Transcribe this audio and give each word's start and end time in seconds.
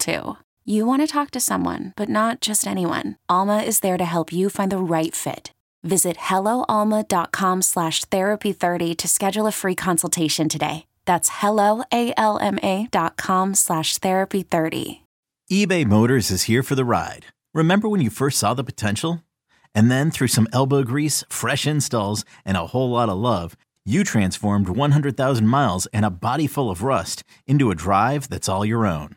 too. 0.00 0.36
You 0.64 0.86
want 0.86 1.02
to 1.02 1.06
talk 1.06 1.30
to 1.32 1.40
someone, 1.40 1.92
but 1.96 2.08
not 2.08 2.40
just 2.40 2.66
anyone. 2.66 3.16
Alma 3.28 3.58
is 3.58 3.80
there 3.80 3.98
to 3.98 4.04
help 4.04 4.32
you 4.32 4.50
find 4.50 4.72
the 4.72 4.78
right 4.78 5.14
fit. 5.14 5.52
Visit 5.82 6.16
helloalma.com 6.16 7.62
slash 7.62 8.04
therapy30 8.06 8.96
to 8.96 9.08
schedule 9.08 9.46
a 9.46 9.52
free 9.52 9.74
consultation 9.74 10.48
today. 10.48 10.86
That's 11.06 11.30
helloalma.com 11.30 13.54
slash 13.54 13.98
therapy30. 13.98 15.00
eBay 15.50 15.86
Motors 15.86 16.30
is 16.30 16.44
here 16.44 16.62
for 16.62 16.74
the 16.74 16.84
ride. 16.84 17.26
Remember 17.54 17.88
when 17.88 18.00
you 18.00 18.10
first 18.10 18.38
saw 18.38 18.54
the 18.54 18.62
potential? 18.62 19.24
And 19.74 19.90
then 19.90 20.10
through 20.10 20.28
some 20.28 20.48
elbow 20.52 20.82
grease, 20.82 21.24
fresh 21.28 21.66
installs, 21.66 22.24
and 22.44 22.56
a 22.56 22.66
whole 22.66 22.90
lot 22.90 23.08
of 23.08 23.18
love, 23.18 23.56
you 23.84 24.04
transformed 24.04 24.68
100,000 24.68 25.46
miles 25.46 25.86
and 25.86 26.04
a 26.04 26.10
body 26.10 26.46
full 26.46 26.70
of 26.70 26.82
rust 26.82 27.24
into 27.46 27.70
a 27.70 27.74
drive 27.74 28.28
that's 28.28 28.48
all 28.48 28.64
your 28.64 28.86
own. 28.86 29.16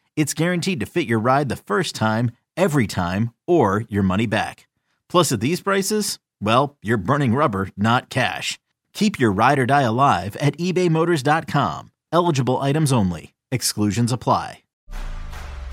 it's 0.15 0.33
guaranteed 0.33 0.79
to 0.79 0.85
fit 0.85 1.07
your 1.07 1.19
ride 1.19 1.49
the 1.49 1.55
first 1.55 1.95
time, 1.95 2.31
every 2.55 2.87
time, 2.87 3.33
or 3.47 3.85
your 3.89 4.03
money 4.03 4.25
back. 4.25 4.67
Plus, 5.09 5.31
at 5.31 5.39
these 5.41 5.61
prices, 5.61 6.19
well, 6.41 6.77
you're 6.81 6.97
burning 6.97 7.35
rubber, 7.35 7.69
not 7.75 8.09
cash. 8.09 8.59
Keep 8.93 9.19
your 9.19 9.31
ride 9.31 9.59
or 9.59 9.65
die 9.65 9.81
alive 9.83 10.35
at 10.37 10.57
ebaymotors.com. 10.57 11.91
Eligible 12.11 12.57
items 12.59 12.91
only. 12.91 13.33
Exclusions 13.51 14.11
apply. 14.11 14.61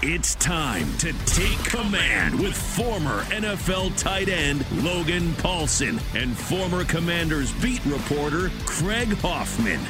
It's 0.01 0.37
time 0.37 0.87
to 0.99 1.13
take 1.27 1.59
command 1.65 2.39
with 2.39 2.57
former 2.57 3.23
NFL 3.25 3.99
tight 3.99 4.29
end 4.29 4.65
Logan 4.85 5.33
Paulsen 5.33 6.01
and 6.15 6.39
former 6.39 6.85
Commanders 6.85 7.51
beat 7.55 7.85
reporter 7.85 8.49
Craig 8.65 9.09
Hoffman. 9.15 9.81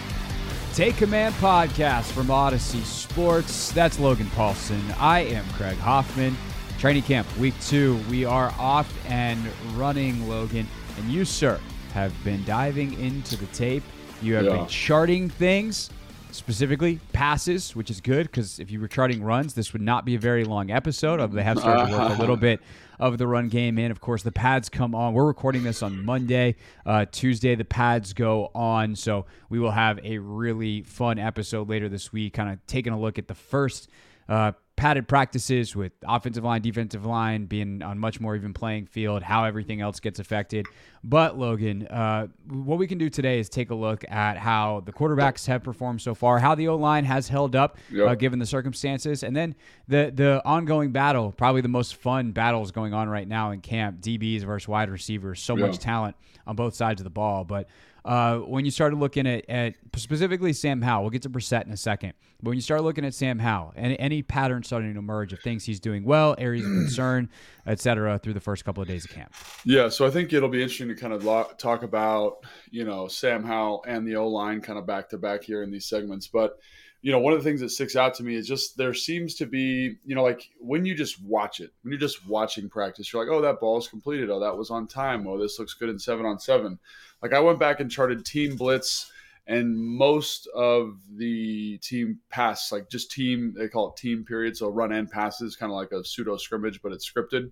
Take 0.72 0.96
Command 0.96 1.34
podcast 1.34 2.10
from 2.12 2.28
Audacy 2.28 2.82
Sports. 3.10 3.72
That's 3.72 3.98
Logan 3.98 4.26
Paulsen. 4.36 4.80
I 4.98 5.20
am 5.20 5.44
Craig 5.54 5.76
Hoffman. 5.78 6.36
Training 6.78 7.02
camp 7.02 7.26
week 7.38 7.54
two. 7.60 7.98
We 8.10 8.24
are 8.24 8.52
off 8.58 8.92
and 9.10 9.40
running, 9.74 10.28
Logan. 10.28 10.66
And 10.98 11.10
you, 11.10 11.24
sir, 11.24 11.58
have 11.94 12.12
been 12.22 12.44
diving 12.44 12.98
into 13.00 13.36
the 13.36 13.46
tape. 13.46 13.82
You 14.22 14.34
have 14.34 14.44
Yeah. 14.44 14.56
been 14.56 14.66
charting 14.68 15.28
things, 15.30 15.90
specifically 16.30 17.00
passes, 17.12 17.74
which 17.74 17.90
is 17.90 18.00
good 18.00 18.26
because 18.26 18.58
if 18.58 18.70
you 18.70 18.80
were 18.80 18.88
charting 18.88 19.22
runs, 19.22 19.54
this 19.54 19.72
would 19.72 19.82
not 19.82 20.04
be 20.04 20.14
a 20.14 20.18
very 20.18 20.44
long 20.44 20.70
episode. 20.70 21.18
They 21.32 21.42
have 21.42 21.58
started 21.58 21.90
to 21.90 21.98
work 21.98 22.16
a 22.16 22.20
little 22.20 22.36
bit 22.48 22.60
of 22.98 23.18
the 23.18 23.26
run 23.26 23.48
game 23.48 23.78
in. 23.78 23.90
Of 23.90 24.00
course, 24.00 24.22
the 24.22 24.32
pads 24.32 24.68
come 24.68 24.94
on. 24.94 25.14
We're 25.14 25.26
recording 25.26 25.62
this 25.62 25.82
on 25.82 26.04
Monday. 26.04 26.56
Uh, 26.84 27.06
Tuesday, 27.10 27.54
the 27.54 27.64
pads 27.64 28.12
go 28.12 28.50
on. 28.54 28.96
So 28.96 29.26
we 29.48 29.58
will 29.58 29.70
have 29.70 29.98
a 30.04 30.18
really 30.18 30.82
fun 30.82 31.18
episode 31.18 31.68
later 31.68 31.88
this 31.88 32.12
week, 32.12 32.34
kind 32.34 32.50
of 32.50 32.64
taking 32.66 32.92
a 32.92 33.00
look 33.00 33.18
at 33.18 33.28
the 33.28 33.34
first 33.34 33.88
uh, 34.28 34.52
padded 34.78 35.08
practices 35.08 35.74
with 35.76 35.92
offensive 36.06 36.44
line, 36.44 36.62
defensive 36.62 37.04
line 37.04 37.46
being 37.46 37.82
on 37.82 37.98
much 37.98 38.20
more 38.20 38.36
even 38.36 38.54
playing 38.54 38.86
field, 38.86 39.22
how 39.22 39.44
everything 39.44 39.80
else 39.80 39.98
gets 40.00 40.18
affected. 40.20 40.66
But 41.04 41.36
Logan, 41.38 41.86
uh, 41.88 42.28
what 42.48 42.78
we 42.78 42.86
can 42.86 42.96
do 42.96 43.10
today 43.10 43.38
is 43.40 43.48
take 43.48 43.70
a 43.70 43.74
look 43.74 44.04
at 44.08 44.36
how 44.38 44.82
the 44.86 44.92
quarterbacks 44.92 45.46
have 45.46 45.62
performed 45.62 46.00
so 46.00 46.14
far, 46.14 46.38
how 46.38 46.54
the 46.54 46.68
O 46.68 46.76
line 46.76 47.04
has 47.04 47.28
held 47.28 47.54
up 47.56 47.76
Yep. 47.90 48.08
uh, 48.08 48.14
given 48.14 48.38
the 48.38 48.46
circumstances, 48.46 49.22
and 49.24 49.34
then 49.36 49.54
the 49.88 50.12
the 50.14 50.40
ongoing 50.44 50.92
battle, 50.92 51.32
probably 51.32 51.60
the 51.60 51.68
most 51.68 51.96
fun 51.96 52.32
battles 52.32 52.70
going 52.70 52.94
on 52.94 53.08
right 53.08 53.26
now 53.28 53.50
in 53.50 53.60
camp: 53.60 54.00
DBs 54.00 54.42
versus 54.44 54.68
wide 54.68 54.90
receivers. 54.90 55.40
So 55.40 55.56
Yeah. 55.56 55.66
much 55.66 55.78
talent 55.78 56.16
on 56.46 56.56
both 56.56 56.74
sides 56.74 57.00
of 57.00 57.04
the 57.04 57.10
ball, 57.10 57.44
but. 57.44 57.68
Uh, 58.04 58.38
when 58.38 58.64
you 58.64 58.70
started 58.70 58.96
looking 58.96 59.26
at, 59.26 59.48
at 59.48 59.74
specifically 59.96 60.52
Sam 60.52 60.80
Howell, 60.82 61.02
we'll 61.02 61.10
get 61.10 61.22
to 61.22 61.30
Brissett 61.30 61.66
in 61.66 61.72
a 61.72 61.76
second. 61.76 62.14
But 62.40 62.50
when 62.50 62.56
you 62.56 62.62
start 62.62 62.82
looking 62.82 63.04
at 63.04 63.14
Sam 63.14 63.38
Howell, 63.38 63.74
any, 63.76 63.98
any 63.98 64.22
pattern 64.22 64.62
starting 64.62 64.92
to 64.92 64.98
emerge 64.98 65.32
of 65.32 65.40
things 65.40 65.64
he's 65.64 65.80
doing 65.80 66.04
well, 66.04 66.34
areas 66.38 66.64
of 66.64 66.70
concern, 66.70 67.28
et 67.66 67.80
cetera, 67.80 68.18
through 68.18 68.34
the 68.34 68.40
first 68.40 68.64
couple 68.64 68.82
of 68.82 68.88
days 68.88 69.04
of 69.04 69.10
camp. 69.10 69.34
Yeah, 69.64 69.88
so 69.88 70.06
I 70.06 70.10
think 70.10 70.32
it'll 70.32 70.48
be 70.48 70.62
interesting 70.62 70.88
to 70.88 70.94
kind 70.94 71.12
of 71.12 71.24
lo- 71.24 71.50
talk 71.58 71.82
about, 71.82 72.44
you 72.70 72.84
know, 72.84 73.08
Sam 73.08 73.42
Howell 73.44 73.84
and 73.86 74.06
the 74.06 74.16
O 74.16 74.28
line 74.28 74.60
kind 74.60 74.78
of 74.78 74.86
back 74.86 75.08
to 75.10 75.18
back 75.18 75.42
here 75.42 75.62
in 75.62 75.70
these 75.70 75.86
segments. 75.86 76.28
But, 76.28 76.58
you 77.02 77.12
know, 77.12 77.18
one 77.18 77.32
of 77.32 77.38
the 77.38 77.48
things 77.48 77.60
that 77.60 77.70
sticks 77.70 77.96
out 77.96 78.14
to 78.14 78.24
me 78.24 78.34
is 78.34 78.46
just 78.46 78.76
there 78.76 78.94
seems 78.94 79.34
to 79.36 79.46
be, 79.46 79.96
you 80.04 80.14
know, 80.14 80.22
like 80.22 80.48
when 80.58 80.84
you 80.84 80.94
just 80.94 81.22
watch 81.22 81.60
it, 81.60 81.72
when 81.82 81.92
you're 81.92 82.00
just 82.00 82.26
watching 82.26 82.68
practice, 82.68 83.12
you're 83.12 83.24
like, 83.24 83.32
oh, 83.32 83.40
that 83.40 83.60
ball 83.60 83.78
is 83.78 83.88
completed. 83.88 84.30
Oh, 84.30 84.40
that 84.40 84.56
was 84.56 84.70
on 84.70 84.86
time. 84.86 85.26
Oh, 85.26 85.38
this 85.38 85.58
looks 85.58 85.74
good 85.74 85.88
in 85.88 85.98
seven 85.98 86.26
on 86.26 86.38
seven. 86.38 86.78
Like 87.22 87.32
I 87.32 87.40
went 87.40 87.58
back 87.58 87.80
and 87.80 87.90
charted 87.90 88.24
team 88.24 88.56
blitz 88.56 89.10
and 89.46 89.76
most 89.76 90.46
of 90.54 90.98
the 91.16 91.78
team 91.78 92.18
pass, 92.28 92.70
like 92.70 92.90
just 92.90 93.10
team, 93.10 93.54
they 93.56 93.68
call 93.68 93.90
it 93.90 93.96
team 93.96 94.24
period. 94.24 94.56
So 94.56 94.68
run 94.68 94.92
and 94.92 95.10
passes, 95.10 95.56
kind 95.56 95.72
of 95.72 95.76
like 95.76 95.92
a 95.92 96.04
pseudo 96.04 96.36
scrimmage, 96.36 96.82
but 96.82 96.92
it's 96.92 97.10
scripted 97.10 97.50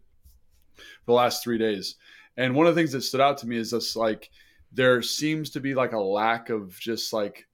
for 0.77 1.07
the 1.07 1.13
last 1.13 1.43
three 1.43 1.59
days. 1.59 1.97
And 2.37 2.55
one 2.55 2.67
of 2.67 2.75
the 2.75 2.81
things 2.81 2.93
that 2.93 3.03
stood 3.03 3.23
out 3.23 3.39
to 3.39 3.49
me 3.49 3.57
is 3.57 3.71
this 3.71 3.97
like 3.97 4.31
there 4.73 5.01
seems 5.01 5.51
to 5.51 5.61
be 5.61 5.75
like 5.75 5.93
a 5.93 6.01
lack 6.01 6.51
of 6.51 6.79
just 6.79 7.13
like 7.13 7.47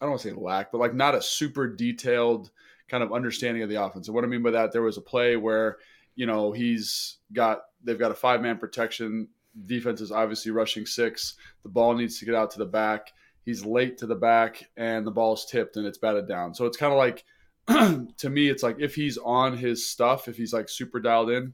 I 0.00 0.04
don't 0.04 0.10
want 0.10 0.22
to 0.22 0.28
say 0.28 0.34
lack, 0.34 0.70
but 0.70 0.78
like 0.78 0.94
not 0.94 1.16
a 1.16 1.22
super 1.22 1.66
detailed 1.66 2.50
kind 2.88 3.02
of 3.02 3.12
understanding 3.12 3.62
of 3.62 3.68
the 3.68 3.82
offense. 3.82 4.06
And 4.06 4.14
what 4.14 4.24
I 4.24 4.28
mean 4.28 4.42
by 4.42 4.52
that, 4.52 4.70
there 4.70 4.82
was 4.82 4.96
a 4.96 5.02
play 5.02 5.36
where 5.36 5.78
you 6.14 6.26
know 6.26 6.52
he's 6.52 7.18
got 7.32 7.62
they've 7.82 7.98
got 7.98 8.12
a 8.12 8.14
five 8.14 8.42
man 8.42 8.58
protection. 8.58 9.28
Defense 9.66 10.00
is 10.00 10.12
obviously 10.12 10.50
rushing 10.50 10.86
six. 10.86 11.34
The 11.62 11.68
ball 11.68 11.94
needs 11.94 12.18
to 12.18 12.24
get 12.24 12.34
out 12.34 12.50
to 12.52 12.58
the 12.58 12.66
back. 12.66 13.12
He's 13.44 13.64
late 13.64 13.98
to 13.98 14.06
the 14.06 14.14
back, 14.14 14.64
and 14.76 15.06
the 15.06 15.10
ball's 15.10 15.46
tipped 15.46 15.76
and 15.76 15.86
it's 15.86 15.98
batted 15.98 16.28
down. 16.28 16.54
So 16.54 16.66
it's 16.66 16.76
kind 16.76 16.92
of 16.92 16.98
like 16.98 17.24
to 18.18 18.30
me, 18.30 18.48
it's 18.48 18.62
like 18.62 18.76
if 18.80 18.94
he's 18.94 19.18
on 19.18 19.56
his 19.56 19.86
stuff, 19.86 20.28
if 20.28 20.36
he's 20.36 20.52
like 20.52 20.68
super 20.68 20.98
dialed 20.98 21.30
in, 21.30 21.52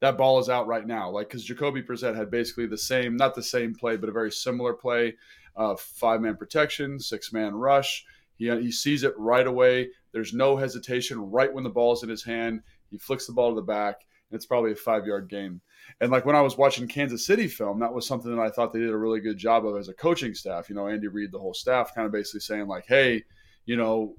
that 0.00 0.16
ball 0.16 0.38
is 0.38 0.48
out 0.48 0.66
right 0.66 0.86
now. 0.86 1.10
Like 1.10 1.28
because 1.28 1.44
Jacoby 1.44 1.82
Brissett 1.82 2.16
had 2.16 2.30
basically 2.30 2.66
the 2.66 2.78
same, 2.78 3.16
not 3.16 3.34
the 3.34 3.42
same 3.42 3.74
play, 3.74 3.96
but 3.96 4.08
a 4.08 4.12
very 4.12 4.30
similar 4.30 4.74
play: 4.74 5.14
uh, 5.56 5.74
five 5.76 6.20
man 6.20 6.36
protection, 6.36 7.00
six 7.00 7.32
man 7.32 7.54
rush. 7.54 8.04
He 8.36 8.48
he 8.60 8.70
sees 8.70 9.02
it 9.02 9.14
right 9.18 9.46
away. 9.46 9.88
There's 10.12 10.32
no 10.32 10.56
hesitation. 10.56 11.30
Right 11.30 11.52
when 11.52 11.64
the 11.64 11.70
ball's 11.70 12.02
in 12.02 12.08
his 12.08 12.22
hand, 12.22 12.62
he 12.90 12.98
flicks 12.98 13.26
the 13.26 13.32
ball 13.32 13.50
to 13.50 13.56
the 13.56 13.62
back, 13.62 14.02
and 14.30 14.36
it's 14.36 14.46
probably 14.46 14.72
a 14.72 14.76
five 14.76 15.06
yard 15.06 15.28
gain. 15.28 15.60
And 16.00 16.10
like 16.10 16.26
when 16.26 16.36
I 16.36 16.40
was 16.40 16.56
watching 16.56 16.88
Kansas 16.88 17.26
City 17.26 17.46
film, 17.46 17.78
that 17.80 17.92
was 17.92 18.06
something 18.06 18.34
that 18.34 18.42
I 18.42 18.50
thought 18.50 18.72
they 18.72 18.80
did 18.80 18.90
a 18.90 18.96
really 18.96 19.20
good 19.20 19.38
job 19.38 19.66
of 19.66 19.76
as 19.76 19.88
a 19.88 19.94
coaching 19.94 20.34
staff. 20.34 20.68
You 20.68 20.74
know, 20.74 20.88
Andy 20.88 21.08
Reid, 21.08 21.32
the 21.32 21.38
whole 21.38 21.54
staff, 21.54 21.94
kind 21.94 22.06
of 22.06 22.12
basically 22.12 22.40
saying 22.40 22.66
like, 22.66 22.84
hey, 22.86 23.24
you 23.66 23.76
know, 23.76 24.16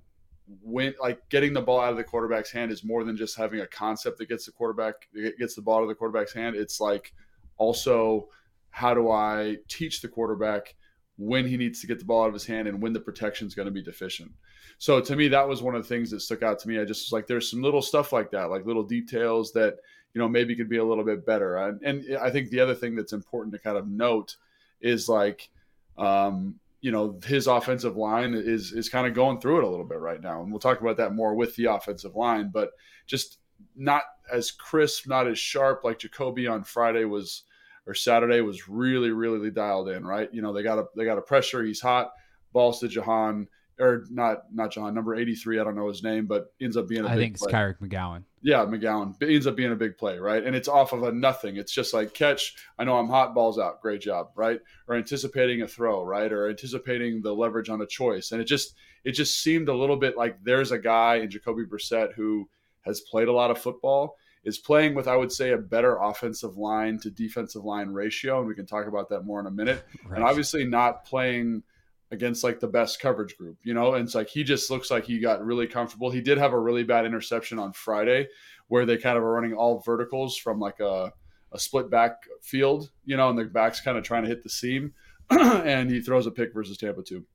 when 0.62 0.94
like 1.01 1.19
getting 1.30 1.54
the 1.54 1.62
ball 1.62 1.80
out 1.80 1.92
of 1.92 1.98
the 1.98 2.04
quarterback's 2.04 2.51
hand 2.51 2.71
is 2.71 2.83
more 2.83 3.04
than 3.04 3.15
just 3.15 3.38
having 3.38 3.62
a 3.62 3.68
concept 3.68 4.18
that 4.18 4.30
gets 4.30 4.45
the 4.45 4.51
quarterback 4.51 4.95
gets 5.39 5.56
the 5.56 5.62
ball 5.62 5.77
out 5.77 5.83
of 5.83 5.89
the 5.89 5.95
quarterback's 5.95 6.33
hand. 6.33 6.56
It's 6.56 6.80
like 6.80 7.13
also 7.57 8.27
how 8.69 8.94
do 8.94 9.10
I 9.10 9.57
teach 9.68 10.01
the 10.01 10.07
quarterback 10.07 10.75
when 11.18 11.45
he 11.45 11.57
needs 11.57 11.80
to 11.81 11.88
get 11.88 12.00
the 12.00 12.06
ball 12.06 12.24
out 12.24 12.27
of 12.27 12.33
his 12.33 12.45
hand 12.45 12.68
and 12.68 12.81
when 12.81 12.92
the 12.92 13.00
protection 13.00 13.48
is 13.48 13.54
going 13.54 13.68
to 13.68 13.71
be 13.71 13.83
deficient. 13.83 14.31
So 14.80 15.00
to 15.00 15.15
me, 15.15 15.27
that 15.30 15.48
was 15.48 15.62
one 15.62 15.75
of 15.75 15.83
the 15.83 15.88
things 15.88 16.10
that 16.12 16.21
stuck 16.21 16.42
out 16.42 16.60
to 16.60 16.68
me. 16.68 16.80
I 16.80 16.86
just 16.86 17.06
was 17.06 17.12
like, 17.12 17.27
there's 17.27 17.50
some 17.50 17.62
little 17.62 17.81
stuff 17.81 18.12
like 18.12 18.31
that, 18.31 18.50
like 18.50 18.65
little 18.65 18.83
details 18.83 19.54
that 19.54 19.75
you 20.13 20.21
know 20.21 20.30
maybe 20.30 20.56
could 20.56 20.69
be 20.69 20.77
a 20.77 20.83
little 20.83 21.04
bit 21.04 21.25
better. 21.25 21.57
And, 21.57 21.81
and 21.81 22.18
I 22.18 22.30
think 22.30 22.50
the 22.50 22.60
other 22.60 22.75
thing 22.75 22.95
that's 22.95 23.13
important 23.13 23.54
to 23.54 23.60
kind 23.60 23.77
of 23.77 23.88
note 23.88 24.38
is 24.81 25.10
like, 25.10 25.50
um, 25.98 26.56
you 26.81 26.92
know 26.92 27.18
his 27.25 27.48
offensive 27.48 27.95
line 27.95 28.33
is 28.33 28.74
is 28.74 28.89
kind 28.89 29.07
of 29.07 29.13
going 29.13 29.39
through 29.39 29.60
it 29.60 29.63
a 29.63 29.69
little 29.69 29.86
bit 29.86 30.00
right 30.00 30.21
now, 30.21 30.42
and 30.42 30.51
we'll 30.51 30.60
talk 30.60 30.81
about 30.81 30.98
that 30.98 31.15
more 31.15 31.33
with 31.33 31.56
the 31.56 31.65
offensive 31.65 32.15
line. 32.15 32.51
But 32.54 32.71
just 33.07 33.38
not 33.75 34.04
as 34.31 34.51
crisp, 34.51 35.07
not 35.07 35.27
as 35.27 35.39
sharp 35.39 35.83
like 35.83 36.00
Jacoby 36.00 36.45
on 36.45 36.63
Friday 36.63 37.06
was 37.06 37.44
or 37.88 37.94
Saturday 37.94 38.42
was 38.42 38.68
really 38.68 39.12
really 39.12 39.50
dialed 39.50 39.89
in. 39.89 40.06
Right, 40.06 40.30
you 40.33 40.42
know 40.42 40.51
they 40.51 40.62
got 40.62 40.77
a 40.77 40.86
they 40.95 41.06
got 41.06 41.18
a 41.18 41.21
pressure. 41.21 41.63
He's 41.63 41.80
hot. 41.80 42.12
Balls 42.51 42.81
to 42.81 42.88
Jahan 42.88 43.48
or 43.80 44.06
not 44.10 44.44
not 44.54 44.72
John 44.72 44.94
number 44.94 45.16
83 45.16 45.60
I 45.60 45.64
don't 45.64 45.75
know 45.75 45.88
his 45.88 46.04
name 46.04 46.25
but 46.25 46.54
ends 46.62 46.78
up 46.78 46.88
being 46.88 47.06
a 47.06 47.08
I 47.08 47.16
think 47.16 47.36
it's 47.36 47.44
play. 47.44 47.52
Kyric 47.52 47.80
McGowan. 47.80 48.24
Yeah, 48.42 48.66
McGowan 48.66 49.16
it 49.22 49.34
ends 49.34 49.48
up 49.48 49.56
being 49.56 49.72
a 49.72 49.75
big 49.75 49.98
play, 49.98 50.20
right? 50.20 50.44
And 50.44 50.56
it's 50.56 50.68
off 50.68 50.94
of 50.94 51.04
a 51.04 51.12
nothing. 51.12 51.58
It's 51.58 51.72
just 51.72 51.94
like 51.94 52.14
catch. 52.14 52.56
I 52.78 52.84
know 52.84 52.98
I'm 52.98 53.08
hot, 53.08 53.34
balls 53.34 53.58
out, 53.58 53.81
great 53.81 54.02
job, 54.02 54.30
right? 54.36 54.60
Or 54.88 54.96
anticipating 54.96 55.62
a 55.62 55.68
throw, 55.68 56.04
right? 56.04 56.31
Or 56.31 56.50
anticipating 56.50 57.22
the 57.22 57.34
leverage 57.34 57.70
on 57.70 57.81
a 57.81 57.88
choice, 57.88 58.31
and 58.31 58.42
it 58.42 58.46
just 58.46 58.75
it 59.04 59.14
just 59.14 59.42
seemed 59.42 59.70
a 59.70 59.74
little 59.74 59.98
bit 59.98 60.18
like 60.18 60.44
there's 60.44 60.72
a 60.72 60.80
guy 60.80 61.16
in 61.16 61.30
Jacoby 61.30 61.64
Brissett 61.66 62.14
who 62.14 62.50
has 62.81 63.02
played 63.02 63.30
a 63.30 63.34
lot 63.34 63.50
of 63.50 63.58
football, 63.58 64.18
is 64.44 64.58
playing 64.58 64.94
with 64.94 65.08
I 65.08 65.16
would 65.16 65.31
say 65.31 65.52
a 65.52 65.58
better 65.58 65.98
offensive 65.98 66.58
line 66.58 67.00
to 67.00 67.10
defensive 67.10 67.64
line 67.64 67.90
ratio, 67.90 68.40
and 68.40 68.48
we 68.48 68.56
can 68.56 68.66
talk 68.66 68.88
about 68.88 69.10
that 69.10 69.22
more 69.22 69.40
in 69.40 69.46
a 69.46 69.52
minute. 69.52 69.84
Right. 70.06 70.18
And 70.18 70.24
obviously 70.24 70.66
not 70.66 71.06
playing 71.06 71.64
against 72.13 72.44
like 72.44 72.60
the 72.60 72.68
best 72.68 73.01
coverage 73.01 73.36
group, 73.38 73.57
you 73.63 73.74
know? 73.74 73.95
And 73.95 74.06
it's 74.06 74.15
like 74.15 74.30
he 74.30 74.44
just 74.44 74.69
looks 74.69 74.92
like 74.92 75.06
he 75.06 75.19
got 75.19 75.44
really 75.44 75.68
comfortable. 75.68 76.12
He 76.12 76.21
did 76.21 76.38
have 76.38 76.54
a 76.54 76.60
really 76.60 76.83
bad 76.83 77.06
interception 77.06 77.60
on 77.60 77.74
Friday 77.74 78.27
where 78.68 78.86
they 78.86 78.98
kind 78.98 79.18
of 79.18 79.24
are 79.24 79.33
running 79.33 79.54
all 79.54 79.80
verticals 79.80 80.38
from 80.38 80.60
like 80.60 80.80
a, 80.80 81.12
a 81.51 81.60
split 81.60 81.89
back 81.89 82.24
field, 82.42 82.92
you 83.04 83.18
know, 83.18 83.30
and 83.30 83.38
the 83.38 83.45
back's 83.45 83.81
kind 83.81 83.98
of 83.98 84.04
trying 84.04 84.24
to 84.24 84.30
hit 84.30 84.44
the 84.44 84.50
seam. 84.50 84.94
and 85.30 85.89
he 85.89 86.00
throws 86.01 86.27
a 86.27 86.31
pick 86.31 86.54
versus 86.54 86.77
Tampa 86.77 87.01
two. 87.01 87.25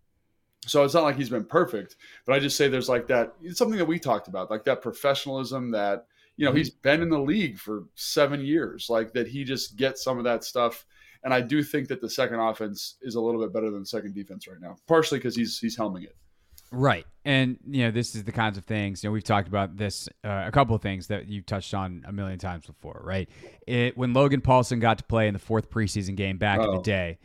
So 0.66 0.84
it's 0.84 0.94
not 0.94 1.04
like 1.04 1.16
he's 1.16 1.30
been 1.30 1.44
perfect, 1.44 1.96
but 2.26 2.34
I 2.34 2.38
just 2.38 2.56
say 2.56 2.68
there's 2.68 2.88
like 2.88 3.06
that. 3.08 3.34
It's 3.42 3.58
something 3.58 3.78
that 3.78 3.86
we 3.86 3.98
talked 3.98 4.28
about, 4.28 4.50
like 4.50 4.64
that 4.64 4.82
professionalism 4.82 5.70
that, 5.72 6.06
you 6.36 6.44
know, 6.44 6.50
mm-hmm. 6.50 6.58
he's 6.58 6.70
been 6.70 7.02
in 7.02 7.08
the 7.08 7.18
league 7.18 7.58
for 7.58 7.84
seven 7.94 8.44
years, 8.44 8.88
like 8.88 9.12
that 9.14 9.28
he 9.28 9.44
just 9.44 9.76
gets 9.76 10.04
some 10.04 10.18
of 10.18 10.24
that 10.24 10.44
stuff 10.44 10.84
and 11.24 11.32
I 11.34 11.40
do 11.40 11.62
think 11.62 11.88
that 11.88 12.00
the 12.00 12.10
second 12.10 12.40
offense 12.40 12.96
is 13.02 13.14
a 13.14 13.20
little 13.20 13.40
bit 13.40 13.52
better 13.52 13.70
than 13.70 13.80
the 13.80 13.86
second 13.86 14.14
defense 14.14 14.46
right 14.46 14.60
now, 14.60 14.76
partially 14.86 15.18
because 15.18 15.36
he's 15.36 15.58
he's 15.58 15.76
helming 15.76 16.04
it. 16.04 16.16
Right. 16.70 17.06
And, 17.24 17.56
you 17.66 17.84
know, 17.84 17.90
this 17.90 18.14
is 18.14 18.24
the 18.24 18.32
kinds 18.32 18.58
of 18.58 18.64
things, 18.66 19.02
you 19.02 19.08
know, 19.08 19.12
we've 19.12 19.24
talked 19.24 19.48
about 19.48 19.78
this, 19.78 20.06
uh, 20.22 20.44
a 20.46 20.52
couple 20.52 20.76
of 20.76 20.82
things 20.82 21.06
that 21.06 21.26
you've 21.26 21.46
touched 21.46 21.72
on 21.72 22.04
a 22.06 22.12
million 22.12 22.38
times 22.38 22.66
before, 22.66 23.00
right? 23.04 23.26
It, 23.66 23.96
when 23.96 24.12
Logan 24.12 24.42
Paulsen 24.42 24.78
got 24.78 24.98
to 24.98 25.04
play 25.04 25.28
in 25.28 25.32
the 25.32 25.38
fourth 25.38 25.70
preseason 25.70 26.14
game 26.14 26.36
back 26.36 26.60
in 26.60 26.66
the 26.66 26.78
Oh. 26.78 26.82
day, 26.82 27.18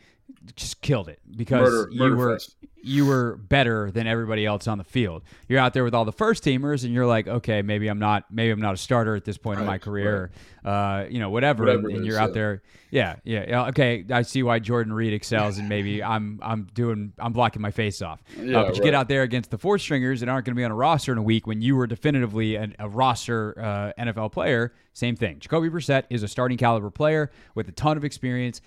just 0.56 0.80
killed 0.82 1.08
it 1.08 1.20
because 1.36 1.70
Murder- 1.70 1.88
you 1.90 1.98
murder 1.98 2.16
were 2.16 2.32
fest. 2.34 2.56
you 2.82 3.06
were 3.06 3.36
better 3.36 3.90
than 3.90 4.06
everybody 4.06 4.44
else 4.44 4.68
on 4.68 4.76
the 4.78 4.84
field. 4.84 5.22
You're 5.48 5.58
out 5.58 5.72
there 5.72 5.84
with 5.84 5.94
all 5.94 6.04
the 6.04 6.12
first 6.12 6.44
teamers, 6.44 6.84
and 6.84 6.92
you're 6.92 7.06
like, 7.06 7.26
okay, 7.26 7.62
maybe 7.62 7.88
I'm 7.88 7.98
not, 7.98 8.24
maybe 8.30 8.50
I'm 8.50 8.60
not 8.60 8.74
a 8.74 8.76
starter 8.76 9.16
at 9.16 9.24
this 9.24 9.38
point 9.38 9.58
in 9.58 9.64
my 9.66 9.72
Right, 9.72 9.80
career, 9.80 10.30
uh, 10.64 11.06
you 11.08 11.18
know, 11.18 11.30
whatever. 11.30 11.64
Whatever 11.64 11.88
and, 11.88 11.96
and 11.98 12.06
you're 12.06 12.18
out 12.18 12.30
yeah. 12.30 12.34
there, 12.34 12.62
yeah, 12.90 13.16
yeah, 13.24 13.44
yeah, 13.48 13.66
okay. 13.68 14.04
I 14.10 14.20
see 14.22 14.42
why 14.42 14.58
Jordan 14.58 14.92
Reed 14.92 15.14
excels, 15.14 15.56
and 15.56 15.66
maybe 15.68 16.02
I'm, 16.14 16.38
I'm 16.42 16.68
doing, 16.74 17.14
I'm 17.18 17.32
blocking 17.32 17.62
my 17.62 17.70
face 17.70 18.02
off. 18.02 18.22
Yeah, 18.38 18.60
uh, 18.60 18.64
but 18.66 18.76
you 18.76 18.82
right. 18.82 18.88
get 18.88 18.94
out 18.94 19.08
there 19.08 19.22
against 19.22 19.50
the 19.50 19.58
four 19.58 19.78
stringers 19.78 20.20
that 20.20 20.28
aren't 20.28 20.44
going 20.44 20.54
to 20.54 20.58
be 20.60 20.64
on 20.64 20.70
a 20.70 20.74
roster 20.76 21.10
in 21.10 21.16
a 21.18 21.22
week 21.22 21.46
when 21.46 21.62
you 21.62 21.76
were 21.76 21.86
definitively 21.86 22.56
an, 22.56 22.76
a 22.78 22.88
roster 22.88 23.58
uh, 23.58 24.02
NFL 24.02 24.30
player. 24.32 24.74
Same 24.92 25.16
thing. 25.16 25.38
Jacoby 25.40 25.70
Brissett 25.70 26.04
is 26.10 26.22
a 26.22 26.28
starting 26.28 26.58
caliber 26.58 26.90
player 26.90 27.30
with 27.54 27.66
a 27.68 27.72
ton 27.72 27.96
of 27.96 28.04
experience 28.04 28.60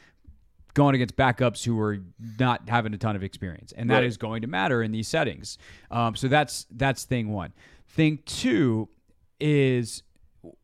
going 0.78 0.94
against 0.96 1.16
backups 1.18 1.66
who 1.66 1.78
are 1.82 1.98
not 2.40 2.70
having 2.70 2.94
a 2.94 2.98
ton 2.98 3.16
of 3.16 3.24
experience, 3.24 3.74
and 3.76 3.90
that 3.90 4.04
is 4.04 4.14
Right. 4.14 4.20
going 4.20 4.42
to 4.44 4.48
matter 4.48 4.84
in 4.84 4.92
these 4.92 5.08
settings. 5.08 5.58
Um, 5.92 6.16
so 6.16 6.28
that's 6.28 6.68
that's 6.72 7.04
thing 7.04 7.30
one. 7.34 7.52
Thing 7.88 8.20
two 8.26 8.88
is 9.40 10.04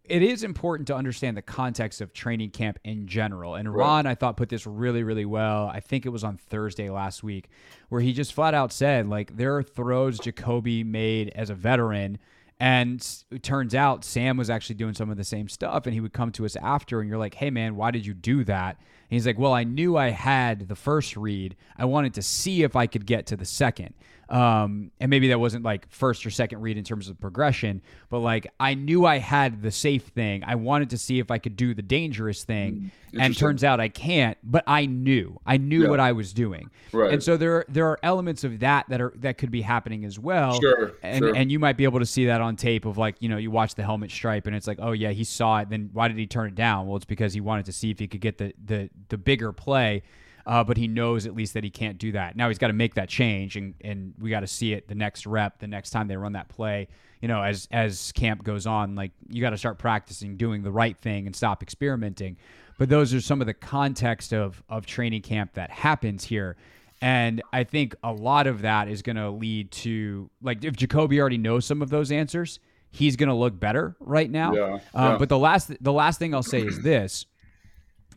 it 0.06 0.22
is 0.22 0.44
important 0.44 0.88
to 0.88 0.96
understand 0.96 1.36
the 1.36 1.42
context 1.42 2.00
of 2.00 2.14
training 2.14 2.52
camp 2.52 2.78
in 2.84 3.08
general. 3.08 3.56
And 3.56 3.74
Ron, 3.74 4.06
I 4.06 4.16
thought, 4.16 4.38
put 4.38 4.50
this 4.50 4.68
really, 4.68 5.02
really 5.04 5.26
well. 5.26 5.68
I 5.68 5.80
think 5.80 6.06
it 6.06 6.10
was 6.10 6.24
on 6.24 6.38
Thursday 6.38 6.90
last 6.90 7.24
week, 7.24 7.50
where 7.90 8.02
he 8.02 8.14
just 8.14 8.34
flat 8.34 8.54
out 8.54 8.72
said, 8.72 9.08
like, 9.10 9.36
there 9.36 9.56
are 9.58 9.64
throws 9.64 10.20
Jacoby 10.20 10.84
made 10.84 11.30
as 11.36 11.50
a 11.50 11.56
veteran. 11.56 12.18
And 12.60 13.06
it 13.32 13.44
turns 13.44 13.74
out 13.74 14.06
Sam 14.06 14.38
was 14.38 14.50
actually 14.50 14.76
doing 14.76 14.94
some 14.94 15.10
of 15.10 15.18
the 15.18 15.24
same 15.24 15.50
stuff. 15.50 15.86
And 15.86 15.94
he 15.94 16.00
would 16.00 16.14
come 16.14 16.32
to 16.34 16.46
us 16.46 16.56
after, 16.58 17.02
and 17.02 17.10
you're 17.10 17.18
like, 17.18 17.36
hey, 17.36 17.50
man, 17.50 17.76
why 17.76 17.92
did 17.92 18.06
you 18.06 18.14
do 18.14 18.44
that? 18.46 18.78
He's 19.14 19.26
like, 19.28 19.38
well, 19.40 19.54
I 19.54 19.64
knew 19.64 19.98
I 19.98 20.10
had 20.10 20.68
the 20.68 20.76
first 20.76 21.16
read. 21.18 21.56
I 21.78 21.86
wanted 21.86 22.14
to 22.16 22.22
see 22.22 22.64
if 22.64 22.76
I 22.76 22.88
could 22.88 23.06
get 23.06 23.28
to 23.28 23.36
the 23.36 23.46
second. 23.46 23.94
Um, 24.30 24.90
and 25.00 25.10
maybe 25.10 25.28
that 25.28 25.40
wasn't 25.40 25.64
like 25.66 25.88
first 25.92 26.26
or 26.26 26.30
second 26.32 26.62
read 26.62 26.78
in 26.78 26.84
terms 26.84 27.10
of 27.10 27.20
progression, 27.20 27.82
but 28.10 28.20
like 28.20 28.48
I 28.60 28.74
knew 28.74 29.06
I 29.06 29.18
had 29.20 29.62
the 29.62 29.70
safe 29.70 30.04
thing. 30.08 30.44
I 30.48 30.56
wanted 30.56 30.90
to 30.92 30.98
see 30.98 31.20
if 31.20 31.30
I 31.30 31.38
could 31.38 31.56
do 31.58 31.74
the 31.74 31.82
dangerous 31.82 32.44
thing. 32.44 32.92
and 33.20 33.38
turns 33.38 33.64
out 33.64 33.80
I 33.80 33.90
can't, 33.90 34.40
but 34.44 34.64
I 34.66 34.88
knew. 34.88 35.40
I 35.46 35.58
knew 35.58 35.84
Yeah. 35.84 35.90
what 35.90 36.00
I 36.00 36.14
was 36.14 36.34
doing. 36.34 36.72
Right. 36.92 37.14
And 37.14 37.22
so 37.22 37.38
there 37.38 37.64
there 37.70 37.86
are 37.90 38.00
elements 38.02 38.44
of 38.44 38.62
that 38.62 38.90
that 38.90 39.02
are 39.02 39.14
that 39.18 39.38
could 39.38 39.52
be 39.52 39.62
happening 39.62 40.04
as 40.04 40.18
well. 40.18 40.60
Sure, 40.60 40.94
And 41.04 41.20
sure. 41.20 41.36
and 41.36 41.52
you 41.52 41.60
might 41.60 41.78
be 41.78 41.84
able 41.84 42.00
to 42.00 42.06
see 42.08 42.26
that 42.26 42.42
on 42.42 42.56
tape 42.56 42.86
of 42.86 42.98
like, 42.98 43.18
you 43.20 43.30
know, 43.30 43.38
you 43.38 43.52
watch 43.52 43.76
the 43.76 43.84
helmet 43.84 44.10
stripe 44.10 44.48
and 44.48 44.56
it's 44.56 44.66
like, 44.66 44.80
oh 44.82 44.94
yeah, 44.94 45.12
he 45.12 45.26
saw 45.26 45.60
it. 45.60 45.70
Then 45.70 45.92
why 45.94 46.08
did 46.08 46.18
he 46.18 46.26
turn 46.26 46.48
it 46.48 46.56
down? 46.56 46.88
Well, 46.88 46.96
it's 46.96 47.06
because 47.06 47.34
he 47.36 47.42
wanted 47.42 47.66
to 47.66 47.72
see 47.72 47.92
if 47.92 48.00
he 48.00 48.08
could 48.08 48.22
get 48.22 48.40
the 48.40 48.54
the 48.66 48.90
the 49.10 49.18
bigger 49.18 49.52
play. 49.52 50.04
Uh, 50.46 50.62
but 50.62 50.76
he 50.76 50.90
knows 50.90 51.26
at 51.26 51.34
least 51.34 51.54
that 51.54 51.64
he 51.64 51.70
can't 51.70 51.98
do 51.98 52.12
that. 52.12 52.36
Now 52.36 52.50
he's 52.50 52.58
got 52.58 52.68
to 52.68 52.74
make 52.74 52.96
that 52.96 53.08
change, 53.08 53.56
and, 53.56 53.76
and 53.80 54.14
we 54.20 54.30
got 54.30 54.42
to 54.42 54.48
see 54.48 54.74
it 54.74 54.90
the 54.90 54.96
next 54.96 55.26
rep, 55.26 55.60
the 55.60 55.68
next 55.68 55.92
time 55.92 56.10
they 56.10 56.18
run 56.18 56.34
that 56.34 56.50
play. 56.50 56.90
You 57.22 57.30
know, 57.30 57.42
as 57.42 57.70
as 57.72 58.12
camp 58.12 58.44
goes 58.44 58.68
on, 58.68 58.96
like 58.96 59.12
you 59.30 59.40
got 59.40 59.52
to 59.52 59.58
start 59.58 59.78
practicing 59.78 60.36
doing 60.36 60.62
the 60.62 60.72
right 60.72 60.98
thing 60.98 61.28
and 61.28 61.34
stop 61.34 61.64
experimenting. 61.64 62.36
But 62.78 62.90
those 62.90 63.14
are 63.14 63.22
some 63.22 63.40
of 63.40 63.48
the 63.48 63.54
context 63.54 64.34
of 64.34 64.62
of 64.68 64.86
training 64.86 65.22
camp 65.22 65.54
that 65.54 65.72
happens 65.72 66.26
here. 66.26 66.58
And 67.02 67.42
I 67.54 67.64
think 67.64 67.96
a 68.04 68.12
lot 68.12 68.46
of 68.46 68.64
that 68.64 68.90
is 68.90 69.02
going 69.02 69.16
to 69.16 69.30
lead 69.30 69.72
to 69.72 70.30
like 70.42 70.66
if 70.66 70.76
Jacoby 70.76 71.22
already 71.22 71.38
knows 71.38 71.66
some 71.66 71.82
of 71.82 71.90
those 71.90 72.12
answers, 72.12 72.60
he's 72.92 73.16
going 73.16 73.30
to 73.30 73.36
look 73.36 73.58
better 73.58 73.96
right 74.02 74.30
now. 74.30 74.54
Yeah, 74.54 74.62
Uh, 74.94 75.12
yeah. 75.12 75.18
But 75.18 75.30
the 75.30 75.38
last 75.38 75.72
the 75.82 75.94
last 75.94 76.20
thing 76.20 76.34
I'll 76.36 76.44
say 76.44 76.62
is 76.62 76.82
this: 76.82 77.26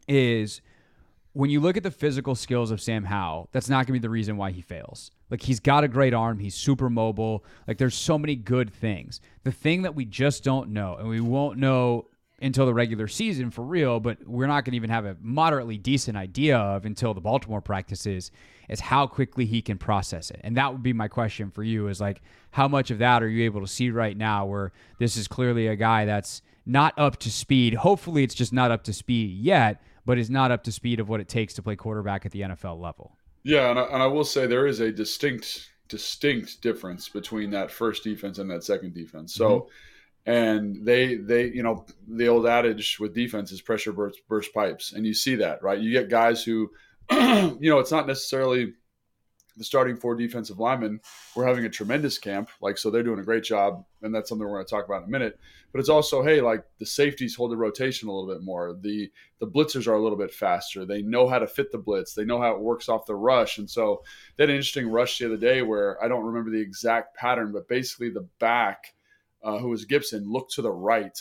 is 0.08 0.60
when 1.36 1.50
you 1.50 1.60
look 1.60 1.76
at 1.76 1.82
the 1.82 1.90
physical 1.90 2.34
skills 2.34 2.70
of 2.70 2.80
Sam 2.80 3.04
Howell, 3.04 3.50
that's 3.52 3.68
not 3.68 3.80
going 3.80 3.88
to 3.88 3.92
be 3.92 3.98
the 3.98 4.08
reason 4.08 4.38
why 4.38 4.52
he 4.52 4.62
fails. 4.62 5.10
Like 5.28 5.42
he's 5.42 5.60
got 5.60 5.84
a 5.84 5.88
great 5.88 6.14
arm, 6.14 6.38
he's 6.38 6.54
super 6.54 6.88
mobile. 6.88 7.44
Like 7.68 7.76
there's 7.76 7.94
so 7.94 8.18
many 8.18 8.36
good 8.36 8.72
things. 8.72 9.20
The 9.44 9.52
thing 9.52 9.82
that 9.82 9.94
we 9.94 10.06
just 10.06 10.42
don't 10.42 10.70
know, 10.70 10.96
and 10.96 11.06
we 11.06 11.20
won't 11.20 11.58
know 11.58 12.06
until 12.40 12.64
the 12.64 12.72
regular 12.72 13.06
season 13.06 13.50
for 13.50 13.62
real, 13.62 14.00
but 14.00 14.26
we're 14.26 14.46
not 14.46 14.64
going 14.64 14.72
to 14.72 14.76
even 14.76 14.88
have 14.88 15.04
a 15.04 15.14
moderately 15.20 15.76
decent 15.76 16.16
idea 16.16 16.56
of 16.56 16.86
until 16.86 17.12
the 17.12 17.20
Baltimore 17.20 17.60
practices 17.60 18.30
is 18.70 18.80
how 18.80 19.06
quickly 19.06 19.44
he 19.44 19.60
can 19.60 19.76
process 19.76 20.30
it. 20.30 20.40
And 20.42 20.56
that 20.56 20.72
would 20.72 20.82
be 20.82 20.94
my 20.94 21.08
question 21.08 21.50
for 21.50 21.62
you 21.62 21.88
is 21.88 22.00
like 22.00 22.22
how 22.52 22.66
much 22.66 22.90
of 22.90 22.96
that 23.00 23.22
are 23.22 23.28
you 23.28 23.44
able 23.44 23.60
to 23.60 23.66
see 23.66 23.90
right 23.90 24.16
now 24.16 24.46
where 24.46 24.72
this 24.98 25.18
is 25.18 25.28
clearly 25.28 25.66
a 25.66 25.76
guy 25.76 26.06
that's 26.06 26.40
not 26.64 26.94
up 26.98 27.18
to 27.18 27.30
speed. 27.30 27.74
Hopefully 27.74 28.22
it's 28.22 28.34
just 28.34 28.54
not 28.54 28.70
up 28.70 28.84
to 28.84 28.94
speed 28.94 29.38
yet, 29.38 29.82
but 30.06 30.16
is 30.16 30.30
not 30.30 30.50
up 30.50 30.62
to 30.64 30.72
speed 30.72 31.00
of 31.00 31.08
what 31.08 31.20
it 31.20 31.28
takes 31.28 31.52
to 31.54 31.62
play 31.62 31.76
quarterback 31.76 32.24
at 32.24 32.32
the 32.32 32.40
NFL 32.40 32.80
level. 32.80 33.18
Yeah, 33.42 33.70
and 33.70 33.78
I, 33.78 33.82
and 33.82 34.02
I 34.02 34.06
will 34.06 34.24
say 34.24 34.46
there 34.46 34.66
is 34.66 34.80
a 34.80 34.90
distinct 34.90 35.70
distinct 35.88 36.62
difference 36.62 37.08
between 37.08 37.50
that 37.50 37.70
first 37.70 38.02
defense 38.02 38.38
and 38.38 38.50
that 38.50 38.64
second 38.64 38.94
defense. 38.94 39.34
So, 39.34 39.68
mm-hmm. 40.26 40.30
and 40.30 40.86
they 40.86 41.16
they 41.16 41.48
you 41.48 41.62
know 41.62 41.84
the 42.08 42.28
old 42.28 42.46
adage 42.46 42.98
with 42.98 43.14
defense 43.14 43.52
is 43.52 43.60
pressure 43.60 43.92
burst, 43.92 44.20
burst 44.28 44.54
pipes, 44.54 44.92
and 44.92 45.04
you 45.04 45.12
see 45.12 45.34
that 45.36 45.62
right. 45.62 45.78
You 45.78 45.92
get 45.92 46.08
guys 46.08 46.42
who, 46.42 46.70
you 47.10 47.58
know, 47.60 47.78
it's 47.78 47.92
not 47.92 48.06
necessarily 48.06 48.74
the 49.56 49.64
starting 49.64 49.96
four 49.96 50.14
defensive 50.14 50.58
linemen. 50.58 51.00
We're 51.34 51.46
having 51.46 51.64
a 51.64 51.70
tremendous 51.70 52.18
camp, 52.18 52.50
like 52.60 52.78
so 52.78 52.90
they're 52.90 53.02
doing 53.02 53.20
a 53.20 53.24
great 53.24 53.44
job, 53.44 53.84
and 54.02 54.14
that's 54.14 54.28
something 54.28 54.46
we're 54.46 54.54
going 54.54 54.66
to 54.66 54.70
talk 54.70 54.84
about 54.84 55.02
in 55.02 55.08
a 55.08 55.12
minute. 55.12 55.38
But 55.72 55.80
it's 55.80 55.88
also 55.88 56.22
hey, 56.22 56.40
like 56.40 56.64
the 56.78 56.86
safeties 56.86 57.34
hold 57.34 57.50
the 57.50 57.56
rotation 57.56 58.08
a 58.08 58.12
little 58.12 58.32
bit 58.32 58.44
more. 58.44 58.76
The 58.80 59.10
the 59.38 59.46
blitzers 59.46 59.86
are 59.86 59.94
a 59.94 60.02
little 60.02 60.18
bit 60.18 60.32
faster. 60.32 60.84
They 60.84 61.02
know 61.02 61.28
how 61.28 61.38
to 61.38 61.46
fit 61.46 61.72
the 61.72 61.78
blitz. 61.78 62.14
They 62.14 62.24
know 62.24 62.40
how 62.40 62.52
it 62.52 62.60
works 62.60 62.88
off 62.88 63.06
the 63.06 63.14
rush. 63.14 63.58
And 63.58 63.68
so 63.68 64.02
they 64.36 64.44
had 64.44 64.50
an 64.50 64.56
interesting 64.56 64.88
rush 64.88 65.18
the 65.18 65.26
other 65.26 65.36
day 65.36 65.62
where 65.62 66.02
I 66.02 66.08
don't 66.08 66.24
remember 66.24 66.50
the 66.50 66.60
exact 66.60 67.16
pattern, 67.16 67.52
but 67.52 67.68
basically 67.68 68.10
the 68.10 68.26
back, 68.38 68.94
uh, 69.42 69.58
who 69.58 69.68
was 69.68 69.84
Gibson, 69.84 70.30
looked 70.30 70.52
to 70.54 70.62
the 70.62 70.72
right 70.72 71.18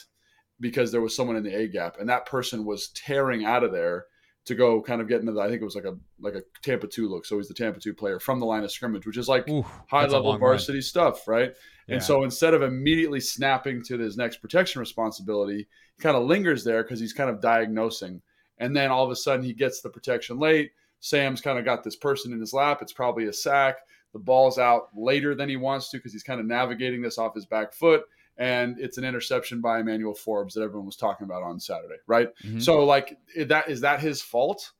because 0.60 0.92
there 0.92 1.02
was 1.02 1.16
someone 1.16 1.36
in 1.36 1.44
the 1.44 1.54
A 1.54 1.68
gap, 1.68 1.98
and 2.00 2.08
that 2.08 2.26
person 2.26 2.64
was 2.64 2.90
tearing 2.90 3.44
out 3.44 3.64
of 3.64 3.74
there 3.74 4.06
to 4.46 4.56
go 4.56 4.82
kind 4.82 5.02
of 5.02 5.08
get 5.08 5.20
into 5.20 5.32
the. 5.32 5.42
I 5.42 5.50
think 5.50 5.62
it 5.62 5.66
was 5.66 5.76
like 5.76 5.86
a 5.86 5.98
like 6.20 6.36
a 6.36 6.42
Tampa 6.62 6.88
two 6.88 7.10
look. 7.10 7.26
So 7.26 7.38
he's 7.38 7.48
the 7.48 7.54
Tampa 7.54 7.80
two 7.80 7.94
player 7.94 8.20
from 8.20 8.40
the 8.40 8.46
line 8.46 8.64
of 8.64 8.72
scrimmage, 8.72 9.06
which 9.06 9.18
is 9.18 9.28
like 9.28 9.50
Oof, 9.50 9.66
high 9.88 10.04
level 10.04 10.24
long 10.24 10.34
run. 10.34 10.40
varsity 10.40 10.82
stuff, 10.82 11.28
right? 11.28 11.54
Yeah. 11.88 11.96
And 11.96 12.04
so 12.04 12.24
instead 12.24 12.54
of 12.54 12.62
immediately 12.62 13.20
snapping 13.20 13.84
to 13.84 13.98
his 13.98 14.18
next 14.18 14.38
protection 14.38 14.80
responsibility, 14.80 15.68
he 15.98 16.02
kind 16.02 16.16
of 16.16 16.24
lingers 16.24 16.64
there 16.64 16.84
because 16.84 17.00
he's 17.00 17.14
kind 17.14 17.30
of 17.30 17.42
diagnosing. 17.42 18.22
And 18.58 18.76
then 18.76 18.90
all 18.90 19.04
of 19.04 19.12
a 19.12 19.16
sudden 19.16 19.46
he 19.46 19.54
gets 19.54 19.82
the 19.82 19.90
protection 19.90 20.40
late, 20.40 20.72
Sam's 21.00 21.42
kind 21.42 21.60
of 21.60 21.66
got 21.66 21.84
this 21.84 21.96
person 21.96 22.32
in 22.34 22.40
his 22.40 22.54
lap. 22.54 22.80
It's 22.82 22.94
probably 22.94 23.26
a 23.26 23.34
sack. 23.34 23.76
The 24.14 24.20
ball's 24.20 24.58
out 24.58 24.88
later 24.96 25.36
than 25.36 25.50
he 25.50 25.58
wants 25.58 25.90
to 25.92 25.98
because 25.98 26.14
he's 26.14 26.24
kind 26.24 26.40
of 26.40 26.46
navigating 26.46 27.02
this 27.02 27.18
off 27.18 27.36
his 27.36 27.46
back 27.46 27.74
foot. 27.74 28.04
And 28.38 28.78
it's 28.80 28.98
an 28.98 29.06
interception 29.06 29.62
by 29.62 29.80
Emmanuel 29.80 30.14
Forbes 30.14 30.56
that 30.56 30.62
everyone 30.62 30.86
was 30.86 30.98
talking 30.98 31.26
about 31.26 31.44
on 31.44 31.60
Saturday, 31.60 31.96
right? 32.06 32.30
Mm-hmm. 32.44 32.60
So, 32.60 32.84
like, 32.84 33.18
that 33.38 33.70
is 33.70 33.82
that 33.82 34.02
his 34.02 34.22
fault? 34.22 34.72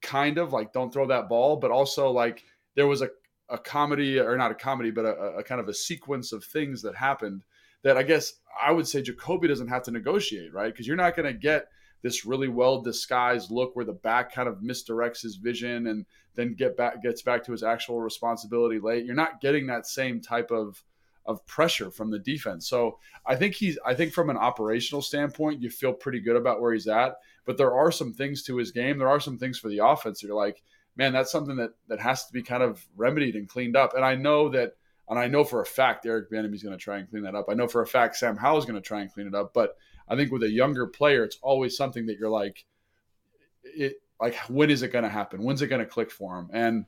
Kind 0.00 0.38
of 0.38 0.52
like, 0.52 0.72
don't 0.72 0.92
throw 0.92 1.06
that 1.08 1.28
ball, 1.28 1.56
but 1.56 1.70
also 1.70 2.10
like 2.10 2.44
there 2.76 2.86
was 2.86 3.02
a 3.02 3.10
a 3.50 3.58
comedy 3.58 4.18
or 4.18 4.36
not 4.36 4.52
a 4.52 4.54
comedy, 4.54 4.90
but 4.90 5.04
a, 5.04 5.38
a, 5.38 5.42
kind 5.42 5.60
of 5.60 5.68
a 5.68 5.74
sequence 5.74 6.32
of 6.32 6.44
things 6.44 6.82
that 6.82 6.94
happened 6.94 7.42
that 7.82 7.96
I 7.96 8.02
guess 8.02 8.34
I 8.62 8.72
would 8.72 8.86
say 8.86 9.02
Jacoby 9.02 9.48
doesn't 9.48 9.68
have 9.68 9.82
to 9.84 9.90
negotiate, 9.90 10.52
right? 10.52 10.72
Because 10.72 10.86
you're 10.86 10.96
not 10.96 11.16
going 11.16 11.32
to 11.32 11.38
get 11.38 11.66
this 12.02 12.24
really 12.24 12.48
well 12.48 12.80
disguised 12.80 13.50
look 13.50 13.76
where 13.76 13.84
the 13.84 13.92
back 13.92 14.32
kind 14.32 14.48
of 14.48 14.58
misdirects 14.58 15.22
his 15.22 15.36
vision 15.36 15.88
and 15.88 16.06
then 16.34 16.54
get 16.54 16.76
back 16.76 17.02
gets 17.02 17.22
back 17.22 17.44
to 17.44 17.52
his 17.52 17.62
actual 17.62 18.00
responsibility 18.00 18.78
late. 18.78 19.04
You're 19.04 19.14
not 19.14 19.40
getting 19.40 19.66
that 19.66 19.86
same 19.86 20.20
type 20.20 20.50
of 20.50 20.82
of 21.30 21.46
pressure 21.46 21.90
from 21.90 22.10
the 22.10 22.18
defense. 22.18 22.68
So 22.68 22.98
I 23.24 23.36
think 23.36 23.54
he's 23.54 23.78
I 23.84 23.94
think 23.94 24.12
from 24.12 24.30
an 24.30 24.36
operational 24.36 25.02
standpoint, 25.02 25.62
you 25.62 25.70
feel 25.70 25.92
pretty 25.92 26.20
good 26.20 26.36
about 26.36 26.60
where 26.60 26.72
he's 26.72 26.88
at. 26.88 27.16
But 27.46 27.56
there 27.56 27.74
are 27.74 27.90
some 27.90 28.12
things 28.12 28.42
to 28.44 28.56
his 28.56 28.72
game. 28.72 28.98
There 28.98 29.08
are 29.08 29.20
some 29.20 29.38
things 29.38 29.58
for 29.58 29.68
the 29.68 29.84
offense. 29.84 30.22
You're 30.22 30.34
like, 30.34 30.62
man, 30.96 31.12
that's 31.12 31.32
something 31.32 31.56
that 31.56 31.70
that 31.88 32.00
has 32.00 32.26
to 32.26 32.32
be 32.32 32.42
kind 32.42 32.62
of 32.62 32.84
remedied 32.96 33.36
and 33.36 33.48
cleaned 33.48 33.76
up. 33.76 33.94
And 33.94 34.04
I 34.04 34.14
know 34.14 34.48
that, 34.50 34.72
and 35.08 35.18
I 35.18 35.28
know 35.28 35.44
for 35.44 35.60
a 35.60 35.66
fact 35.66 36.06
Eric 36.06 36.30
Bieniemy's 36.30 36.62
going 36.62 36.76
to 36.76 36.82
try 36.82 36.98
and 36.98 37.08
clean 37.08 37.22
that 37.22 37.34
up. 37.34 37.46
I 37.48 37.54
know 37.54 37.68
for 37.68 37.82
a 37.82 37.86
fact 37.86 38.16
Sam 38.16 38.36
Howell 38.36 38.58
is 38.58 38.66
going 38.66 38.80
to 38.80 38.86
try 38.86 39.00
and 39.00 39.12
clean 39.12 39.26
it 39.26 39.34
up. 39.34 39.54
But 39.54 39.76
I 40.08 40.16
think 40.16 40.32
with 40.32 40.42
a 40.42 40.50
younger 40.50 40.86
player, 40.86 41.24
it's 41.24 41.38
always 41.42 41.76
something 41.76 42.06
that 42.06 42.18
you're 42.18 42.28
like, 42.28 42.64
it 43.62 44.02
like 44.20 44.36
when 44.48 44.70
is 44.70 44.82
it 44.82 44.92
going 44.92 45.04
to 45.04 45.10
happen? 45.10 45.42
When's 45.42 45.62
it 45.62 45.68
going 45.68 45.80
to 45.80 45.86
click 45.86 46.10
for 46.10 46.38
him? 46.38 46.50
And 46.52 46.84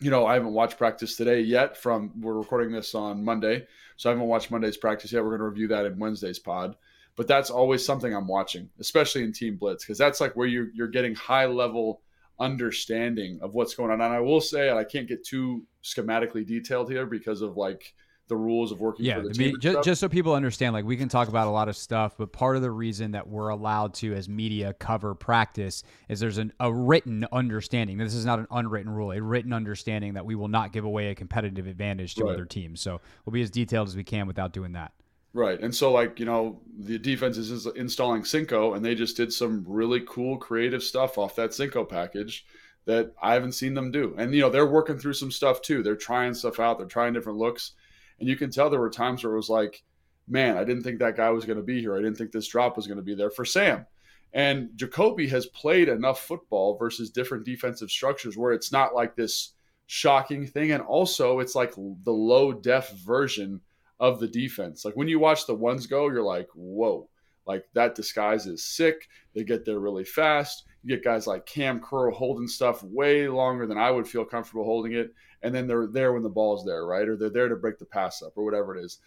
you 0.00 0.10
know, 0.10 0.26
I 0.26 0.34
haven't 0.34 0.52
watched 0.52 0.78
practice 0.78 1.16
today 1.16 1.40
yet. 1.40 1.76
From 1.76 2.12
we're 2.20 2.34
recording 2.34 2.72
this 2.72 2.94
on 2.94 3.24
Monday, 3.24 3.66
so 3.96 4.10
I 4.10 4.12
haven't 4.12 4.28
watched 4.28 4.50
Monday's 4.50 4.76
practice 4.76 5.12
yet. 5.12 5.22
We're 5.22 5.30
going 5.30 5.40
to 5.40 5.48
review 5.48 5.68
that 5.68 5.86
in 5.86 5.98
Wednesday's 5.98 6.38
pod. 6.38 6.76
But 7.16 7.26
that's 7.26 7.48
always 7.48 7.84
something 7.84 8.14
I'm 8.14 8.26
watching, 8.26 8.68
especially 8.78 9.24
in 9.24 9.32
team 9.32 9.56
blitz, 9.56 9.84
because 9.84 9.96
that's 9.96 10.20
like 10.20 10.36
where 10.36 10.46
you're 10.46 10.68
you're 10.74 10.88
getting 10.88 11.14
high 11.14 11.46
level 11.46 12.02
understanding 12.38 13.38
of 13.40 13.54
what's 13.54 13.74
going 13.74 13.90
on. 13.90 14.02
And 14.02 14.12
I 14.12 14.20
will 14.20 14.42
say, 14.42 14.68
and 14.68 14.78
I 14.78 14.84
can't 14.84 15.08
get 15.08 15.24
too 15.24 15.64
schematically 15.82 16.46
detailed 16.46 16.90
here 16.90 17.06
because 17.06 17.40
of 17.40 17.56
like 17.56 17.94
the 18.28 18.36
rules 18.36 18.72
of 18.72 18.80
working 18.80 19.06
yeah, 19.06 19.16
for 19.16 19.22
the 19.22 19.34
team. 19.34 19.56
just, 19.60 19.84
just 19.84 20.00
so 20.00 20.08
people 20.08 20.34
understand, 20.34 20.72
like 20.72 20.84
we 20.84 20.96
can 20.96 21.08
talk 21.08 21.28
about 21.28 21.46
a 21.46 21.50
lot 21.50 21.68
of 21.68 21.76
stuff, 21.76 22.14
but 22.18 22.32
part 22.32 22.56
of 22.56 22.62
the 22.62 22.70
reason 22.70 23.12
that 23.12 23.28
we're 23.28 23.50
allowed 23.50 23.94
to, 23.94 24.14
as 24.14 24.28
media, 24.28 24.72
cover 24.74 25.14
practice 25.14 25.84
is 26.08 26.18
there's 26.18 26.38
an, 26.38 26.52
a 26.58 26.72
written 26.72 27.24
understanding. 27.30 27.98
This 27.98 28.14
is 28.14 28.26
not 28.26 28.38
an 28.38 28.46
unwritten 28.50 28.90
rule, 28.90 29.12
a 29.12 29.22
written 29.22 29.52
understanding 29.52 30.14
that 30.14 30.26
we 30.26 30.34
will 30.34 30.48
not 30.48 30.72
give 30.72 30.84
away 30.84 31.10
a 31.10 31.14
competitive 31.14 31.66
advantage 31.66 32.16
to 32.16 32.24
right. 32.24 32.34
other 32.34 32.44
teams. 32.44 32.80
So 32.80 33.00
we'll 33.24 33.32
be 33.32 33.42
as 33.42 33.50
detailed 33.50 33.88
as 33.88 33.96
we 33.96 34.04
can 34.04 34.26
without 34.26 34.52
doing 34.52 34.72
that. 34.72 34.92
Right. 35.32 35.60
And 35.60 35.74
so, 35.74 35.92
like, 35.92 36.18
you 36.18 36.24
know, 36.24 36.60
the 36.78 36.98
defense 36.98 37.36
is 37.36 37.66
installing 37.66 38.24
Cinco, 38.24 38.72
and 38.72 38.84
they 38.84 38.94
just 38.94 39.18
did 39.18 39.32
some 39.32 39.64
really 39.68 40.02
cool, 40.08 40.38
creative 40.38 40.82
stuff 40.82 41.18
off 41.18 41.36
that 41.36 41.52
Cinco 41.52 41.84
package 41.84 42.46
that 42.86 43.12
I 43.20 43.34
haven't 43.34 43.52
seen 43.52 43.74
them 43.74 43.90
do. 43.90 44.14
And, 44.16 44.34
you 44.34 44.40
know, 44.40 44.48
they're 44.48 44.66
working 44.66 44.98
through 44.98 45.12
some 45.12 45.30
stuff 45.30 45.60
too. 45.60 45.82
They're 45.82 45.94
trying 45.94 46.32
stuff 46.34 46.58
out, 46.58 46.78
they're 46.78 46.86
trying 46.86 47.12
different 47.12 47.38
looks. 47.38 47.72
And 48.18 48.28
you 48.28 48.36
can 48.36 48.50
tell 48.50 48.70
there 48.70 48.80
were 48.80 48.90
times 48.90 49.22
where 49.22 49.32
it 49.32 49.36
was 49.36 49.50
like, 49.50 49.82
man, 50.28 50.56
I 50.56 50.64
didn't 50.64 50.82
think 50.82 50.98
that 50.98 51.16
guy 51.16 51.30
was 51.30 51.44
going 51.44 51.58
to 51.58 51.64
be 51.64 51.80
here. 51.80 51.94
I 51.94 52.00
didn't 52.00 52.16
think 52.16 52.32
this 52.32 52.48
drop 52.48 52.76
was 52.76 52.86
going 52.86 52.98
to 52.98 53.02
be 53.02 53.14
there 53.14 53.30
for 53.30 53.44
Sam. 53.44 53.86
And 54.32 54.70
Jacoby 54.76 55.28
has 55.28 55.46
played 55.46 55.88
enough 55.88 56.20
football 56.20 56.76
versus 56.76 57.10
different 57.10 57.44
defensive 57.44 57.90
structures 57.90 58.36
where 58.36 58.52
it's 58.52 58.72
not 58.72 58.94
like 58.94 59.16
this 59.16 59.52
shocking 59.86 60.46
thing. 60.46 60.72
And 60.72 60.82
also, 60.82 61.38
it's 61.38 61.54
like 61.54 61.74
the 61.74 62.12
low 62.12 62.52
def 62.52 62.90
version 62.90 63.60
of 63.98 64.20
the 64.20 64.28
defense. 64.28 64.84
Like 64.84 64.96
when 64.96 65.08
you 65.08 65.18
watch 65.18 65.46
the 65.46 65.54
ones 65.54 65.86
go, 65.86 66.08
you're 66.08 66.22
like, 66.22 66.48
whoa, 66.54 67.08
like 67.46 67.64
that 67.74 67.94
disguise 67.94 68.46
is 68.46 68.64
sick. 68.64 69.08
They 69.34 69.44
get 69.44 69.64
there 69.64 69.78
really 69.78 70.04
fast. 70.04 70.64
You 70.82 70.94
get 70.94 71.04
guys 71.04 71.26
like 71.26 71.46
Cam 71.46 71.80
Curl 71.80 72.12
holding 72.12 72.48
stuff 72.48 72.82
way 72.82 73.28
longer 73.28 73.66
than 73.66 73.78
I 73.78 73.90
would 73.90 74.06
feel 74.06 74.24
comfortable 74.24 74.64
holding 74.64 74.92
it. 74.92 75.14
And 75.46 75.54
then 75.54 75.68
they're 75.68 75.86
there 75.86 76.12
when 76.12 76.24
the 76.24 76.28
ball's 76.28 76.64
there, 76.64 76.84
right? 76.84 77.08
Or 77.08 77.16
they're 77.16 77.30
there 77.30 77.48
to 77.48 77.54
break 77.54 77.78
the 77.78 77.84
pass 77.84 78.20
up 78.20 78.32
or 78.34 78.44
whatever 78.44 78.76
it 78.76 78.84
is. 78.84 78.98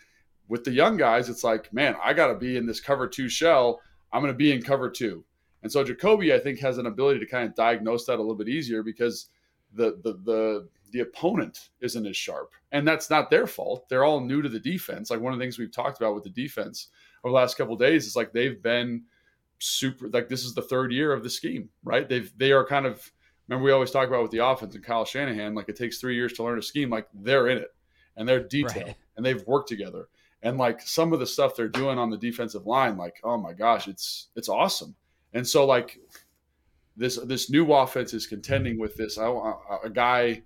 With 0.48 0.64
the 0.64 0.72
young 0.72 0.96
guys, 0.96 1.28
it's 1.28 1.44
like, 1.44 1.74
man, 1.74 1.98
I 2.02 2.14
got 2.14 2.28
to 2.28 2.36
be 2.36 2.56
in 2.56 2.66
this 2.66 2.80
cover 2.80 3.10
two 3.10 3.28
shell. 3.28 3.82
I'm 4.14 4.22
going 4.22 4.32
to 4.32 4.38
be 4.38 4.54
in 4.54 4.62
cover 4.62 4.90
two. 4.90 5.26
And 5.64 5.70
so 5.70 5.84
Jacoby, 5.84 6.34
I 6.34 6.40
think, 6.40 6.60
has 6.60 6.78
an 6.78 6.86
ability 6.86 7.20
to 7.20 7.26
kind 7.26 7.46
of 7.46 7.56
diagnose 7.56 8.06
that 8.06 8.20
a 8.20 8.22
little 8.22 8.36
bit 8.38 8.48
easier 8.48 8.84
because 8.84 9.26
the 9.74 10.00
the 10.02 10.14
the 10.24 10.70
the 10.92 11.02
opponent 11.02 11.72
isn't 11.82 12.08
as 12.08 12.16
sharp. 12.16 12.54
And 12.72 12.88
that's 12.88 13.10
not 13.10 13.30
their 13.30 13.46
fault. 13.46 13.90
They're 13.90 14.06
all 14.06 14.22
new 14.22 14.42
to 14.42 14.48
the 14.48 14.62
defense. 14.62 15.12
Like 15.12 15.20
one 15.20 15.34
of 15.34 15.40
the 15.40 15.44
things 15.44 15.60
we've 15.60 15.74
talked 15.74 15.98
about 15.98 16.16
with 16.16 16.24
the 16.24 16.30
defense 16.30 16.88
over 17.24 17.32
the 17.32 17.36
last 17.36 17.58
couple 17.58 17.76
days 17.76 18.08
is 18.08 18.16
like 18.16 18.32
they've 18.32 18.64
been 18.64 19.04
super 19.60 20.08
like 20.08 20.30
this 20.30 20.46
is 20.46 20.54
the 20.54 20.62
third 20.62 20.94
year 20.94 21.12
of 21.12 21.22
the 21.22 21.30
scheme, 21.30 21.68
right? 21.84 22.08
They've 22.08 22.32
they 22.38 22.54
are 22.54 22.66
kind 22.66 22.86
of 22.86 23.12
remember 23.50 23.66
we 23.66 23.72
always 23.72 23.92
talk 23.92 24.08
about 24.08 24.22
with 24.22 24.32
the 24.32 24.46
offense 24.46 24.76
and 24.76 24.84
Kyle 24.84 25.06
Shanahan, 25.06 25.56
like 25.56 25.70
it 25.70 25.76
takes 25.76 25.98
three 25.98 26.16
years 26.16 26.34
to 26.34 26.44
learn 26.44 26.60
a 26.60 26.62
scheme, 26.62 26.90
like 26.90 27.08
they're 27.14 27.48
in 27.48 27.58
it 27.58 27.74
and 28.16 28.28
they're 28.28 28.44
detailed 28.44 28.88
right. 28.88 28.96
and 29.18 29.26
they've 29.26 29.46
worked 29.48 29.70
together. 29.70 30.08
And 30.44 30.58
like 30.58 30.82
some 30.82 31.12
of 31.12 31.20
the 31.20 31.26
stuff 31.26 31.56
they're 31.56 31.68
doing 31.68 31.98
on 31.98 32.10
the 32.10 32.18
defensive 32.18 32.66
line, 32.66 32.96
like, 32.96 33.20
oh 33.24 33.38
my 33.38 33.54
gosh, 33.54 33.88
it's 33.88 34.28
it's 34.36 34.50
awesome. 34.50 34.96
And 35.34 35.48
so 35.48 35.66
like 35.66 36.00
this 36.96 37.18
this 37.26 37.50
new 37.50 37.74
offense 37.74 38.14
is 38.14 38.28
contending 38.28 38.78
with 38.78 38.96
this 38.96 39.18
a, 39.18 39.24
a 39.84 39.90
guy 39.90 40.44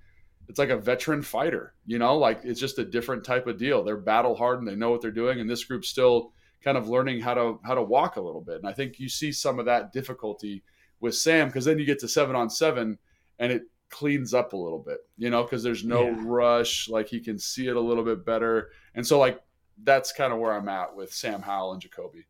it's 0.49 0.59
like 0.59 0.69
a 0.69 0.77
veteran 0.77 1.21
fighter, 1.21 1.73
you 1.85 1.99
know, 1.99 2.17
like 2.17 2.41
it's 2.43 2.59
just 2.59 2.79
a 2.79 2.85
different 2.85 3.23
type 3.23 3.47
of 3.47 3.57
deal. 3.57 3.83
They're 3.83 3.97
battle 3.97 4.35
hardened, 4.35 4.67
they 4.67 4.75
know 4.75 4.91
what 4.91 5.01
they're 5.01 5.11
doing, 5.11 5.39
and 5.39 5.49
this 5.49 5.63
group's 5.63 5.89
still 5.89 6.33
kind 6.63 6.77
of 6.77 6.89
learning 6.89 7.21
how 7.21 7.33
to 7.33 7.59
how 7.63 7.75
to 7.75 7.81
walk 7.81 8.15
a 8.15 8.21
little 8.21 8.41
bit. 8.41 8.57
And 8.57 8.67
I 8.67 8.73
think 8.73 8.99
you 8.99 9.09
see 9.09 9.31
some 9.31 9.59
of 9.59 9.65
that 9.65 9.93
difficulty 9.93 10.63
with 11.03 11.15
Sam 11.15 11.47
because 11.47 11.65
then 11.65 11.77
you 11.77 11.85
get 11.85 11.99
to 11.99 12.07
seven 12.07 12.35
on 12.35 12.49
seven 12.49 12.97
and 13.37 13.51
it 13.51 13.63
cleans 13.89 14.33
up 14.33 14.53
a 14.53 14.57
little 14.57 14.79
bit, 14.79 14.99
you 15.17 15.29
know, 15.29 15.43
because 15.43 15.61
there's 15.61 15.83
no 15.83 16.05
yeah. 16.05 16.15
rush, 16.19 16.89
like 16.89 17.07
he 17.07 17.19
can 17.19 17.37
see 17.37 17.67
it 17.67 17.75
a 17.75 17.79
little 17.79 18.03
bit 18.03 18.25
better. 18.25 18.71
And 18.95 19.05
so 19.05 19.19
like 19.19 19.39
that's 19.83 20.11
kind 20.11 20.33
of 20.33 20.39
where 20.39 20.53
I'm 20.53 20.69
at 20.69 20.95
with 20.95 21.13
Sam 21.13 21.41
Howell 21.41 21.73
and 21.73 21.81
Jacoby. 21.81 22.25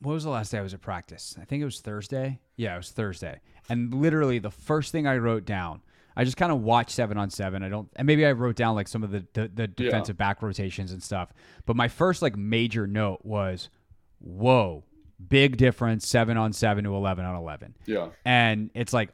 What 0.00 0.12
was 0.12 0.24
the 0.24 0.30
last 0.30 0.52
day 0.52 0.58
I 0.58 0.62
was 0.62 0.74
at 0.74 0.80
practice? 0.80 1.36
I 1.40 1.44
think 1.44 1.60
it 1.60 1.64
was 1.64 1.80
Thursday. 1.80 2.40
Yeah, 2.56 2.74
it 2.74 2.78
was 2.78 2.90
Thursday. 2.90 3.40
And 3.68 3.92
literally 3.92 4.38
the 4.38 4.50
first 4.50 4.92
thing 4.92 5.06
I 5.06 5.18
wrote 5.18 5.44
down 5.44 5.82
I 6.18 6.24
just 6.24 6.36
kind 6.36 6.50
of 6.50 6.62
watched 6.62 6.90
seven 6.90 7.16
on 7.16 7.30
seven. 7.30 7.62
I 7.62 7.68
don't, 7.68 7.88
and 7.94 8.04
maybe 8.04 8.26
I 8.26 8.32
wrote 8.32 8.56
down 8.56 8.74
like 8.74 8.88
some 8.88 9.04
of 9.04 9.12
the 9.12 9.24
the, 9.34 9.48
the 9.54 9.68
defensive 9.68 10.16
yeah. 10.18 10.26
back 10.26 10.42
rotations 10.42 10.90
and 10.90 11.00
stuff. 11.00 11.32
But 11.64 11.76
my 11.76 11.86
first 11.86 12.22
like 12.22 12.36
major 12.36 12.88
note 12.88 13.20
was, 13.22 13.70
whoa, 14.18 14.82
big 15.26 15.56
difference 15.56 16.06
seven 16.06 16.36
on 16.36 16.52
seven 16.52 16.84
to 16.84 16.94
eleven 16.94 17.24
on 17.24 17.34
eleven. 17.34 17.74
Yeah, 17.86 18.08
and 18.24 18.70
it's 18.74 18.92
like 18.92 19.10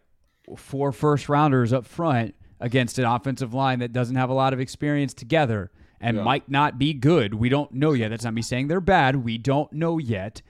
four 0.57 0.93
first 0.93 1.29
rounders 1.29 1.73
up 1.73 1.87
front 1.87 2.35
against 2.61 2.99
an 2.99 3.05
offensive 3.05 3.55
line 3.55 3.81
that 3.81 3.93
doesn't 3.93 4.17
have 4.17 4.31
a 4.31 4.35
lot 4.35 4.53
of 4.53 4.61
experience 4.61 5.15
together 5.15 5.71
and 6.01 6.19
yeah. 6.19 6.23
might 6.23 6.49
not 6.49 6.79
be 6.79 6.93
good. 6.93 7.35
We 7.35 7.49
don't 7.49 7.73
know 7.73 7.93
yet. 7.93 8.11
That's 8.11 8.25
not 8.25 8.35
me 8.35 8.43
saying 8.43 8.69
they're 8.69 8.81
bad. 8.81 9.17
We 9.17 9.39
don't 9.39 9.73
know 9.73 9.99
yet. 9.99 10.43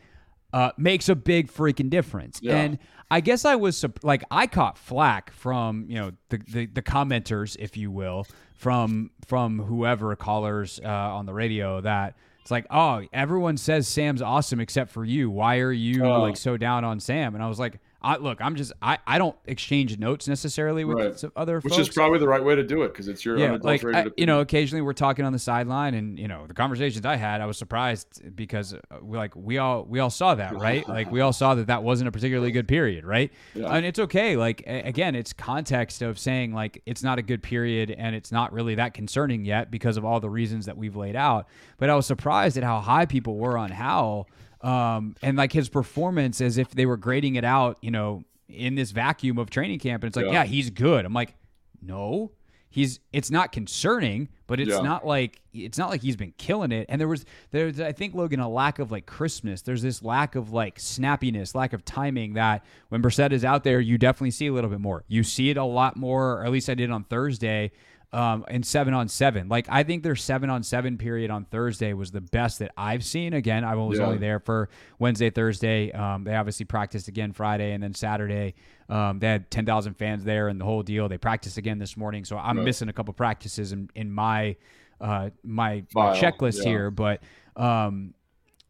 Uh, 0.52 0.70
makes 0.76 1.08
a 1.08 1.16
big 1.16 1.50
freaking 1.50 1.90
difference. 1.90 2.38
Yeah. 2.40 2.56
And 2.56 2.78
I 3.10 3.20
guess 3.20 3.44
I 3.44 3.56
was 3.56 3.84
like 4.02 4.22
I 4.30 4.46
caught 4.46 4.78
flack 4.78 5.32
from 5.32 5.86
you 5.88 5.96
know 5.96 6.12
the, 6.28 6.38
the, 6.48 6.66
the 6.66 6.82
commenters, 6.82 7.56
if 7.58 7.76
you 7.76 7.90
will, 7.90 8.26
from 8.54 9.10
from 9.26 9.58
whoever 9.58 10.14
callers 10.16 10.80
uh, 10.84 10.88
on 10.88 11.26
the 11.26 11.34
radio 11.34 11.80
that 11.80 12.16
it's 12.44 12.50
like 12.50 12.66
oh 12.70 13.00
everyone 13.10 13.56
says 13.56 13.88
Sam's 13.88 14.20
awesome 14.20 14.60
except 14.60 14.90
for 14.90 15.02
you. 15.02 15.30
Why 15.30 15.60
are 15.60 15.72
you 15.72 16.04
uh, 16.04 16.18
like 16.18 16.36
so 16.36 16.58
down 16.58 16.84
on 16.84 17.00
Sam? 17.00 17.34
And 17.34 17.42
I 17.42 17.48
was 17.48 17.58
like 17.58 17.80
I, 18.04 18.16
look, 18.18 18.42
I'm 18.42 18.54
just 18.54 18.72
I, 18.82 18.98
I 19.06 19.16
don't 19.16 19.34
exchange 19.46 19.98
notes 19.98 20.28
necessarily 20.28 20.84
with 20.84 20.98
right. 20.98 21.32
other 21.36 21.60
which 21.60 21.72
folks. 21.72 21.88
is 21.88 21.94
probably 21.94 22.18
the 22.18 22.28
right 22.28 22.44
way 22.44 22.54
to 22.54 22.62
do 22.62 22.82
it 22.82 22.88
because 22.88 23.08
it's 23.08 23.24
your 23.24 23.38
yeah, 23.38 23.56
like 23.62 23.82
I, 23.82 24.06
you 24.18 24.26
know 24.26 24.40
occasionally 24.40 24.82
we're 24.82 24.92
talking 24.92 25.24
on 25.24 25.32
the 25.32 25.38
sideline 25.38 25.94
and 25.94 26.18
you 26.18 26.28
know 26.28 26.46
the 26.46 26.52
conversations 26.52 27.06
I 27.06 27.16
had 27.16 27.40
I 27.40 27.46
was 27.46 27.56
surprised 27.56 28.36
because 28.36 28.74
uh, 28.74 28.98
we 29.00 29.16
like 29.16 29.34
we 29.34 29.56
all 29.56 29.84
we 29.84 30.00
all 30.00 30.10
saw 30.10 30.34
that 30.34 30.54
right 30.54 30.86
like 30.88 31.10
we 31.10 31.22
all 31.22 31.32
saw 31.32 31.54
that 31.54 31.68
that 31.68 31.82
wasn't 31.82 32.08
a 32.08 32.12
particularly 32.12 32.52
good 32.52 32.68
period 32.68 33.06
right 33.06 33.32
yeah. 33.54 33.74
and 33.74 33.86
it's 33.86 33.98
okay 33.98 34.36
like 34.36 34.62
again 34.66 35.14
it's 35.14 35.32
context 35.32 36.02
of 36.02 36.18
saying 36.18 36.52
like 36.52 36.82
it's 36.84 37.02
not 37.02 37.18
a 37.18 37.22
good 37.22 37.42
period 37.42 37.90
and 37.90 38.14
it's 38.14 38.30
not 38.30 38.52
really 38.52 38.74
that 38.74 38.92
concerning 38.92 39.46
yet 39.46 39.70
because 39.70 39.96
of 39.96 40.04
all 40.04 40.20
the 40.20 40.30
reasons 40.30 40.66
that 40.66 40.76
we've 40.76 40.96
laid 40.96 41.16
out 41.16 41.48
but 41.78 41.88
I 41.88 41.94
was 41.94 42.04
surprised 42.04 42.58
at 42.58 42.64
how 42.64 42.80
high 42.80 43.06
people 43.06 43.38
were 43.38 43.56
on 43.56 43.70
Howell 43.70 44.28
um, 44.64 45.14
and 45.22 45.36
like 45.36 45.52
his 45.52 45.68
performance 45.68 46.40
as 46.40 46.58
if 46.58 46.70
they 46.70 46.86
were 46.86 46.96
grading 46.96 47.36
it 47.36 47.44
out, 47.44 47.78
you 47.82 47.90
know, 47.90 48.24
in 48.48 48.74
this 48.74 48.90
vacuum 48.90 49.38
of 49.38 49.50
training 49.50 49.78
camp. 49.78 50.02
And 50.02 50.08
it's 50.08 50.16
like, 50.16 50.26
yeah, 50.26 50.32
yeah 50.32 50.44
he's 50.44 50.70
good. 50.70 51.04
I'm 51.04 51.12
like, 51.12 51.34
no, 51.82 52.32
he's 52.70 52.98
it's 53.12 53.30
not 53.30 53.52
concerning, 53.52 54.28
but 54.46 54.58
it's 54.60 54.70
Yeah. 54.70 54.80
not 54.80 55.06
like 55.06 55.40
it's 55.52 55.76
not 55.76 55.90
like 55.90 56.00
he's 56.02 56.16
been 56.16 56.32
killing 56.38 56.72
it. 56.72 56.86
And 56.88 56.98
there 57.00 57.08
was 57.08 57.26
there's 57.50 57.78
I 57.78 57.92
think 57.92 58.14
Logan 58.14 58.40
a 58.40 58.48
lack 58.48 58.78
of 58.78 58.90
like 58.90 59.04
crispness. 59.06 59.62
There's 59.62 59.82
this 59.82 60.02
lack 60.02 60.34
of 60.34 60.50
like 60.50 60.78
snappiness, 60.78 61.54
lack 61.54 61.74
of 61.74 61.84
timing 61.84 62.34
that 62.34 62.64
when 62.88 63.02
Brissett 63.02 63.32
is 63.32 63.44
out 63.44 63.64
there, 63.64 63.80
you 63.80 63.98
definitely 63.98 64.30
see 64.30 64.46
a 64.46 64.52
little 64.52 64.70
bit 64.70 64.80
more. 64.80 65.04
You 65.08 65.22
see 65.24 65.50
it 65.50 65.56
a 65.58 65.64
lot 65.64 65.96
more, 65.96 66.40
or 66.40 66.44
at 66.44 66.50
least 66.50 66.70
I 66.70 66.74
did 66.74 66.90
on 66.90 67.04
Thursday. 67.04 67.70
Um, 68.14 68.44
in 68.48 68.62
seven 68.62 68.94
on 68.94 69.08
seven, 69.08 69.48
like 69.48 69.66
I 69.68 69.82
think 69.82 70.02
their 70.04 70.14
seven 70.14 70.48
on 70.48 70.62
seven 70.62 70.96
period 70.98 71.30
on 71.32 71.44
Thursday 71.46 71.92
was 71.94 72.12
the 72.12 72.20
best 72.20 72.60
that 72.60 72.70
I've 72.76 73.04
seen. 73.04 73.32
Again, 73.32 73.64
I 73.64 73.74
was 73.74 73.98
Yeah. 73.98 74.04
only 74.06 74.18
there 74.18 74.38
for 74.38 74.68
Wednesday, 75.00 75.30
Thursday. 75.30 75.90
Um, 75.90 76.22
they 76.22 76.36
obviously 76.36 76.64
practiced 76.64 77.08
again 77.08 77.32
Friday, 77.32 77.72
and 77.72 77.82
then 77.82 77.92
Saturday 77.92 78.54
um, 78.88 79.18
they 79.18 79.26
had 79.26 79.50
ten 79.50 79.66
thousand 79.66 79.94
fans 79.94 80.22
there 80.22 80.46
and 80.48 80.60
the 80.60 80.64
whole 80.64 80.82
deal. 80.84 81.08
They 81.08 81.18
practiced 81.18 81.58
again 81.58 81.78
this 81.78 81.96
morning, 81.96 82.24
so 82.24 82.38
I'm 82.38 82.58
Right. 82.58 82.64
missing 82.64 82.88
a 82.88 82.92
couple 82.92 83.12
practices 83.14 83.72
in, 83.72 83.90
in 83.96 84.12
my 84.12 84.56
uh, 85.00 85.30
my, 85.42 85.82
my 85.92 86.12
File, 86.12 86.14
checklist 86.16 86.58
yeah. 86.62 86.70
here, 86.70 86.90
but 86.92 87.20
um, 87.56 88.14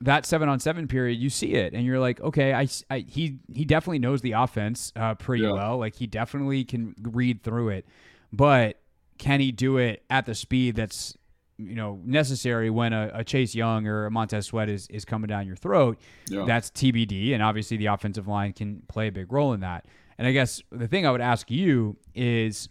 that 0.01 0.25
seven 0.27 0.49
on 0.49 0.59
seven 0.59 0.89
period, 0.89 1.19
you 1.21 1.29
see 1.31 1.53
it, 1.55 1.75
and 1.75 1.85
you're 1.85 2.01
like, 2.01 2.21
okay, 2.21 2.55
I, 2.55 2.67
I- 2.91 3.05
he 3.07 3.39
he 3.53 3.65
definitely 3.67 3.99
knows 3.99 4.23
the 4.23 4.33
offense 4.33 4.93
uh, 4.97 5.15
pretty 5.17 5.45
Yeah. 5.45 5.53
well. 5.53 5.77
Like 5.79 5.97
he 5.97 6.07
definitely 6.07 6.65
can 6.65 6.95
read 7.03 7.43
through 7.43 7.69
it, 7.71 7.87
but 8.33 8.79
can 9.19 9.41
he 9.41 9.53
do 9.53 9.79
it 9.79 10.03
at 10.11 10.27
the 10.27 10.35
speed 10.35 10.77
that's 10.77 11.17
you 11.57 11.75
know 11.75 12.01
necessary 12.05 12.71
when 12.71 12.93
a, 12.93 13.11
a 13.15 13.25
Chase 13.25 13.55
Young 13.55 13.87
or 13.87 14.07
a 14.07 14.11
Montez 14.11 14.47
Sweat 14.47 14.69
is 14.69 14.87
is 14.89 15.05
coming 15.05 15.29
down 15.29 15.47
your 15.47 15.57
throat? 15.57 15.99
Yeah. 16.29 16.45
That's 16.47 16.71
TBD, 16.71 17.33
and 17.33 17.43
obviously 17.43 17.77
the 17.77 17.87
offensive 17.87 18.29
line 18.29 18.53
can 18.53 18.83
play 18.89 19.09
a 19.09 19.13
big 19.13 19.33
role 19.33 19.53
in 19.53 19.61
that. 19.61 19.87
And 20.19 20.27
I 20.27 20.33
guess 20.33 20.63
the 20.71 20.87
thing 20.87 21.07
I 21.07 21.11
would 21.11 21.21
ask 21.21 21.51
you 21.51 21.97
is, 22.15 22.69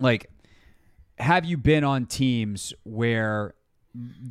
like, 0.00 0.30
have 1.18 1.44
you 1.44 1.56
been 1.56 1.84
on 1.84 2.06
teams 2.06 2.72
where 2.84 3.54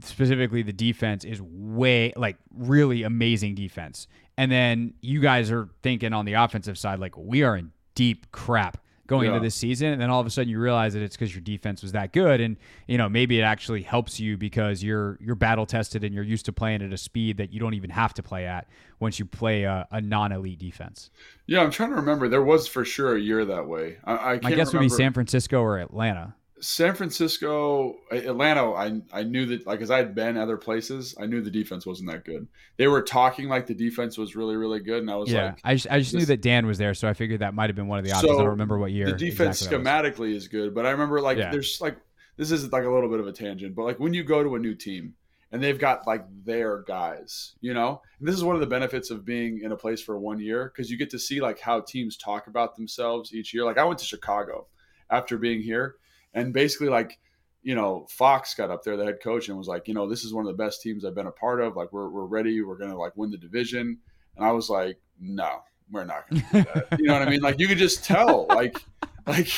specifically 0.04 0.62
the 0.62 0.74
defense 0.74 1.24
is 1.24 1.42
way 1.42 2.14
like 2.16 2.38
really 2.56 3.04
amazing 3.04 3.56
defense 3.56 4.08
and 4.38 4.52
then 4.52 4.94
you 5.02 5.20
guys 5.20 5.50
are 5.50 5.70
thinking 5.82 6.14
on 6.14 6.26
the 6.26 6.34
offensive 6.34 6.78
side 6.78 7.00
like 7.00 7.18
we 7.18 7.42
are 7.42 7.56
in 7.56 7.72
deep 7.96 8.32
crap 8.32 8.78
going 9.08 9.26
Yeah. 9.26 9.36
into 9.36 9.44
this 9.44 9.56
season 9.56 9.90
and 9.94 10.02
then 10.02 10.10
all 10.10 10.20
of 10.20 10.26
a 10.26 10.30
sudden 10.30 10.50
you 10.50 10.60
realize 10.60 10.94
that 10.94 11.02
it's 11.04 11.16
because 11.16 11.34
your 11.34 11.42
defense 11.42 11.82
was 11.84 11.92
that 11.92 12.12
good 12.12 12.42
and 12.42 12.58
you 12.88 12.98
know 12.98 13.08
maybe 13.08 13.40
it 13.40 13.44
actually 13.44 13.84
helps 13.84 14.20
you 14.20 14.38
because 14.38 14.84
you're 14.84 15.18
you're 15.22 15.36
battle 15.36 15.66
tested 15.66 16.04
and 16.04 16.14
you're 16.16 16.24
used 16.24 16.46
to 16.46 16.52
playing 16.54 16.82
at 16.82 16.92
a 16.92 16.98
speed 16.98 17.38
that 17.38 17.54
you 17.54 17.60
don't 17.60 17.76
even 17.76 17.90
have 17.90 18.14
to 18.14 18.24
play 18.24 18.46
at 18.48 18.68
once 19.00 19.20
you 19.20 19.26
play 19.26 19.64
a, 19.64 19.88
a 19.92 20.02
non-elite 20.02 20.58
defense 20.60 21.12
Yeah, 21.46 21.62
I'm 21.62 21.70
trying 21.72 21.90
to 21.92 21.96
remember. 21.98 22.28
There 22.28 22.42
was 22.44 22.68
for 22.68 22.84
sure 22.84 23.16
a 23.16 23.20
year 23.20 23.46
that 23.46 23.68
way. 23.68 23.98
I, 24.06 24.14
I 24.16 24.40
my 24.42 24.52
guess 24.54 24.74
would 24.74 24.80
be 24.80 24.90
san 24.90 25.14
francisco 25.14 25.62
or 25.62 25.78
atlanta 25.80 26.36
San 26.66 26.96
Francisco, 26.96 27.96
Atlanta. 28.12 28.72
I 28.74 29.00
I 29.14 29.22
knew 29.22 29.46
that 29.48 29.68
like 29.68 29.82
as 29.82 29.92
I 29.92 29.98
had 29.98 30.16
been 30.16 30.36
other 30.36 30.58
places, 30.58 31.16
I 31.20 31.28
knew 31.28 31.42
the 31.42 31.52
defense 31.52 31.86
wasn't 31.86 32.10
that 32.10 32.26
good. 32.26 32.48
They 32.78 32.88
were 32.88 33.04
talking 33.04 33.48
like 33.50 33.68
the 33.68 33.76
defense 33.76 34.18
was 34.18 34.36
really 34.36 34.56
really 34.56 34.80
good, 34.80 35.02
and 35.02 35.12
I 35.12 35.16
was 35.16 35.32
yeah 35.32 35.46
like, 35.46 35.60
i 35.64 35.76
just, 35.76 35.88
I 35.92 36.00
just 36.00 36.16
knew 36.16 36.26
that 36.26 36.42
dan 36.42 36.66
was 36.66 36.80
there 36.80 36.94
so 36.96 37.08
i 37.08 37.14
figured 37.14 37.42
that 37.42 37.54
might 37.54 37.70
have 37.70 37.76
been 37.76 37.88
one 37.88 38.00
of 38.00 38.06
the 38.06 38.12
options 38.12 38.32
i 38.32 38.38
don't 38.38 38.48
remember 38.48 38.80
what 38.80 38.92
year 38.92 39.06
the 39.06 39.14
defense 39.14 39.62
exactly 39.62 39.78
schematically 39.78 40.34
is 40.36 40.48
good, 40.48 40.74
but 40.74 40.86
I 40.86 40.92
remember 40.92 41.22
like 41.22 41.38
Yeah. 41.38 41.52
there's 41.52 41.80
like 41.82 41.98
this 42.38 42.52
is 42.52 42.72
like 42.72 42.84
a 42.84 42.90
little 42.90 43.10
bit 43.10 43.20
of 43.20 43.28
a 43.28 43.32
tangent, 43.32 43.76
but 43.76 43.84
like 43.84 44.00
when 44.00 44.14
you 44.16 44.24
go 44.24 44.44
to 44.44 44.56
a 44.56 44.60
new 44.60 44.74
team 44.74 45.14
and 45.52 45.64
they've 45.64 45.80
got 45.80 46.08
like 46.08 46.26
their 46.44 46.82
guys, 46.82 47.54
you 47.62 47.74
know, 47.76 48.02
and 48.20 48.28
this 48.28 48.36
is 48.36 48.44
one 48.44 48.56
of 48.56 48.62
the 48.62 48.68
benefits 48.68 49.12
of 49.12 49.24
being 49.24 49.62
in 49.64 49.72
a 49.72 49.78
place 49.78 50.02
for 50.02 50.18
one 50.20 50.40
year 50.40 50.72
because 50.74 50.90
you 50.90 50.98
get 50.98 51.12
to 51.12 51.20
see 51.20 51.40
like 51.42 51.60
how 51.60 51.80
teams 51.82 52.18
talk 52.18 52.48
about 52.48 52.76
themselves 52.76 53.34
each 53.36 53.54
year. 53.54 53.64
Like 53.64 53.78
I 53.78 53.86
went 53.86 54.00
to 54.00 54.06
Chicago 54.06 54.66
after 55.12 55.38
being 55.38 55.62
here, 55.62 55.96
and 56.36 56.54
basically 56.54 56.90
like 56.90 57.18
you 57.64 57.74
know 57.74 58.06
Fox 58.10 58.54
got 58.54 58.70
up 58.70 58.84
there, 58.84 58.96
the 58.96 59.06
head 59.06 59.20
coach, 59.24 59.50
and 59.50 59.58
was 59.58 59.68
like, 59.68 59.88
you 59.88 59.96
know, 59.96 60.08
this 60.08 60.24
is 60.24 60.34
one 60.34 60.46
of 60.46 60.56
the 60.56 60.64
best 60.64 60.84
teams 60.84 61.04
I've 61.04 61.16
been 61.16 61.26
a 61.26 61.32
part 61.32 61.62
of. 61.62 61.76
Like 61.76 61.92
we're 61.92 62.10
we're 62.10 62.26
ready, 62.26 62.62
we're 62.62 62.78
gonna 62.78 62.98
like 62.98 63.18
win 63.18 63.32
the 63.32 63.38
division, 63.38 63.98
and 64.36 64.46
I 64.46 64.52
was 64.52 64.70
like, 64.70 65.00
no, 65.20 65.62
we're 65.90 66.06
not 66.06 66.30
gonna 66.30 66.46
do 66.52 66.64
that. 66.64 67.00
you 67.00 67.08
know 67.08 67.14
what 67.14 67.28
I 67.28 67.32
mean? 67.32 67.42
Like 67.42 67.60
you 67.60 67.68
could 67.68 67.80
just 67.80 68.04
tell, 68.04 68.46
like 68.50 68.86
like 69.26 69.50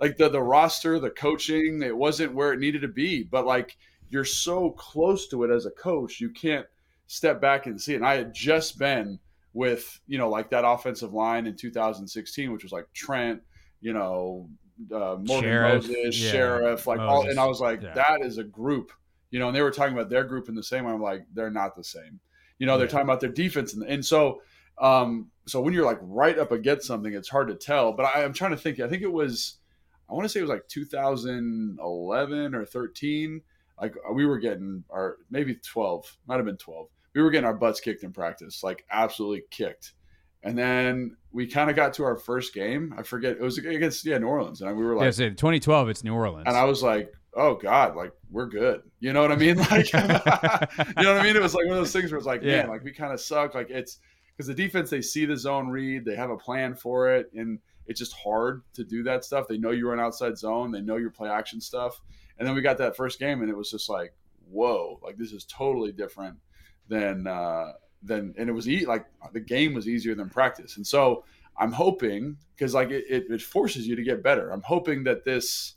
like 0.00 0.16
the 0.18 0.28
the 0.28 0.42
roster, 0.42 0.98
the 0.98 1.10
coaching, 1.10 1.82
it 1.82 1.96
wasn't 1.96 2.34
where 2.34 2.52
it 2.52 2.60
needed 2.60 2.82
to 2.82 2.88
be. 2.88 3.22
But 3.22 3.46
like 3.46 3.76
you're 4.10 4.24
so 4.24 4.70
close 4.72 5.28
to 5.28 5.44
it 5.44 5.50
as 5.50 5.66
a 5.66 5.70
coach, 5.70 6.20
you 6.20 6.30
can't 6.30 6.66
step 7.06 7.40
back 7.40 7.66
and 7.66 7.80
see 7.80 7.94
it. 7.94 7.96
And 7.96 8.06
I 8.06 8.16
had 8.16 8.34
just 8.34 8.78
been 8.78 9.18
with, 9.52 10.00
you 10.06 10.18
know, 10.18 10.28
like 10.28 10.50
that 10.50 10.66
offensive 10.66 11.14
line 11.14 11.46
in 11.46 11.56
2016, 11.56 12.52
which 12.52 12.62
was 12.62 12.72
like 12.72 12.86
Trent, 12.92 13.42
you 13.80 13.92
know, 13.92 14.48
uh, 14.92 15.16
Morgan 15.20 15.50
Scherff, 15.50 15.88
Moses, 15.88 16.18
yeah, 16.18 16.30
Scherff, 16.32 16.86
like 16.86 17.00
all, 17.00 17.28
and 17.28 17.38
I 17.38 17.46
was 17.46 17.60
like, 17.60 17.82
yeah. 17.82 17.94
that 17.94 18.22
is 18.22 18.38
a 18.38 18.44
group, 18.44 18.92
you 19.30 19.38
know, 19.38 19.48
and 19.48 19.56
they 19.56 19.62
were 19.62 19.70
talking 19.70 19.94
about 19.94 20.10
their 20.10 20.24
group 20.24 20.48
in 20.48 20.54
the 20.54 20.62
same 20.62 20.84
way. 20.84 20.92
I'm 20.92 21.02
like, 21.02 21.26
they're 21.32 21.50
not 21.50 21.74
the 21.74 21.84
same. 21.84 22.20
You 22.58 22.66
know, 22.66 22.78
they're 22.78 22.86
talking 22.86 23.06
about 23.06 23.20
their 23.20 23.30
defense. 23.30 23.74
And, 23.74 23.82
and 23.82 24.04
so, 24.04 24.42
um, 24.78 25.30
so 25.46 25.60
when 25.60 25.74
you're 25.74 25.84
like 25.84 25.98
right 26.02 26.38
up 26.38 26.52
against 26.52 26.86
something, 26.86 27.12
it's 27.12 27.28
hard 27.28 27.48
to 27.48 27.54
tell. 27.54 27.92
But 27.92 28.06
I, 28.06 28.24
I'm 28.24 28.32
trying 28.32 28.52
to 28.52 28.56
think. 28.56 28.80
I 28.80 28.88
think 28.88 29.02
it 29.02 29.12
was, 29.12 29.56
I 30.08 30.14
want 30.14 30.24
to 30.24 30.28
say 30.28 30.40
it 30.40 30.42
was 30.42 30.50
like 30.50 30.68
2011 30.68 32.54
or 32.54 32.64
13. 32.64 33.42
Like 33.80 33.94
we 34.12 34.24
were 34.24 34.38
getting 34.38 34.84
our 34.90 35.18
maybe 35.30 35.54
12, 35.54 36.16
might 36.26 36.36
have 36.36 36.46
been 36.46 36.56
12. 36.56 36.88
We 37.14 37.22
were 37.22 37.30
getting 37.30 37.46
our 37.46 37.54
butts 37.54 37.80
kicked 37.80 38.04
in 38.04 38.12
practice, 38.12 38.62
like 38.62 38.84
absolutely 38.90 39.44
kicked. 39.50 39.92
And 40.46 40.56
then 40.58 41.16
we 41.32 41.46
kind 41.46 41.68
of 41.70 41.76
got 41.76 41.92
to 41.94 42.04
our 42.04 42.16
first 42.16 42.54
game. 42.54 42.94
I 42.96 43.02
forget 43.02 43.32
it 43.32 43.40
was 43.40 43.58
against 43.58 44.04
yeah 44.06 44.18
New 44.18 44.26
Orleans, 44.28 44.60
and 44.62 44.76
we 44.76 44.84
were 44.84 44.94
like, 44.94 45.04
yeah, 45.04 45.10
so 45.10 45.28
2012, 45.28 45.88
it's 45.88 46.04
New 46.04 46.14
Orleans. 46.14 46.44
and 46.46 46.56
I 46.56 46.64
was 46.64 46.82
like, 46.82 47.12
oh 47.34 47.54
God, 47.54 47.96
like 47.96 48.12
we're 48.30 48.46
good. 48.46 48.82
You 49.00 49.12
know 49.12 49.22
what 49.22 49.32
I 49.32 49.36
mean? 49.36 49.56
Like, 49.70 49.92
you 49.92 49.98
know 49.98 51.12
what 51.12 51.20
I 51.20 51.22
mean? 51.22 51.36
It 51.36 51.42
was 51.42 51.54
like 51.54 51.66
one 51.66 51.76
of 51.76 51.78
those 51.78 51.92
things 51.92 52.10
where 52.10 52.18
it's 52.18 52.26
like, 52.26 52.42
Yeah. 52.42 52.58
man, 52.62 52.68
like 52.68 52.84
we 52.84 52.92
kind 52.92 53.12
of 53.12 53.20
suck. 53.20 53.54
Like 53.54 53.70
it's 53.70 53.98
because 54.36 54.46
the 54.46 54.54
defense, 54.54 54.90
they 54.90 55.02
see 55.02 55.24
the 55.26 55.36
zone 55.36 55.68
read, 55.68 56.04
they 56.04 56.14
have 56.16 56.30
a 56.30 56.36
plan 56.36 56.74
for 56.74 57.10
it, 57.14 57.30
and 57.34 57.58
it's 57.86 57.98
just 57.98 58.14
hard 58.14 58.62
to 58.74 58.84
do 58.84 59.02
that 59.04 59.24
stuff. 59.24 59.48
They 59.48 59.58
know 59.58 59.70
you're 59.70 59.94
an 59.94 60.00
outside 60.00 60.36
zone, 60.38 60.70
they 60.70 60.80
know 60.80 60.96
your 60.96 61.10
play 61.10 61.28
action 61.28 61.60
stuff. 61.60 62.00
And 62.38 62.46
then 62.46 62.54
we 62.54 62.60
got 62.62 62.78
that 62.78 62.96
first 62.96 63.18
game, 63.18 63.40
and 63.40 63.50
it 63.50 63.56
was 63.56 63.70
just 63.70 63.88
like, 63.88 64.12
whoa, 64.50 65.00
like 65.02 65.16
this 65.16 65.32
is 65.32 65.44
totally 65.44 65.90
different 65.92 66.36
than 66.88 67.26
uh 67.26 67.72
than 68.02 68.34
and 68.36 68.48
it 68.48 68.52
was 68.52 68.68
e- 68.68 68.86
like 68.86 69.06
the 69.32 69.40
game 69.40 69.74
was 69.74 69.88
easier 69.88 70.14
than 70.14 70.28
practice. 70.28 70.76
And 70.76 70.86
so 70.86 71.24
I'm 71.58 71.72
hoping 71.72 72.36
because 72.54 72.74
like 72.74 72.90
it, 72.90 73.04
it, 73.08 73.30
it 73.30 73.42
forces 73.42 73.86
you 73.86 73.96
to 73.96 74.02
get 74.02 74.22
better. 74.22 74.50
I'm 74.50 74.62
hoping 74.62 75.04
that 75.04 75.24
this 75.24 75.74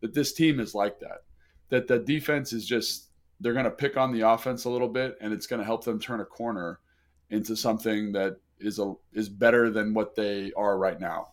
that 0.00 0.14
this 0.14 0.32
team 0.32 0.60
is 0.60 0.74
like 0.74 1.00
that. 1.00 1.24
That 1.70 1.88
the 1.88 1.98
defense 1.98 2.52
is 2.52 2.66
just 2.66 3.10
they're 3.40 3.52
going 3.52 3.64
to 3.64 3.70
pick 3.70 3.96
on 3.96 4.12
the 4.12 4.22
offense 4.22 4.64
a 4.64 4.70
little 4.70 4.88
bit, 4.88 5.16
and 5.20 5.32
it's 5.32 5.46
going 5.46 5.58
to 5.60 5.66
help 5.66 5.84
them 5.84 6.00
turn 6.00 6.20
a 6.20 6.24
corner 6.24 6.80
into 7.28 7.56
something 7.56 8.12
that 8.12 8.36
is 8.58 8.78
a 8.78 8.94
is 9.12 9.28
better 9.28 9.70
than 9.70 9.94
what 9.94 10.14
they 10.14 10.52
are 10.56 10.78
right 10.78 11.00
now. 11.00 11.32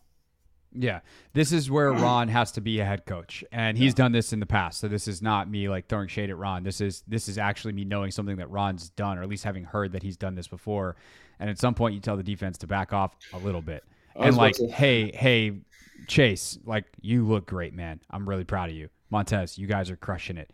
Yeah, 0.75 1.01
this 1.33 1.51
is 1.51 1.69
where 1.69 1.91
Ron 1.91 2.27
has 2.29 2.51
to 2.53 2.61
be 2.61 2.79
a 2.79 2.85
head 2.85 3.05
coach, 3.05 3.43
and 3.51 3.77
he's 3.77 3.93
done 3.93 4.11
this 4.11 4.33
in 4.33 4.39
the 4.39 4.45
past. 4.45 4.79
So 4.79 4.87
this 4.87 5.07
is 5.07 5.21
not 5.21 5.49
me 5.49 5.69
like 5.69 5.87
throwing 5.87 6.07
shade 6.07 6.29
at 6.29 6.37
Ron. 6.37 6.63
This 6.63 6.81
is 6.81 7.03
this 7.07 7.29
is 7.29 7.37
actually 7.37 7.73
me 7.73 7.85
knowing 7.85 8.11
something 8.11 8.37
that 8.37 8.49
Ron's 8.49 8.89
done, 8.89 9.17
or 9.17 9.23
at 9.23 9.29
least 9.29 9.43
having 9.43 9.63
heard 9.63 9.91
that 9.91 10.03
he's 10.03 10.17
done 10.17 10.35
this 10.35 10.47
before. 10.47 10.95
And 11.39 11.49
at 11.49 11.59
some 11.59 11.73
point, 11.75 11.93
you 11.93 11.99
tell 11.99 12.17
the 12.17 12.23
defense 12.23 12.57
to 12.59 12.67
back 12.67 12.93
off 12.93 13.15
a 13.33 13.37
little 13.37 13.61
bit, 13.61 13.83
and 14.15 14.35
like, 14.35 14.55
to- 14.55 14.67
hey, 14.67 15.11
hey, 15.13 15.59
Chase, 16.07 16.57
like 16.65 16.85
you 17.01 17.25
look 17.25 17.45
great, 17.45 17.73
man. 17.73 17.99
I'm 18.09 18.27
really 18.27 18.43
proud 18.43 18.69
of 18.69 18.75
you, 18.75 18.89
Montez. 19.09 19.57
You 19.57 19.67
guys 19.67 19.89
are 19.89 19.95
crushing 19.95 20.37
it. 20.37 20.51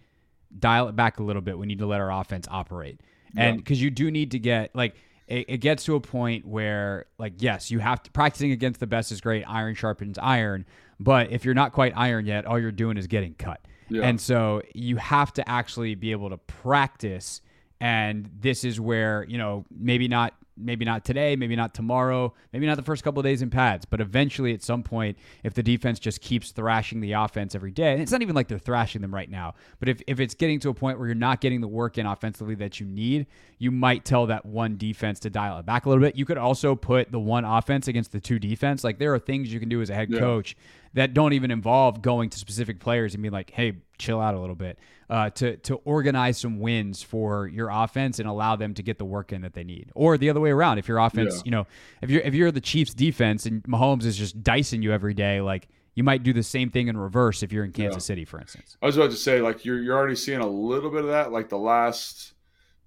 Dial 0.58 0.88
it 0.90 0.96
back 0.96 1.20
a 1.20 1.24
little 1.24 1.42
bit. 1.42 1.58
We 1.58 1.66
need 1.68 1.80
to 1.80 1.86
let 1.86 2.02
our 2.02 2.12
offense 2.12 2.48
operate, 2.50 3.00
and 3.38 3.58
because 3.58 3.82
you 3.82 3.90
do 3.90 4.10
need 4.12 4.32
to 4.32 4.40
get 4.40 4.76
like 4.76 4.96
it, 5.30 5.46
it 5.48 5.58
gets 5.60 5.86
to 5.86 5.96
a 5.96 6.02
point 6.02 6.46
where 6.46 7.06
like 7.18 7.34
yes 7.38 7.72
you 7.72 7.80
have 7.80 8.04
to 8.04 8.12
practicing 8.12 8.52
against 8.52 8.80
the 8.80 8.88
best 8.88 9.12
is 9.12 9.22
great. 9.22 9.44
Iron 9.48 9.76
sharpens 9.76 10.18
iron. 10.18 10.66
But 11.00 11.32
if 11.32 11.46
you're 11.46 11.54
not 11.54 11.72
quite 11.72 11.94
iron 11.96 12.26
yet 12.26 12.46
all 12.46 12.60
you're 12.60 12.72
doing 12.72 12.98
is 12.98 13.08
getting 13.08 13.36
cut. 13.36 13.62
Yeah. 13.92 14.04
and 14.04 14.22
so 14.22 14.62
you 14.76 14.98
have 14.98 15.34
to 15.34 15.50
actually 15.50 15.96
be 15.96 16.12
able 16.12 16.30
to 16.30 16.38
practice. 16.38 17.42
And 17.82 18.30
this 18.40 18.64
is 18.64 18.80
where 18.80 19.26
you 19.28 19.38
know 19.38 19.66
maybe 19.72 20.08
not 20.08 20.34
maybe 20.60 20.86
not 20.86 21.04
today 21.06 21.36
maybe 21.36 21.56
not 21.56 21.74
tomorrow 21.74 22.34
maybe 22.54 22.66
not 22.66 22.76
the 22.76 22.84
first 22.84 23.04
couple 23.04 23.20
of 23.20 23.24
days 23.24 23.42
in 23.42 23.50
pads 23.50 23.86
but 23.86 24.02
eventually 24.02 24.54
at 24.54 24.62
some 24.62 24.84
point 24.84 25.18
if 25.44 25.54
the 25.54 25.64
defense 25.64 26.00
just 26.00 26.22
keeps 26.22 26.52
thrashing 26.52 27.00
the 27.00 27.14
offense 27.14 27.56
every 27.56 27.72
day 27.72 27.94
and 27.94 28.02
it's 28.02 28.12
not 28.12 28.22
even 28.22 28.36
like 28.36 28.48
they're 28.48 28.60
thrashing 28.60 29.02
them 29.02 29.14
right 29.14 29.30
now 29.30 29.54
but 29.80 29.90
if, 29.90 30.02
if 30.08 30.20
it's 30.20 30.34
getting 30.34 30.60
to 30.60 30.70
a 30.70 30.74
point 30.74 30.98
where 31.00 31.08
you're 31.08 31.16
not 31.16 31.42
getting 31.42 31.62
the 31.62 31.68
work 31.68 31.98
in 31.98 32.06
offensively 32.06 32.56
that 32.56 32.80
you 32.80 32.86
need 32.86 33.26
you 33.58 33.72
might 33.72 34.06
tell 34.06 34.26
that 34.28 34.46
one 34.46 34.78
defense 34.78 35.20
to 35.20 35.30
dial 35.30 35.58
it 35.60 35.66
back 35.66 35.86
a 35.86 35.90
little 35.90 36.04
bit 36.04 36.16
you 36.16 36.26
could 36.26 36.38
also 36.38 36.76
put 36.76 37.12
the 37.12 37.20
one 37.20 37.46
offense 37.46 37.88
against 37.88 38.12
the 38.12 38.20
two 38.20 38.40
defense 38.40 38.84
like 38.84 39.00
there 39.00 39.14
are 39.14 39.20
things 39.20 39.52
you 39.54 39.60
can 39.60 39.70
do 39.70 39.82
as 39.82 39.90
a 39.90 39.96
head 39.96 40.10
Yeah. 40.10 40.20
coach 40.20 40.56
that 40.94 41.14
don't 41.14 41.34
even 41.34 41.52
involve 41.52 42.02
going 42.02 42.30
to 42.32 42.38
specific 42.40 42.80
players 42.80 43.14
and 43.14 43.22
being 43.22 43.32
like, 43.32 43.52
"Hey, 43.52 43.74
chill 44.00 44.20
out 44.20 44.34
a 44.34 44.40
little 44.40 44.56
bit," 44.56 44.80
uh, 45.10 45.30
to 45.32 45.58
to 45.58 45.76
organize 45.86 46.38
some 46.40 46.60
wins 46.60 47.04
for 47.04 47.48
your 47.48 47.70
offense 47.70 48.18
and 48.18 48.28
allow 48.28 48.56
them 48.56 48.74
to 48.74 48.82
get 48.82 48.98
the 48.98 49.06
work 49.06 49.32
in 49.32 49.42
that 49.42 49.54
they 49.54 49.64
need. 49.64 49.92
Or 49.94 50.18
the 50.18 50.30
other 50.32 50.40
way 50.40 50.50
around, 50.50 50.80
if 50.80 50.88
your 50.88 50.98
offense, 50.98 51.36
Yeah. 51.36 51.42
you 51.46 51.52
know, 51.52 51.68
if 52.02 52.10
you're 52.10 52.22
if 52.22 52.34
you're 52.34 52.52
the 52.52 52.62
Chiefs 52.62 52.94
defense 52.96 53.46
and 53.46 53.62
Mahomes 53.64 54.06
is 54.06 54.18
just 54.18 54.42
dicing 54.44 54.82
you 54.82 54.92
every 54.92 55.14
day, 55.14 55.42
like 55.42 55.68
you 55.96 56.04
might 56.04 56.24
do 56.24 56.34
the 56.34 56.44
same 56.44 56.70
thing 56.70 56.88
in 56.88 56.98
reverse 56.98 57.44
if 57.44 57.52
you're 57.52 57.66
in 57.66 57.72
Kansas 57.74 58.04
yeah. 58.06 58.08
City, 58.14 58.26
for 58.26 58.40
instance. 58.40 58.78
I 58.82 58.86
was 58.86 58.96
about 58.98 59.12
to 59.12 59.18
say, 59.18 59.42
like 59.42 59.66
you're 59.66 59.80
you're 59.80 59.98
already 59.98 60.16
seeing 60.16 60.40
a 60.40 60.48
little 60.48 60.90
bit 60.90 61.02
of 61.02 61.10
that, 61.10 61.32
like 61.32 61.50
the 61.50 61.58
last 61.60 62.34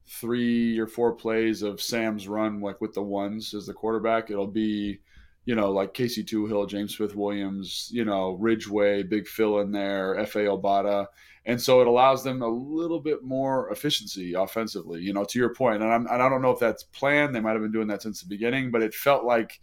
three 0.07 0.79
or 0.79 0.87
four 0.87 1.13
plays 1.13 1.63
of 1.63 1.81
Sam's 1.81 2.29
run, 2.29 2.61
like 2.61 2.81
with 2.81 2.95
the 2.95 3.03
ones 3.03 3.55
as 3.55 3.67
the 3.67 3.73
quarterback, 3.73 4.31
it'll 4.31 4.47
be, 4.47 5.01
you 5.45 5.55
know, 5.55 5.71
like 5.71 5.95
Casey 5.95 6.23
Toohill, 6.23 6.69
James 6.69 6.97
Smith 6.97 7.17
Williams, 7.17 7.89
you 7.93 8.05
know, 8.05 8.33
Ridgeway, 8.33 9.03
Big 9.03 9.27
Phil 9.27 9.61
in 9.61 9.73
there, 9.73 10.15
Efe 10.17 10.47
Obada. 10.47 11.07
And 11.45 11.61
so 11.61 11.81
it 11.81 11.89
allows 11.89 12.23
them 12.23 12.43
a 12.43 12.49
little 12.49 13.01
bit 13.01 13.25
more 13.25 13.69
efficiency 13.71 14.35
offensively, 14.35 15.01
you 15.01 15.13
know, 15.13 15.25
to 15.25 15.39
your 15.39 15.53
point. 15.53 15.83
And, 15.83 15.93
I'm, 15.93 16.07
and 16.07 16.23
I 16.23 16.29
don't 16.29 16.43
know 16.43 16.53
if 16.53 16.61
that's 16.61 16.85
planned. 16.85 17.35
They 17.35 17.41
might 17.41 17.53
have 17.53 17.63
been 17.63 17.73
doing 17.73 17.89
that 17.89 18.03
since 18.03 18.21
the 18.21 18.29
beginning, 18.29 18.71
but 18.71 18.83
it 18.83 18.95
felt 18.95 19.25
like 19.25 19.61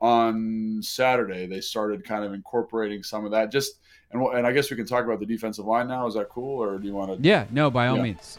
on 0.00 0.80
Saturday 0.82 1.46
they 1.46 1.60
started 1.60 2.04
kind 2.04 2.24
of 2.24 2.34
incorporating 2.34 3.04
some 3.04 3.24
of 3.24 3.30
that. 3.30 3.52
Just 3.52 3.78
and, 4.10 4.22
and 4.34 4.46
I 4.46 4.52
guess 4.52 4.70
we 4.70 4.76
can 4.76 4.86
talk 4.86 5.04
about 5.04 5.20
the 5.20 5.26
defensive 5.26 5.64
line 5.64 5.88
now. 5.88 6.06
Is 6.06 6.14
that 6.14 6.28
cool, 6.28 6.62
or 6.62 6.78
do 6.78 6.86
you 6.86 6.94
want 6.94 7.16
to? 7.16 7.26
Yeah, 7.26 7.46
no, 7.50 7.70
by 7.70 7.86
all 7.86 7.96
yeah. 7.96 8.02
means. 8.02 8.38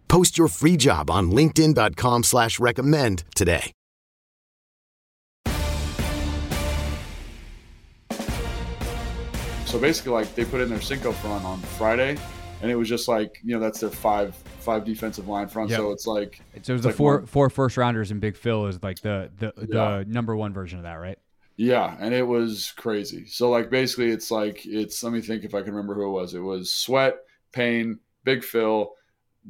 Post 0.11 0.37
your 0.37 0.49
free 0.49 0.75
job 0.75 1.09
on 1.09 1.31
LinkedIn.com 1.31 2.23
slash 2.23 2.59
recommend 2.59 3.23
today. 3.33 3.71
So 9.65 9.79
basically 9.79 10.11
like 10.11 10.35
they 10.35 10.43
put 10.43 10.59
in 10.59 10.69
their 10.69 10.81
Cinco 10.81 11.13
front 11.13 11.45
on 11.45 11.61
Friday 11.61 12.17
and 12.61 12.69
it 12.69 12.75
was 12.75 12.89
just 12.89 13.07
like, 13.07 13.39
you 13.41 13.55
know, 13.55 13.61
that's 13.61 13.79
their 13.79 13.89
five 13.89 14.35
five 14.59 14.83
defensive 14.83 15.29
line 15.29 15.47
front. 15.47 15.69
Yep. 15.69 15.79
So 15.79 15.91
it's 15.93 16.05
like 16.05 16.41
So 16.61 16.73
it 16.73 16.75
was 16.75 16.81
the 16.81 16.89
like 16.89 17.29
four 17.29 17.49
first 17.49 17.77
rounders 17.77 18.11
and 18.11 18.19
Big 18.19 18.35
Phil 18.35 18.67
is 18.67 18.83
like 18.83 18.99
the 18.99 19.31
the, 19.39 19.53
yeah. 19.59 19.65
the 19.99 20.05
number 20.09 20.35
one 20.35 20.51
version 20.51 20.77
of 20.77 20.83
that, 20.83 20.95
right? 20.95 21.17
Yeah, 21.55 21.95
and 22.01 22.13
it 22.13 22.27
was 22.27 22.73
crazy. 22.75 23.27
So 23.27 23.49
like 23.49 23.69
basically 23.69 24.11
it's 24.11 24.29
like 24.29 24.65
it's 24.65 25.01
let 25.03 25.13
me 25.13 25.21
think 25.21 25.45
if 25.45 25.55
I 25.55 25.61
can 25.61 25.73
remember 25.73 25.95
who 25.95 26.07
it 26.07 26.11
was. 26.11 26.33
It 26.33 26.39
was 26.39 26.69
Sweat, 26.69 27.15
Payne, 27.53 27.97
Big 28.25 28.43
Phil, 28.43 28.91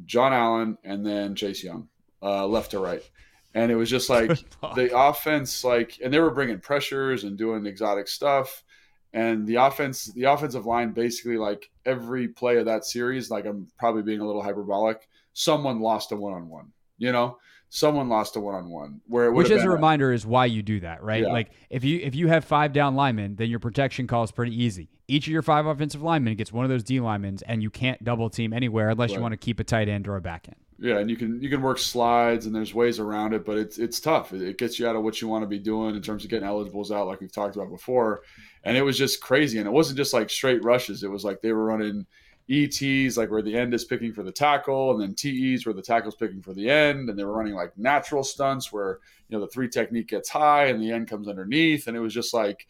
John 0.04 0.32
Allen, 0.32 0.78
and 0.84 1.04
then 1.04 1.34
Chase 1.34 1.62
Young, 1.62 1.88
uh, 2.22 2.46
left 2.46 2.72
to 2.72 2.78
right. 2.78 3.02
And 3.54 3.70
it 3.70 3.76
was 3.76 3.90
just 3.90 4.10
like 4.10 4.38
the 4.74 4.90
offense, 4.96 5.64
like, 5.64 5.98
and 6.02 6.12
they 6.12 6.20
were 6.20 6.30
bringing 6.30 6.60
pressures 6.60 7.24
and 7.24 7.36
doing 7.36 7.66
exotic 7.66 8.08
stuff. 8.08 8.64
And 9.14 9.46
the 9.46 9.56
offense, 9.56 10.06
the 10.06 10.24
offensive 10.24 10.64
line, 10.64 10.92
basically 10.92 11.36
like 11.36 11.70
every 11.84 12.28
play 12.28 12.56
of 12.56 12.64
that 12.64 12.84
series, 12.86 13.30
like 13.30 13.44
I'm 13.44 13.68
probably 13.78 14.02
being 14.02 14.20
a 14.20 14.26
little 14.26 14.42
hyperbolic. 14.42 15.06
Someone 15.34 15.80
lost 15.80 16.12
a 16.12 16.16
one 16.16 16.32
on 16.32 16.48
one, 16.48 16.72
you 16.96 17.12
know 17.12 17.36
someone 17.74 18.06
lost 18.06 18.36
a 18.36 18.40
one-on-one 18.40 19.00
where 19.06 19.28
it 19.28 19.32
which 19.32 19.50
as 19.50 19.64
a 19.64 19.70
reminder 19.70 20.12
is 20.12 20.26
why 20.26 20.44
you 20.44 20.62
do 20.62 20.78
that 20.80 21.02
right? 21.02 21.22
Yeah. 21.22 21.32
like 21.32 21.52
if 21.70 21.82
you 21.84 22.00
if 22.00 22.14
you 22.14 22.28
have 22.28 22.44
five 22.44 22.74
down 22.74 22.94
linemen 22.94 23.34
then 23.36 23.48
your 23.48 23.60
protection 23.60 24.06
call 24.06 24.22
is 24.22 24.30
pretty 24.30 24.54
easy. 24.62 24.90
Each 25.08 25.26
of 25.26 25.32
your 25.32 25.40
five 25.40 25.64
offensive 25.64 26.02
linemen 26.02 26.36
gets 26.36 26.52
one 26.52 26.66
of 26.66 26.70
those 26.70 26.84
d 26.84 27.00
linemen 27.00 27.38
and 27.46 27.62
you 27.62 27.70
can't 27.70 28.04
double 28.04 28.28
team 28.28 28.52
anywhere 28.52 28.90
unless 28.90 29.08
right. 29.08 29.16
you 29.16 29.22
want 29.22 29.32
to 29.32 29.38
keep 29.38 29.58
a 29.58 29.64
tight 29.64 29.88
end 29.88 30.06
or 30.06 30.16
a 30.16 30.20
back 30.20 30.48
end. 30.48 30.56
Yeah 30.78 30.98
and 30.98 31.08
you 31.08 31.16
can 31.16 31.40
you 31.40 31.48
can 31.48 31.62
work 31.62 31.78
slides 31.78 32.44
and 32.44 32.54
there's 32.54 32.74
ways 32.74 32.98
around 32.98 33.32
it 33.32 33.46
but 33.46 33.56
it's 33.56 33.78
it's 33.78 34.00
tough. 34.00 34.34
It, 34.34 34.42
it 34.42 34.58
gets 34.58 34.78
you 34.78 34.86
out 34.86 34.94
of 34.94 35.02
what 35.02 35.22
you 35.22 35.28
want 35.28 35.42
to 35.42 35.48
be 35.48 35.58
doing 35.58 35.96
in 35.96 36.02
terms 36.02 36.24
of 36.24 36.30
getting 36.30 36.46
eligibles 36.46 36.92
out 36.92 37.06
like 37.06 37.22
we've 37.22 37.32
talked 37.32 37.56
about 37.56 37.70
before. 37.70 38.20
And 38.64 38.76
it 38.76 38.82
was 38.82 38.98
just 38.98 39.22
crazy 39.22 39.56
and 39.56 39.66
it 39.66 39.72
wasn't 39.72 39.96
just 39.96 40.12
like 40.12 40.28
straight 40.28 40.62
rushes. 40.62 41.04
It 41.04 41.10
was 41.10 41.24
like 41.24 41.40
they 41.40 41.52
were 41.52 41.64
running 41.64 42.04
ETs, 42.52 43.16
like 43.16 43.30
where 43.30 43.42
the 43.42 43.56
end 43.56 43.72
is 43.72 43.84
picking 43.84 44.12
for 44.12 44.22
the 44.22 44.32
tackle, 44.32 44.90
and 44.92 45.00
then 45.00 45.14
TEs 45.14 45.64
where 45.64 45.74
the 45.74 45.82
tackle's 45.82 46.16
picking 46.16 46.42
for 46.42 46.52
the 46.52 46.68
end, 46.68 47.08
and 47.08 47.18
they 47.18 47.24
were 47.24 47.36
running 47.36 47.54
like 47.54 47.76
natural 47.78 48.22
stunts 48.22 48.70
where 48.72 48.98
you 49.28 49.36
know 49.36 49.44
the 49.44 49.50
three 49.50 49.68
technique 49.68 50.08
gets 50.08 50.28
high 50.28 50.66
and 50.66 50.82
the 50.82 50.90
end 50.90 51.08
comes 51.08 51.28
underneath, 51.28 51.86
and 51.86 51.96
it 51.96 52.00
was 52.00 52.12
just 52.12 52.34
like 52.34 52.66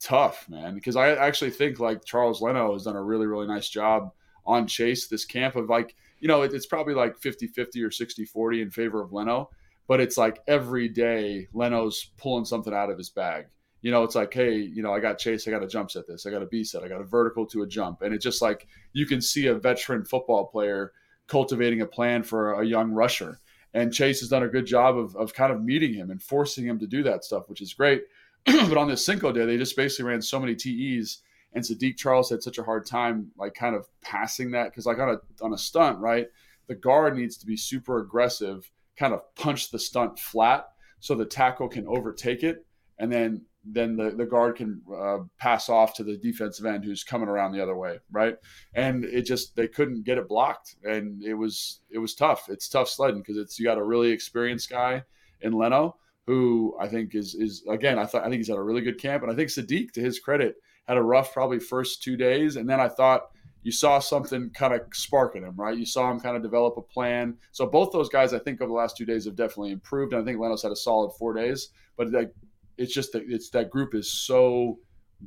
tough, 0.00 0.48
man. 0.48 0.74
Because 0.74 0.96
I 0.96 1.10
actually 1.10 1.50
think 1.50 1.78
like 1.78 2.04
Charles 2.04 2.40
Leno 2.40 2.72
has 2.72 2.84
done 2.84 2.96
a 2.96 3.02
really 3.02 3.26
really 3.26 3.46
nice 3.46 3.68
job 3.68 4.12
on 4.46 4.66
Chase 4.66 5.08
this 5.08 5.26
camp 5.26 5.56
of 5.56 5.68
like 5.68 5.94
you 6.20 6.28
know 6.28 6.42
it, 6.42 6.54
it's 6.54 6.66
probably 6.66 6.94
like 6.94 7.20
50-50 7.20 7.82
or 7.82 7.90
60-40 7.90 8.62
in 8.62 8.70
favor 8.70 9.02
of 9.02 9.12
Leno, 9.12 9.50
but 9.86 10.00
it's 10.00 10.16
like 10.16 10.40
every 10.46 10.88
day 10.88 11.48
Leno's 11.52 12.12
pulling 12.16 12.46
something 12.46 12.72
out 12.72 12.90
of 12.90 12.96
his 12.96 13.10
bag 13.10 13.46
you 13.80 13.90
know, 13.90 14.02
it's 14.02 14.14
like, 14.14 14.32
hey, 14.34 14.56
you 14.56 14.82
know, 14.82 14.92
I 14.92 15.00
got 15.00 15.18
chase, 15.18 15.46
I 15.46 15.50
got 15.50 15.62
a 15.62 15.68
jump 15.68 15.90
set 15.90 16.06
this, 16.06 16.26
I 16.26 16.30
got 16.30 16.42
a 16.42 16.46
B 16.46 16.64
set, 16.64 16.82
I 16.82 16.88
got 16.88 17.00
a 17.00 17.04
vertical 17.04 17.46
to 17.46 17.62
a 17.62 17.66
jump. 17.66 18.02
And 18.02 18.14
it's 18.14 18.24
just 18.24 18.42
like 18.42 18.66
you 18.92 19.06
can 19.06 19.20
see 19.20 19.46
a 19.46 19.54
veteran 19.54 20.04
football 20.04 20.46
player 20.46 20.92
cultivating 21.28 21.82
a 21.82 21.86
plan 21.86 22.22
for 22.22 22.60
a 22.60 22.66
young 22.66 22.90
rusher. 22.90 23.38
And 23.74 23.92
Chase 23.92 24.20
has 24.20 24.30
done 24.30 24.42
a 24.42 24.48
good 24.48 24.66
job 24.66 24.96
of, 24.96 25.14
of 25.14 25.34
kind 25.34 25.52
of 25.52 25.62
meeting 25.62 25.92
him 25.92 26.10
and 26.10 26.20
forcing 26.22 26.64
him 26.64 26.78
to 26.78 26.86
do 26.86 27.02
that 27.04 27.24
stuff, 27.24 27.48
which 27.48 27.60
is 27.60 27.74
great. 27.74 28.02
but 28.46 28.76
on 28.76 28.88
this 28.88 29.04
Cinco 29.04 29.30
day, 29.30 29.44
they 29.44 29.58
just 29.58 29.76
basically 29.76 30.10
ran 30.10 30.22
so 30.22 30.40
many 30.40 30.54
TEs. 30.54 31.18
And 31.52 31.62
Saahdiq 31.62 31.96
Charles 31.96 32.30
had 32.30 32.42
such 32.42 32.58
a 32.58 32.62
hard 32.62 32.86
time, 32.86 33.30
like 33.36 33.54
kind 33.54 33.76
of 33.76 33.86
passing 34.00 34.50
that. 34.52 34.74
Cause 34.74 34.86
like 34.86 34.98
on 34.98 35.10
a, 35.10 35.44
on 35.44 35.52
a 35.52 35.58
stunt, 35.58 35.98
right? 35.98 36.26
The 36.66 36.74
guard 36.74 37.16
needs 37.16 37.36
to 37.38 37.46
be 37.46 37.56
super 37.56 37.98
aggressive, 37.98 38.70
kind 38.96 39.14
of 39.14 39.22
punch 39.34 39.70
the 39.70 39.78
stunt 39.78 40.18
flat 40.18 40.68
so 41.00 41.14
the 41.14 41.24
tackle 41.24 41.68
can 41.68 41.86
overtake 41.86 42.42
it. 42.42 42.66
And 42.98 43.12
then 43.12 43.42
then 43.64 43.96
the, 43.96 44.10
the 44.10 44.24
guard 44.24 44.56
can 44.56 44.80
uh, 44.94 45.18
pass 45.38 45.68
off 45.68 45.94
to 45.94 46.04
the 46.04 46.16
defensive 46.16 46.64
end 46.64 46.84
who's 46.84 47.04
coming 47.04 47.28
around 47.28 47.52
the 47.52 47.62
other 47.62 47.76
way, 47.76 47.98
right? 48.10 48.36
And 48.74 49.04
it 49.04 49.22
just 49.22 49.56
they 49.56 49.68
couldn't 49.68 50.04
get 50.04 50.18
it 50.18 50.28
blocked, 50.28 50.76
and 50.84 51.22
it 51.22 51.34
was 51.34 51.80
it 51.90 51.98
was 51.98 52.14
tough. 52.14 52.48
It's 52.48 52.68
tough 52.68 52.88
sledding 52.88 53.20
because 53.20 53.36
it's 53.36 53.58
you 53.58 53.66
got 53.66 53.78
a 53.78 53.84
really 53.84 54.10
experienced 54.10 54.70
guy 54.70 55.02
in 55.40 55.52
Leno 55.52 55.96
who 56.28 56.76
I 56.78 56.88
think 56.88 57.14
is 57.14 57.34
is 57.34 57.64
again 57.68 57.98
I 57.98 58.04
thought 58.04 58.20
I 58.22 58.28
think 58.28 58.36
he's 58.36 58.48
had 58.48 58.58
a 58.58 58.62
really 58.62 58.82
good 58.82 59.00
camp, 59.00 59.22
and 59.22 59.32
I 59.32 59.34
think 59.34 59.48
Saahdiq 59.48 59.92
to 59.92 60.02
his 60.02 60.20
credit 60.20 60.56
had 60.86 60.98
a 60.98 61.02
rough 61.02 61.32
probably 61.32 61.58
first 61.58 62.02
two 62.02 62.18
days, 62.18 62.56
and 62.56 62.68
then 62.68 62.80
I 62.80 62.88
thought 62.88 63.30
you 63.62 63.72
saw 63.72 63.98
something 63.98 64.50
kind 64.50 64.74
of 64.74 64.82
spark 64.92 65.36
in 65.36 65.44
him, 65.44 65.56
right? 65.56 65.76
You 65.76 65.86
saw 65.86 66.10
him 66.10 66.20
kind 66.20 66.36
of 66.36 66.42
develop 66.42 66.76
a 66.76 66.82
plan. 66.82 67.36
So 67.52 67.66
both 67.66 67.92
those 67.92 68.08
guys, 68.08 68.32
I 68.32 68.38
think, 68.38 68.60
over 68.60 68.68
the 68.68 68.74
last 68.74 68.96
two 68.96 69.04
days 69.04 69.24
have 69.24 69.36
definitely 69.36 69.72
improved. 69.72 70.12
And 70.12 70.22
I 70.22 70.24
think 70.24 70.38
Leno's 70.38 70.62
had 70.62 70.72
a 70.72 70.76
solid 70.76 71.12
four 71.18 71.34
days, 71.34 71.70
but 71.96 72.10
like 72.12 72.32
it's 72.78 72.94
just 72.94 73.12
that 73.12 73.24
it's 73.28 73.50
that 73.50 73.70
group 73.70 73.94
is 73.94 74.10
so 74.10 74.78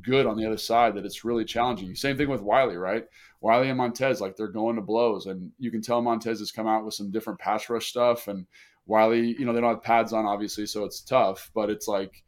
good 0.01 0.25
on 0.25 0.37
the 0.37 0.45
other 0.45 0.57
side 0.57 0.95
that 0.95 1.05
it's 1.05 1.25
really 1.25 1.43
challenging. 1.43 1.93
Same 1.95 2.17
thing 2.17 2.29
with 2.29 2.41
Wylie, 2.41 2.77
right? 2.77 3.05
Wylie 3.41 3.69
and 3.69 3.77
Montez, 3.77 4.21
like 4.21 4.35
they're 4.35 4.47
going 4.47 4.77
to 4.77 4.81
blows, 4.81 5.25
and 5.25 5.51
you 5.59 5.69
can 5.71 5.81
tell 5.81 6.01
Montez 6.01 6.39
has 6.39 6.51
come 6.51 6.67
out 6.67 6.85
with 6.85 6.93
some 6.93 7.11
different 7.11 7.39
pass 7.39 7.69
rush 7.69 7.87
stuff, 7.87 8.27
and 8.27 8.45
Wylie, 8.85 9.35
you 9.37 9.45
know, 9.45 9.53
they 9.53 9.61
don't 9.61 9.73
have 9.73 9.83
pads 9.83 10.13
on 10.13 10.25
obviously, 10.25 10.65
so 10.65 10.85
it's 10.85 11.01
tough, 11.01 11.51
but 11.53 11.69
it's 11.69 11.87
like 11.87 12.23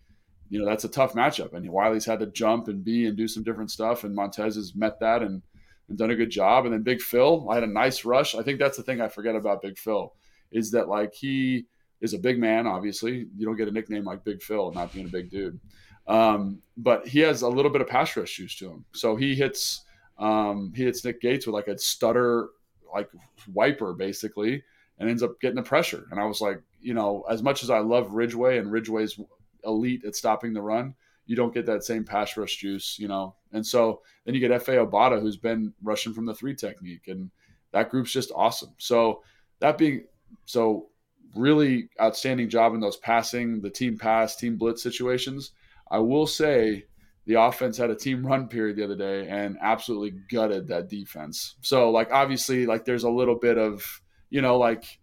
you 0.50 0.60
know 0.60 0.66
that's 0.66 0.84
a 0.84 0.90
tough 0.90 1.14
matchup. 1.14 1.54
And 1.54 1.68
Wylie's 1.70 2.06
had 2.06 2.20
to 2.20 2.28
jump 2.28 2.68
and 2.68 2.84
be 2.84 3.08
and 3.08 3.18
do 3.18 3.28
some 3.28 3.44
different 3.44 3.72
stuff, 3.72 4.04
and 4.04 4.14
Montez 4.14 4.56
has 4.56 4.76
met 4.76 5.00
that 5.00 5.22
and, 5.22 5.42
and 5.90 5.98
done 5.98 6.12
a 6.12 6.16
good 6.16 6.30
job. 6.30 6.66
And 6.66 6.74
then 6.74 6.84
Big 6.84 7.02
Phil, 7.02 7.48
I 7.50 7.56
had 7.56 7.64
a 7.64 7.68
nice 7.68 8.06
rush. 8.06 8.36
I 8.36 8.44
think 8.44 8.60
that's 8.60 8.78
the 8.78 8.84
thing 8.84 9.02
I 9.02 9.08
forget 9.08 9.36
about 9.36 9.62
Big 9.62 9.78
Phil 9.78 10.14
is 10.52 10.72
that 10.72 10.88
like 10.88 11.14
he 11.14 11.66
is 12.04 12.14
a 12.14 12.20
big 12.20 12.38
man. 12.38 12.68
Obviously, 12.68 13.28
you 13.36 13.46
don't 13.46 13.56
get 13.56 13.70
a 13.70 13.72
nickname 13.72 14.04
like 14.04 14.24
Big 14.24 14.44
Phil 14.44 14.72
not 14.72 14.94
being 14.94 15.06
a 15.06 15.10
big 15.10 15.32
dude. 15.32 15.60
Um, 16.06 16.62
but 16.78 17.08
he 17.08 17.20
has 17.20 17.42
a 17.42 17.48
little 17.50 17.72
bit 17.72 17.82
of 17.82 17.88
pass 17.88 18.16
rush 18.16 18.36
juice 18.36 18.56
to 18.58 18.70
him. 18.70 18.86
So 18.92 19.16
he 19.16 19.34
hits 19.34 19.86
um, 20.20 20.74
he 20.76 20.84
hits 20.84 21.04
Nick 21.04 21.22
Gates 21.22 21.48
with 21.48 21.56
like 21.56 21.70
a 21.70 21.78
stutter 21.80 22.50
like 22.94 23.10
wiper 23.54 23.94
basically, 23.94 24.64
and 25.00 25.10
ends 25.10 25.24
up 25.24 25.40
getting 25.40 25.56
the 25.56 25.64
pressure. 25.64 26.06
And 26.12 26.20
I 26.20 26.26
was 26.26 26.42
like, 26.42 26.62
you 26.82 26.94
know, 26.94 27.24
as 27.30 27.42
much 27.42 27.64
as 27.64 27.70
I 27.70 27.80
love 27.80 28.14
Ridgeway 28.14 28.58
and 28.58 28.72
Ridgeway's 28.72 29.18
elite 29.64 30.04
at 30.06 30.16
stopping 30.16 30.54
the 30.54 30.62
run, 30.62 30.94
you 31.26 31.38
don't 31.38 31.54
get 31.54 31.66
that 31.68 31.86
same 31.86 32.04
pass 32.04 32.36
rush 32.36 32.58
juice, 32.58 33.00
you 33.00 33.08
know. 33.08 33.36
And 33.54 33.66
so 33.66 34.02
then 34.26 34.36
you 34.36 34.42
get 34.42 34.52
Efe 34.52 34.86
Obada, 34.86 35.22
who's 35.22 35.38
been 35.38 35.74
rushing 35.82 36.14
from 36.14 36.26
the 36.26 36.36
three 36.36 36.54
technique, 36.54 37.08
and 37.08 37.32
that 37.72 37.90
group's 37.90 38.12
just 38.12 38.32
awesome. 38.36 38.74
So 38.78 39.24
that 39.60 39.78
being 39.78 40.04
so 40.46 40.90
really 41.36 41.90
outstanding 42.02 42.50
job 42.50 42.74
in 42.74 42.80
those 42.80 42.98
passing, 42.98 43.62
the 43.62 43.70
team 43.70 43.98
pass, 43.98 44.36
team 44.36 44.58
blitz 44.58 44.84
situations. 44.84 45.52
I 45.90 46.00
will 46.00 46.28
say 46.28 46.86
the 47.26 47.36
offense 47.36 47.78
had 47.78 47.90
a 47.90 47.96
team 47.96 48.26
run 48.28 48.48
period 48.48 48.78
the 48.78 48.84
other 48.84 48.98
day 48.98 49.28
and 49.28 49.58
absolutely 49.62 50.14
gutted 50.32 50.68
that 50.68 50.90
defense. 50.90 51.56
So 51.62 51.92
like 51.92 52.12
obviously 52.12 52.66
like 52.66 52.86
there's 52.86 53.04
a 53.04 53.10
little 53.10 53.36
bit 53.36 53.58
of, 53.58 54.02
you 54.30 54.42
know, 54.42 54.58
like 54.58 55.00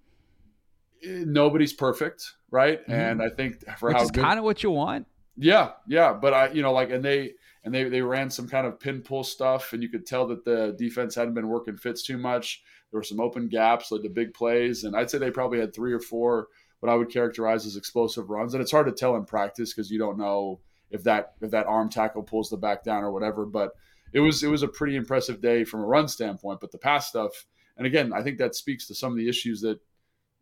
nobody's 1.02 1.72
perfect, 1.72 2.34
right? 2.50 2.80
Mm-hmm. 2.82 2.92
And 2.92 3.22
I 3.22 3.30
think 3.30 3.64
for 3.78 3.88
Which 3.88 3.98
how 3.98 4.02
is 4.04 4.10
kind 4.10 4.38
of 4.38 4.44
what 4.44 4.62
you 4.62 4.70
want. 4.70 5.06
Yeah, 5.36 5.70
yeah, 5.86 6.12
but 6.12 6.34
I, 6.34 6.50
you 6.50 6.60
know, 6.60 6.72
like, 6.72 6.90
and 6.90 7.02
they 7.02 7.32
and 7.64 7.74
they 7.74 7.84
they 7.84 8.02
ran 8.02 8.30
some 8.30 8.48
kind 8.48 8.66
of 8.66 8.78
pin 8.78 9.00
pull 9.00 9.24
stuff, 9.24 9.72
and 9.72 9.82
you 9.82 9.88
could 9.88 10.06
tell 10.06 10.26
that 10.28 10.44
the 10.44 10.74
defense 10.78 11.14
hadn't 11.14 11.34
been 11.34 11.48
working 11.48 11.76
fits 11.76 12.02
too 12.02 12.18
much. 12.18 12.62
There 12.90 12.98
were 12.98 13.05
some 13.05 13.20
open 13.20 13.48
gaps, 13.48 13.90
led 13.90 14.03
to 14.03 14.09
big 14.09 14.35
plays, 14.35 14.85
and 14.85 14.96
I'd 14.96 15.11
say 15.11 15.18
they 15.18 15.31
probably 15.31 15.61
had 15.61 15.74
three 15.74 15.92
or 15.92 16.00
four 16.00 16.48
what 16.81 16.90
I 16.90 16.94
would 16.94 17.11
characterize 17.11 17.66
as 17.66 17.76
explosive 17.76 18.31
runs. 18.31 18.55
And 18.55 18.62
it's 18.62 18.70
hard 18.70 18.87
to 18.87 18.92
tell 18.92 19.16
in 19.16 19.24
practice 19.24 19.72
because 19.72 19.90
you 19.90 19.98
don't 19.98 20.18
know 20.18 20.61
if 20.90 21.05
that 21.05 21.35
if 21.40 21.50
that 21.53 21.66
arm 21.66 21.88
tackle 21.88 22.22
pulls 22.22 22.50
the 22.50 22.57
back 22.57 22.83
down 22.83 23.05
or 23.05 23.12
whatever. 23.12 23.46
But 23.46 23.72
it 24.12 24.20
was 24.20 24.42
it 24.42 24.48
was 24.48 24.62
a 24.62 24.68
pretty 24.68 24.96
impressive 24.96 25.40
day 25.40 25.64
from 25.64 25.81
a 25.81 25.87
run 25.87 26.09
standpoint. 26.09 26.61
But 26.61 26.72
the 26.72 26.79
pass 26.79 27.09
stuff, 27.09 27.46
and 27.76 27.87
again, 27.87 28.12
I 28.12 28.22
think 28.22 28.38
that 28.38 28.55
speaks 28.55 28.87
to 28.88 28.94
some 28.94 29.12
of 29.12 29.18
the 29.18 29.29
issues 29.29 29.61
that 29.61 29.79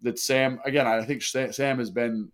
that 0.02 0.18
Sam. 0.18 0.60
Again, 0.64 0.86
I 0.86 1.04
think 1.04 1.22
Sam 1.22 1.78
has 1.78 1.90
been 1.90 2.30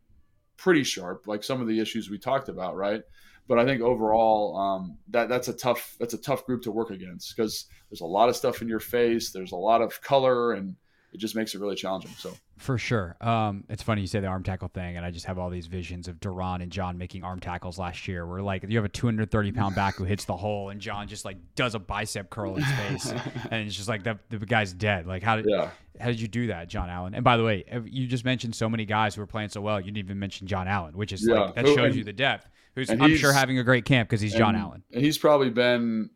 pretty 0.57 0.85
sharp, 0.85 1.27
like 1.27 1.43
some 1.43 1.61
of 1.61 1.67
the 1.67 1.81
issues 1.81 2.11
we 2.11 2.19
talked 2.19 2.49
about, 2.49 2.77
right? 2.77 3.03
But 3.47 3.59
I 3.59 3.65
think 3.65 3.83
overall, 3.83 4.57
um, 4.57 4.99
that 5.09 5.29
that's 5.29 5.49
a 5.49 5.53
tough 5.53 5.97
that's 6.01 6.15
a 6.15 6.19
tough 6.19 6.47
group 6.47 6.63
to 6.63 6.71
work 6.71 6.91
against 6.91 7.37
because 7.37 7.67
there's 7.91 8.01
a 8.01 8.07
lot 8.07 8.29
of 8.29 8.37
stuff 8.37 8.63
in 8.63 8.69
your 8.69 8.81
face, 8.81 9.33
there's 9.33 9.53
a 9.53 9.57
lot 9.57 9.83
of 9.83 10.01
color, 10.01 10.53
and 10.53 10.77
it 11.13 11.19
just 11.19 11.37
makes 11.37 11.55
it 11.55 11.61
really 11.61 11.77
challenging. 11.77 12.13
So 12.19 12.33
for 12.57 12.79
sure, 12.79 13.17
um, 13.21 13.65
it's 13.69 13.83
funny 13.83 14.03
you 14.03 14.07
say 14.07 14.21
the 14.21 14.27
arm 14.27 14.43
tackle 14.43 14.69
thing, 14.69 14.97
and 14.97 15.05
I 15.05 15.11
just 15.11 15.27
have 15.27 15.39
all 15.39 15.51
these 15.51 15.67
visions 15.67 16.09
of 16.09 16.21
Daron 16.21 16.63
and 16.63 16.71
John 16.71 16.97
making 16.99 17.25
arm 17.25 17.41
tackles 17.41 17.79
last 17.79 18.07
year. 18.07 18.27
Where 18.27 18.43
like 18.43 18.65
you 18.69 18.77
have 18.79 18.85
a 18.85 18.89
230 18.89 19.53
pound 19.53 19.75
back 19.77 19.97
who 19.97 20.05
hits 20.05 20.25
the 20.25 20.37
hole, 20.37 20.71
and 20.71 20.81
John 20.81 21.09
just 21.09 21.25
like 21.25 21.37
does 21.57 21.75
a 21.75 21.79
bicep 21.79 22.31
curl 22.31 22.57
in 22.57 22.63
space, 22.63 23.13
and 23.51 23.67
it's 23.67 23.77
just 23.77 23.89
like 23.89 24.05
the, 24.05 24.19
the 24.31 24.39
guy's 24.39 24.73
dead. 24.73 25.07
Like 25.07 25.23
how 25.23 25.37
did 25.37 25.47
yeah. 25.49 25.71
how 26.01 26.07
did 26.07 26.21
you 26.21 26.29
do 26.29 26.47
that, 26.49 26.69
John 26.69 26.89
Allen? 26.89 27.15
And 27.15 27.25
by 27.25 27.37
the 27.37 27.45
way, 27.45 27.65
you 27.87 28.07
just 28.07 28.25
mentioned 28.25 28.55
so 28.55 28.69
many 28.69 28.85
guys 28.85 29.15
who 29.15 29.23
are 29.23 29.27
playing 29.27 29.49
so 29.49 29.61
well. 29.61 29.81
You 29.81 29.87
didn't 29.87 29.99
even 29.99 30.19
mention 30.19 30.47
John 30.47 30.69
Allen, 30.69 30.97
which 30.97 31.13
is 31.13 31.27
yeah. 31.27 31.41
like 31.41 31.55
that 31.57 31.67
shows 31.67 31.79
and, 31.79 31.95
you 31.97 32.05
the 32.05 32.13
depth. 32.13 32.49
Who's 32.77 32.91
I'm 32.91 33.17
sure 33.17 33.33
having 33.33 33.59
a 33.59 33.65
great 33.65 33.85
camp 33.85 34.09
because 34.09 34.21
he's 34.21 34.33
and, 34.33 34.39
John 34.39 34.57
Allen. 34.57 34.83
And 34.93 35.05
he's 35.05 35.19
probably 35.19 35.51
been 35.51 36.11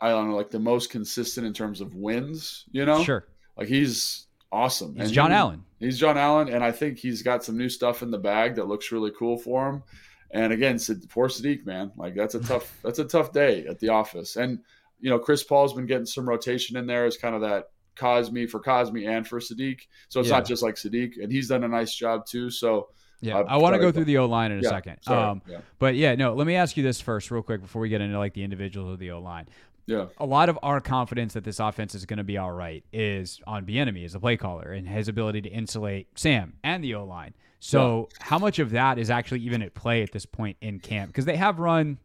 I 0.00 0.10
don't 0.10 0.28
know 0.28 0.36
like 0.36 0.50
the 0.50 0.58
most 0.58 0.90
consistent 0.90 1.46
in 1.46 1.52
terms 1.52 1.80
of 1.80 1.94
wins. 1.94 2.64
You 2.70 2.84
know, 2.84 3.02
sure. 3.02 3.26
Like 3.56 3.68
he's 3.68 4.26
awesome. 4.52 4.94
He's 4.94 5.06
and 5.06 5.12
John 5.12 5.30
he, 5.30 5.36
Allen. 5.36 5.64
He's 5.80 5.98
John 5.98 6.18
Allen, 6.18 6.48
and 6.48 6.64
I 6.64 6.72
think 6.72 6.98
he's 6.98 7.22
got 7.22 7.44
some 7.44 7.56
new 7.56 7.68
stuff 7.68 8.02
in 8.02 8.10
the 8.10 8.18
bag 8.18 8.56
that 8.56 8.66
looks 8.66 8.90
really 8.90 9.12
cool 9.16 9.38
for 9.38 9.68
him. 9.68 9.82
And 10.30 10.52
again, 10.52 10.78
poor 11.08 11.28
Saahdiq, 11.28 11.64
man, 11.64 11.92
like 11.96 12.14
that's 12.14 12.34
a 12.34 12.40
tough 12.40 12.78
that's 12.82 12.98
a 12.98 13.04
tough 13.04 13.32
day 13.32 13.66
at 13.66 13.78
the 13.78 13.88
office. 13.88 14.36
And 14.36 14.60
you 15.00 15.10
know, 15.10 15.18
Chris 15.18 15.44
Paul's 15.44 15.74
been 15.74 15.86
getting 15.86 16.06
some 16.06 16.28
rotation 16.28 16.76
in 16.76 16.86
there 16.86 17.06
as 17.06 17.16
kind 17.16 17.34
of 17.34 17.40
that 17.42 17.70
Cosmi 17.96 18.48
for 18.48 18.60
Cosmi 18.60 19.08
and 19.08 19.26
for 19.26 19.38
Saahdiq. 19.38 19.80
So 20.08 20.20
it's 20.20 20.28
yeah. 20.28 20.36
not 20.36 20.46
just 20.46 20.62
like 20.62 20.74
Saahdiq, 20.74 21.22
and 21.22 21.32
he's 21.32 21.48
done 21.48 21.64
a 21.64 21.68
nice 21.68 21.94
job 21.94 22.26
too. 22.26 22.50
So 22.50 22.88
yeah, 23.20 23.38
uh, 23.38 23.44
I 23.48 23.56
want 23.56 23.74
to 23.74 23.80
go 23.80 23.90
through 23.90 24.04
the 24.04 24.18
O 24.18 24.26
line 24.26 24.52
in 24.52 24.58
a 24.58 24.62
yeah, 24.62 24.68
second. 24.68 25.08
Um, 25.08 25.42
yeah. 25.46 25.58
But 25.78 25.96
yeah, 25.96 26.14
no, 26.14 26.34
let 26.34 26.46
me 26.46 26.54
ask 26.54 26.76
you 26.76 26.82
this 26.82 27.00
first, 27.00 27.30
real 27.30 27.42
quick, 27.42 27.60
before 27.60 27.82
we 27.82 27.88
get 27.88 28.00
into 28.00 28.18
like 28.18 28.34
the 28.34 28.44
individuals 28.44 28.92
of 28.92 28.98
the 28.98 29.10
O 29.12 29.20
line. 29.20 29.46
Yeah. 29.88 30.06
A 30.18 30.26
lot 30.26 30.50
of 30.50 30.58
our 30.62 30.82
confidence 30.82 31.32
that 31.32 31.44
this 31.44 31.58
offense 31.58 31.94
is 31.94 32.04
going 32.04 32.18
to 32.18 32.24
be 32.24 32.36
all 32.36 32.52
right 32.52 32.84
is 32.92 33.40
on 33.46 33.64
Bieniemy 33.64 34.04
as 34.04 34.14
a 34.14 34.20
play 34.20 34.36
caller 34.36 34.70
and 34.70 34.86
his 34.86 35.08
ability 35.08 35.40
to 35.42 35.48
insulate 35.48 36.08
Sam 36.14 36.52
and 36.62 36.84
the 36.84 36.94
O 36.94 37.04
line. 37.04 37.32
So, 37.58 38.08
yeah. 38.10 38.26
how 38.26 38.38
much 38.38 38.58
of 38.58 38.70
that 38.70 38.98
is 38.98 39.08
actually 39.08 39.40
even 39.40 39.62
at 39.62 39.74
play 39.74 40.02
at 40.02 40.12
this 40.12 40.26
point 40.26 40.58
in 40.60 40.78
camp? 40.78 41.08
Because 41.08 41.24
they 41.24 41.36
have 41.36 41.58
run, 41.58 41.98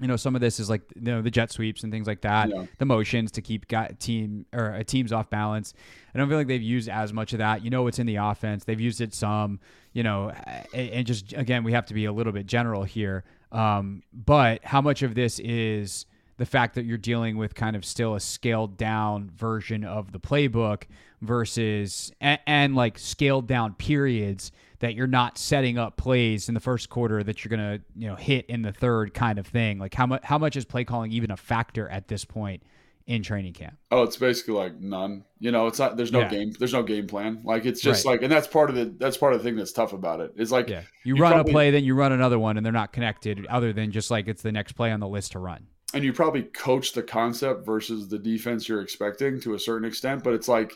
you 0.00 0.08
know, 0.08 0.16
some 0.16 0.34
of 0.34 0.40
this 0.40 0.58
is 0.58 0.70
like 0.70 0.80
you 0.96 1.02
know 1.02 1.20
the 1.20 1.30
jet 1.30 1.52
sweeps 1.52 1.82
and 1.82 1.92
things 1.92 2.06
like 2.06 2.22
that, 2.22 2.48
yeah. 2.48 2.64
the 2.78 2.86
motions 2.86 3.30
to 3.32 3.42
keep 3.42 3.68
got 3.68 4.00
team 4.00 4.46
or 4.54 4.72
a 4.72 4.82
teams 4.82 5.12
off 5.12 5.28
balance. 5.28 5.74
I 6.14 6.18
don't 6.18 6.30
feel 6.30 6.38
like 6.38 6.46
they've 6.46 6.62
used 6.62 6.88
as 6.88 7.12
much 7.12 7.34
of 7.34 7.40
that. 7.40 7.62
You 7.62 7.68
know, 7.68 7.86
it's 7.88 7.98
in 7.98 8.06
the 8.06 8.16
offense. 8.16 8.64
They've 8.64 8.80
used 8.80 9.02
it 9.02 9.14
some. 9.14 9.60
You 9.92 10.02
know, 10.02 10.32
and 10.72 11.06
just 11.06 11.34
again, 11.34 11.62
we 11.62 11.72
have 11.72 11.84
to 11.86 11.94
be 11.94 12.06
a 12.06 12.12
little 12.12 12.32
bit 12.32 12.46
general 12.46 12.84
here. 12.84 13.24
Um, 13.52 14.02
but 14.14 14.64
how 14.64 14.80
much 14.80 15.02
of 15.02 15.14
this 15.14 15.38
is 15.38 16.06
the 16.42 16.46
fact 16.46 16.74
that 16.74 16.84
you're 16.84 16.98
dealing 16.98 17.36
with 17.36 17.54
kind 17.54 17.76
of 17.76 17.84
still 17.84 18.16
a 18.16 18.20
scaled 18.20 18.76
down 18.76 19.30
version 19.36 19.84
of 19.84 20.10
the 20.10 20.18
playbook 20.18 20.82
versus 21.20 22.10
and, 22.20 22.40
and, 22.48 22.74
like 22.74 22.98
scaled 22.98 23.46
down 23.46 23.74
periods 23.74 24.50
that 24.80 24.96
you're 24.96 25.06
not 25.06 25.38
setting 25.38 25.78
up 25.78 25.96
plays 25.96 26.48
in 26.48 26.54
the 26.54 26.60
first 26.60 26.90
quarter 26.90 27.22
that 27.22 27.44
you're 27.44 27.50
gonna 27.50 27.78
you 27.94 28.08
know 28.08 28.16
hit 28.16 28.44
in 28.46 28.62
the 28.62 28.72
third 28.72 29.14
kind 29.14 29.38
of 29.38 29.46
thing 29.46 29.78
like 29.78 29.94
how 29.94 30.04
much 30.04 30.20
how 30.24 30.36
much 30.36 30.56
is 30.56 30.64
play 30.64 30.82
calling 30.82 31.12
even 31.12 31.30
a 31.30 31.36
factor 31.36 31.88
at 31.90 32.08
this 32.08 32.24
point 32.24 32.60
in 33.06 33.22
training 33.22 33.52
camp 33.52 33.76
oh 33.92 34.02
it's 34.02 34.16
basically 34.16 34.54
like 34.54 34.80
none 34.80 35.24
you 35.38 35.52
know 35.52 35.68
it's 35.68 35.78
not 35.78 35.96
there's 35.96 36.10
no 36.10 36.22
yeah. 36.22 36.28
game 36.28 36.50
there's 36.58 36.72
no 36.72 36.82
game 36.82 37.06
plan 37.06 37.40
like 37.44 37.64
it's 37.64 37.80
just 37.80 38.04
right. 38.04 38.14
like 38.14 38.22
and 38.22 38.32
that's 38.32 38.48
part 38.48 38.68
of 38.68 38.74
the 38.74 38.86
that's 38.98 39.16
part 39.16 39.32
of 39.32 39.38
the 39.38 39.48
thing 39.48 39.54
that's 39.54 39.70
tough 39.70 39.92
about 39.92 40.18
it 40.18 40.32
it's 40.36 40.50
like 40.50 40.68
yeah. 40.68 40.80
you, 41.04 41.14
you 41.14 41.22
run 41.22 41.34
probably, 41.34 41.52
a 41.52 41.54
play 41.54 41.70
then 41.70 41.84
you 41.84 41.94
run 41.94 42.10
another 42.10 42.40
one 42.40 42.56
and 42.56 42.66
they're 42.66 42.72
not 42.72 42.92
connected 42.92 43.46
other 43.46 43.72
than 43.72 43.92
just 43.92 44.10
like 44.10 44.26
it's 44.26 44.42
the 44.42 44.50
next 44.50 44.72
play 44.72 44.90
on 44.90 44.98
the 44.98 45.06
list 45.06 45.30
to 45.30 45.38
run 45.38 45.68
and 45.94 46.04
you 46.04 46.12
probably 46.12 46.42
coach 46.42 46.92
the 46.92 47.02
concept 47.02 47.66
versus 47.66 48.08
the 48.08 48.18
defense 48.18 48.68
you're 48.68 48.82
expecting 48.82 49.40
to 49.40 49.54
a 49.54 49.58
certain 49.58 49.86
extent. 49.86 50.24
But 50.24 50.34
it's 50.34 50.48
like 50.48 50.72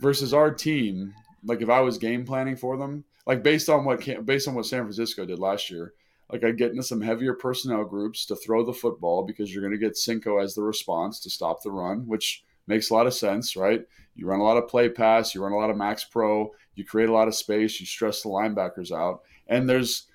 versus 0.00 0.34
our 0.34 0.50
team, 0.50 1.14
like 1.44 1.62
if 1.62 1.70
I 1.70 1.80
was 1.80 1.98
game 1.98 2.24
planning 2.24 2.56
for 2.56 2.76
them, 2.76 3.04
like 3.26 3.42
based 3.42 3.68
on 3.68 3.84
what 3.84 4.04
based 4.26 4.48
on 4.48 4.54
what 4.54 4.66
San 4.66 4.82
Francisco 4.82 5.24
did 5.24 5.38
last 5.38 5.70
year, 5.70 5.94
like 6.30 6.44
I'd 6.44 6.58
get 6.58 6.70
into 6.70 6.82
some 6.82 7.00
heavier 7.00 7.34
personnel 7.34 7.84
groups 7.84 8.26
to 8.26 8.36
throw 8.36 8.64
the 8.64 8.72
football 8.72 9.22
because 9.22 9.52
you're 9.52 9.62
going 9.62 9.78
to 9.78 9.86
get 9.86 9.96
Cinco 9.96 10.38
as 10.38 10.54
the 10.54 10.62
response 10.62 11.20
to 11.20 11.30
stop 11.30 11.62
the 11.62 11.70
run, 11.70 12.06
which 12.06 12.42
makes 12.66 12.90
a 12.90 12.94
lot 12.94 13.06
of 13.06 13.14
sense, 13.14 13.56
right? 13.56 13.82
You 14.14 14.26
run 14.26 14.40
a 14.40 14.44
lot 14.44 14.56
of 14.56 14.68
play 14.68 14.88
pass, 14.88 15.34
you 15.34 15.42
run 15.42 15.52
a 15.52 15.56
lot 15.56 15.70
of 15.70 15.76
max 15.76 16.04
pro, 16.04 16.50
you 16.74 16.84
create 16.84 17.08
a 17.08 17.12
lot 17.12 17.28
of 17.28 17.34
space, 17.34 17.80
you 17.80 17.86
stress 17.86 18.22
the 18.22 18.28
linebackers 18.28 18.92
out, 18.92 19.22
and 19.46 19.68
there's 19.68 20.06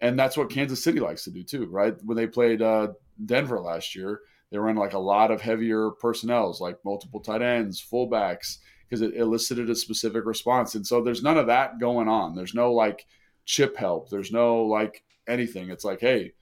and 0.00 0.18
that's 0.18 0.36
what 0.36 0.50
Kansas 0.50 0.82
City 0.82 1.00
likes 1.00 1.24
to 1.24 1.30
do 1.30 1.42
too, 1.42 1.66
right? 1.66 1.96
When 2.04 2.16
they 2.16 2.26
played 2.26 2.60
uh, 2.60 2.88
Denver 3.24 3.60
last 3.60 3.94
year, 3.94 4.20
they 4.50 4.58
ran 4.58 4.76
like 4.76 4.92
a 4.92 4.98
lot 4.98 5.30
of 5.30 5.40
heavier 5.40 5.90
personnels, 5.90 6.60
like 6.60 6.84
multiple 6.84 7.20
tight 7.20 7.42
ends, 7.42 7.84
fullbacks, 7.84 8.58
because 8.88 9.02
it 9.02 9.16
elicited 9.16 9.68
a 9.68 9.74
specific 9.74 10.24
response. 10.24 10.74
And 10.74 10.86
so 10.86 11.02
there's 11.02 11.22
none 11.22 11.38
of 11.38 11.48
that 11.48 11.80
going 11.80 12.08
on. 12.08 12.34
There's 12.34 12.54
no 12.54 12.72
like 12.72 13.06
chip 13.44 13.76
help. 13.76 14.10
There's 14.10 14.30
no 14.30 14.64
like 14.64 15.02
anything. 15.26 15.70
It's 15.70 15.84
like, 15.84 16.00
hey, 16.00 16.32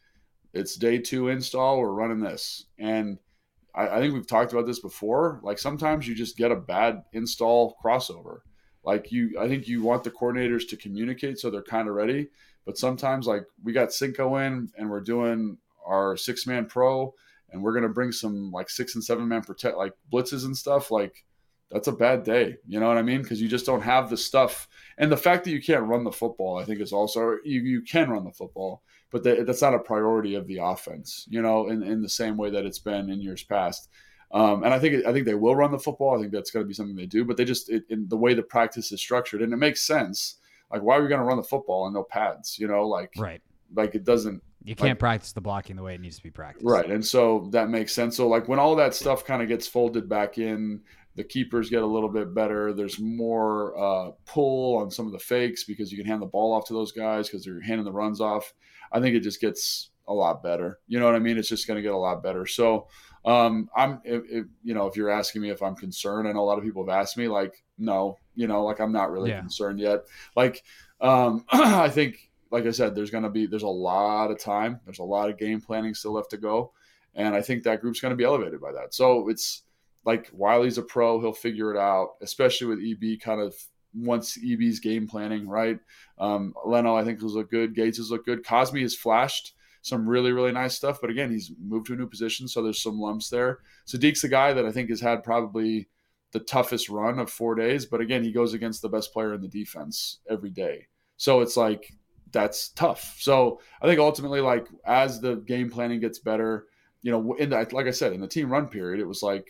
it's 0.53 0.77
day 0.77 0.99
two 0.99 1.29
install. 1.29 1.79
We're 1.79 1.91
running 1.91 2.21
this. 2.21 2.67
And 2.79 3.19
I, 3.75 3.89
I 3.89 4.01
think 4.01 4.15
we've 4.15 4.27
talked 4.27 4.53
about 4.53 4.67
this 4.67 4.81
before. 4.81 5.41
Like 5.43 5.59
sometimes 5.59 6.07
you 6.07 6.15
just 6.15 6.37
get 6.37 6.53
a 6.53 6.57
bad 6.57 7.03
install 7.13 7.77
crossover. 7.83 8.41
Like 8.85 9.11
you, 9.11 9.39
I 9.41 9.49
think 9.49 9.67
you 9.67 9.83
want 9.83 10.05
the 10.05 10.11
coordinators 10.11 10.69
to 10.69 10.77
communicate 10.77 11.39
so 11.39 11.51
they're 11.51 11.63
kind 11.63 11.89
of 11.89 11.95
ready. 11.95 12.29
But 12.67 12.79
sometimes, 12.79 13.27
like 13.27 13.45
we 13.63 13.73
got 13.73 13.93
Cinco 13.93 14.37
in 14.37 14.71
and 14.77 14.89
we're 14.89 15.01
doing 15.01 15.59
our 15.85 16.17
six 16.17 16.47
man 16.47 16.67
pro 16.67 17.13
and 17.51 17.63
we're 17.63 17.73
going 17.73 17.83
to 17.83 17.89
bring 17.89 18.13
some 18.13 18.51
like 18.51 18.69
six 18.69 18.95
and 18.95 19.05
seven 19.05 19.27
man 19.27 19.43
protect 19.43 19.77
like 19.77 19.93
blitzes 20.13 20.45
and 20.45 20.57
stuff 20.57 20.91
like 20.91 21.25
that's 21.71 21.89
a 21.89 21.93
bad 21.93 22.23
day 22.23 22.57
you 22.67 22.79
know 22.79 22.89
what 22.89 22.99
i 22.99 23.03
mean 23.03 23.23
because 23.23 23.41
you 23.41 23.49
just 23.49 23.67
don't 23.67 23.83
have 23.83 24.11
the 24.11 24.17
stuff 24.17 24.69
and 24.99 25.11
the 25.11 25.17
fact 25.17 25.45
that 25.45 25.51
you 25.51 25.63
can't 25.63 25.85
run 25.85 26.05
the 26.05 26.13
football 26.13 26.59
i 26.59 26.65
think 26.65 26.81
is 26.81 26.93
also 26.93 27.37
you, 27.45 27.61
you 27.61 27.83
can 27.83 28.11
run 28.11 28.25
the 28.25 28.33
football 28.33 28.83
but 29.11 29.23
the, 29.23 29.45
that's 29.47 29.63
not 29.63 29.75
a 29.75 29.79
priority 29.79 30.35
of 30.35 30.47
the 30.47 30.59
offense 30.59 31.27
you 31.29 31.41
know 31.41 31.69
in, 31.69 31.83
in 31.83 32.03
the 32.03 32.09
same 32.09 32.37
way 32.37 32.51
that 32.51 32.67
it's 32.67 32.79
been 32.79 33.11
in 33.11 33.21
years 33.21 33.43
past 33.43 33.89
um, 34.35 34.65
and 34.65 34.75
I 34.75 34.81
think 34.81 35.07
I 35.07 35.13
think 35.13 35.27
they 35.27 35.37
will 35.37 35.55
run 35.55 35.71
the 35.71 35.79
football. 35.79 36.17
I 36.17 36.21
think 36.21 36.33
that's 36.33 36.51
going 36.51 36.65
to 36.65 36.67
be 36.69 36.75
something 36.75 36.97
they 36.97 37.07
do. 37.07 37.25
But 37.25 37.37
they 37.37 37.45
just 37.45 37.71
it, 37.71 37.85
in 37.89 38.09
the 38.09 38.17
way 38.17 38.35
the 38.35 38.43
practice 38.43 38.91
is 38.91 39.01
structured, 39.01 39.43
and 39.43 39.53
it 39.53 39.59
makes 39.59 39.87
sense. 39.87 40.39
Like, 40.73 40.83
why 40.83 40.97
are 40.97 41.03
we 41.03 41.09
going 41.09 41.21
to 41.21 41.25
run 41.25 41.37
the 41.37 41.45
football 41.45 41.87
and 41.87 41.95
no 41.95 42.03
pads? 42.03 42.59
You 42.59 42.67
know, 42.67 42.87
like 42.89 43.13
right, 43.17 43.41
like 43.77 43.95
it 43.95 44.03
doesn't 44.03 44.43
You 44.65 44.75
can't 44.75 44.91
Like- 44.91 44.99
practice 44.99 45.33
the 45.33 45.41
blocking 45.41 45.77
the 45.77 45.83
way 45.83 45.95
it 45.95 46.01
needs 46.01 46.17
to 46.17 46.23
be 46.23 46.31
practiced. 46.31 46.65
Right. 46.67 46.91
And 46.91 47.05
so 47.05 47.49
that 47.53 47.69
makes 47.69 47.93
sense. 47.93 48.17
So 48.17 48.27
like 48.29 48.49
when 48.49 48.59
all 48.59 48.75
that 48.77 48.95
stuff 48.95 49.25
kind 49.25 49.43
of 49.43 49.49
gets 49.49 49.69
folded 49.69 50.09
back 50.09 50.39
in, 50.39 50.81
the 51.17 51.23
keepers 51.25 51.71
get 51.71 51.83
a 51.83 51.87
little 51.87 52.09
bit 52.09 52.35
better. 52.35 52.73
There's 52.73 52.99
more 52.99 53.79
uh, 53.79 54.11
pull 54.27 54.79
on 54.79 54.91
some 54.91 55.07
of 55.07 55.13
the 55.13 55.19
fakes 55.19 55.65
because 55.65 55.93
you 55.93 55.99
can 55.99 56.07
hand 56.07 56.23
the 56.23 56.27
ball 56.27 56.53
off 56.53 56.67
to 56.69 56.73
those 56.73 56.91
guys 56.93 57.29
because 57.29 57.45
they're 57.45 57.61
handing 57.61 57.85
the 57.85 57.93
runs 57.93 58.21
off. 58.21 58.53
I 58.91 59.01
think 59.01 59.15
it 59.15 59.21
just 59.21 59.41
gets 59.41 59.91
a 60.09 60.13
lot 60.13 60.43
better. 60.43 60.81
You 60.89 60.99
know 60.99 61.07
what 61.07 61.15
I 61.15 61.19
mean? 61.21 61.39
It's 61.39 61.49
just 61.49 61.67
going 61.67 61.77
to 61.77 61.83
get 61.83 61.93
a 61.93 61.97
lot 61.97 62.23
better. 62.23 62.47
So 62.47 62.89
um, 63.25 63.69
I'm, 63.77 64.01
if, 64.05 64.23
if, 64.29 64.47
you 64.65 64.75
know, 64.75 64.87
if 64.87 64.97
you're 64.97 65.09
asking 65.11 65.43
me 65.43 65.51
if 65.51 65.63
I'm 65.63 65.77
concerned, 65.77 66.27
I 66.27 66.33
know 66.33 66.41
a 66.41 66.45
lot 66.45 66.59
of 66.59 66.65
people 66.65 66.85
have 66.85 66.95
asked 66.95 67.17
me, 67.17 67.29
like, 67.29 67.63
no, 67.79 68.19
you 68.35 68.47
know, 68.49 68.65
like 68.65 68.81
I'm 68.81 68.93
not 68.93 69.11
really 69.11 69.31
Yeah. 69.31 69.41
concerned 69.41 69.79
yet. 69.79 70.01
Like, 70.37 70.63
um, 71.01 71.45
I 71.53 71.89
think, 71.91 72.31
like 72.55 72.67
I 72.67 72.71
said, 72.71 72.95
there's 72.95 73.11
going 73.11 73.25
to 73.25 73.31
be, 73.31 73.47
there's 73.47 73.65
a 73.65 73.69
lot 73.69 74.31
of 74.31 74.39
time. 74.39 74.79
There's 74.85 75.01
a 75.01 75.05
lot 75.05 75.29
of 75.29 75.39
game 75.39 75.61
planning 75.61 75.93
still 75.93 76.13
left 76.13 76.31
to 76.31 76.37
go. 76.37 76.71
And 77.17 77.35
I 77.35 77.43
think 77.43 77.65
that 77.65 77.81
group's 77.81 77.99
going 78.01 78.13
to 78.13 78.17
be 78.17 78.23
elevated 78.23 78.61
by 78.61 78.71
that. 78.71 78.95
So 78.95 79.29
it's 79.29 79.63
like 80.05 80.31
Wylie's 80.31 80.79
a 80.79 80.83
pro. 80.83 81.21
He'll 81.21 81.33
figure 81.33 81.75
it 81.75 81.77
out, 81.77 82.11
especially 82.23 82.69
with 82.69 82.79
EB 82.79 83.19
kind 83.19 83.41
of 83.41 83.57
once 83.93 84.39
EB's 84.39 84.79
game 84.79 85.09
planning, 85.09 85.49
right? 85.49 85.81
Um, 86.17 86.55
Leno, 86.65 86.95
I 86.95 87.03
think, 87.03 87.21
has 87.23 87.35
looked 87.35 87.51
good. 87.51 87.75
Gates 87.75 87.99
has 87.99 88.13
looked 88.13 88.27
good. 88.27 88.45
Cosmi 88.45 88.83
has 88.83 88.95
flashed 88.95 89.55
some 89.83 90.09
really, 90.09 90.31
really 90.31 90.53
nice 90.53 90.77
stuff. 90.77 91.01
But 91.01 91.11
again, 91.11 91.33
he's 91.33 91.51
moved 91.61 91.89
to 91.89 91.95
a 91.95 91.97
new 91.97 92.07
position. 92.07 92.47
So 92.47 92.63
there's 92.63 92.81
some 92.81 93.01
lumps 93.01 93.31
there. 93.31 93.59
Saahdiq's 93.89 94.23
the 94.23 94.29
guy 94.29 94.53
that 94.53 94.65
I 94.65 94.71
think 94.71 94.91
has 94.91 95.01
had 95.01 95.25
probably 95.25 95.89
the 96.31 96.39
toughest 96.39 96.89
run 96.89 97.19
of 97.19 97.31
four 97.31 97.57
days. 97.57 97.85
But 97.85 98.01
again, 98.01 98.23
he 98.23 98.31
goes 98.31 98.55
against 98.55 98.81
the 98.81 98.89
best 98.89 99.13
player 99.13 99.35
in 99.35 99.41
the 99.41 99.49
defense 99.49 100.21
every 100.31 100.51
day. 100.51 100.87
So 101.17 101.41
it's 101.41 101.57
like, 101.57 101.93
that's 102.35 102.69
tough. 102.71 103.17
So 103.19 103.61
I 103.81 103.87
think 103.87 103.99
ultimately, 103.99 104.41
like 104.41 104.67
as 104.85 105.21
the 105.21 105.37
game 105.37 105.71
planning 105.71 106.01
gets 106.01 106.19
better, 106.19 106.67
you 107.01 107.11
know, 107.11 107.35
in 107.35 107.51
the, 107.51 107.67
like 107.73 107.87
I 107.87 107.91
said, 107.93 108.13
in 108.13 108.21
the 108.21 108.29
team 108.29 108.51
run 108.51 108.69
period, 108.69 109.01
it 109.01 109.09
was 109.09 109.23
like 109.23 109.47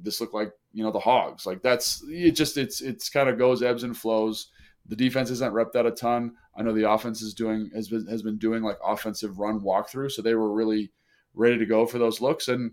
this 0.00 0.20
looked 0.20 0.32
like 0.32 0.52
you 0.72 0.82
know 0.82 0.90
the 0.92 0.98
Hogs. 1.00 1.44
Like 1.44 1.62
that's 1.62 2.02
it. 2.08 2.32
Just 2.32 2.56
it's 2.56 2.80
it's 2.80 3.10
kind 3.10 3.28
of 3.28 3.36
goes 3.38 3.62
ebbs 3.62 3.82
and 3.82 3.96
flows. 3.96 4.48
The 4.86 4.96
defense 4.96 5.30
isn't 5.30 5.52
repped 5.52 5.72
that 5.72 5.86
a 5.86 5.90
ton. 5.90 6.32
I 6.56 6.62
know 6.62 6.72
the 6.72 6.90
offense 6.90 7.20
is 7.22 7.34
doing 7.34 7.70
has 7.74 7.88
been 7.88 8.06
has 8.06 8.22
been 8.22 8.38
doing 8.38 8.62
like 8.62 8.78
offensive 8.84 9.38
run 9.38 9.60
walkthrough, 9.60 10.10
so 10.12 10.22
they 10.22 10.34
were 10.34 10.52
really 10.52 10.90
ready 11.34 11.58
to 11.58 11.66
go 11.66 11.86
for 11.86 11.98
those 11.98 12.20
looks, 12.20 12.48
and 12.48 12.72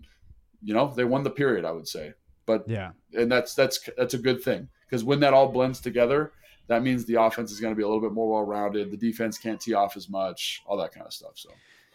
you 0.62 0.74
know 0.74 0.92
they 0.94 1.04
won 1.04 1.22
the 1.22 1.30
period. 1.30 1.64
I 1.64 1.72
would 1.72 1.86
say, 1.88 2.14
but 2.46 2.64
Yeah. 2.68 2.92
and 3.14 3.30
that's 3.30 3.54
that's 3.54 3.78
that's 3.96 4.14
a 4.14 4.18
good 4.18 4.42
thing 4.42 4.68
because 4.86 5.04
when 5.04 5.20
that 5.20 5.34
all 5.34 5.52
blends 5.52 5.80
together, 5.80 6.32
that 6.68 6.82
means 6.82 7.04
the 7.04 7.14
offense 7.20 7.50
is 7.52 7.60
going 7.60 7.72
to 7.72 7.76
be 7.76 7.82
a 7.82 7.86
little 7.86 8.00
bit 8.02 8.12
more 8.12 8.32
well 8.32 8.44
rounded. 8.44 8.90
The 8.90 8.96
defense 8.96 9.36
can't 9.38 9.60
tee 9.60 9.74
off 9.74 9.96
as 9.96 10.08
much, 10.08 10.62
all 10.66 10.76
that 10.78 10.92
kind 10.92 11.04
of 11.06 11.12
stuff. 11.12 11.32
So 11.34 11.50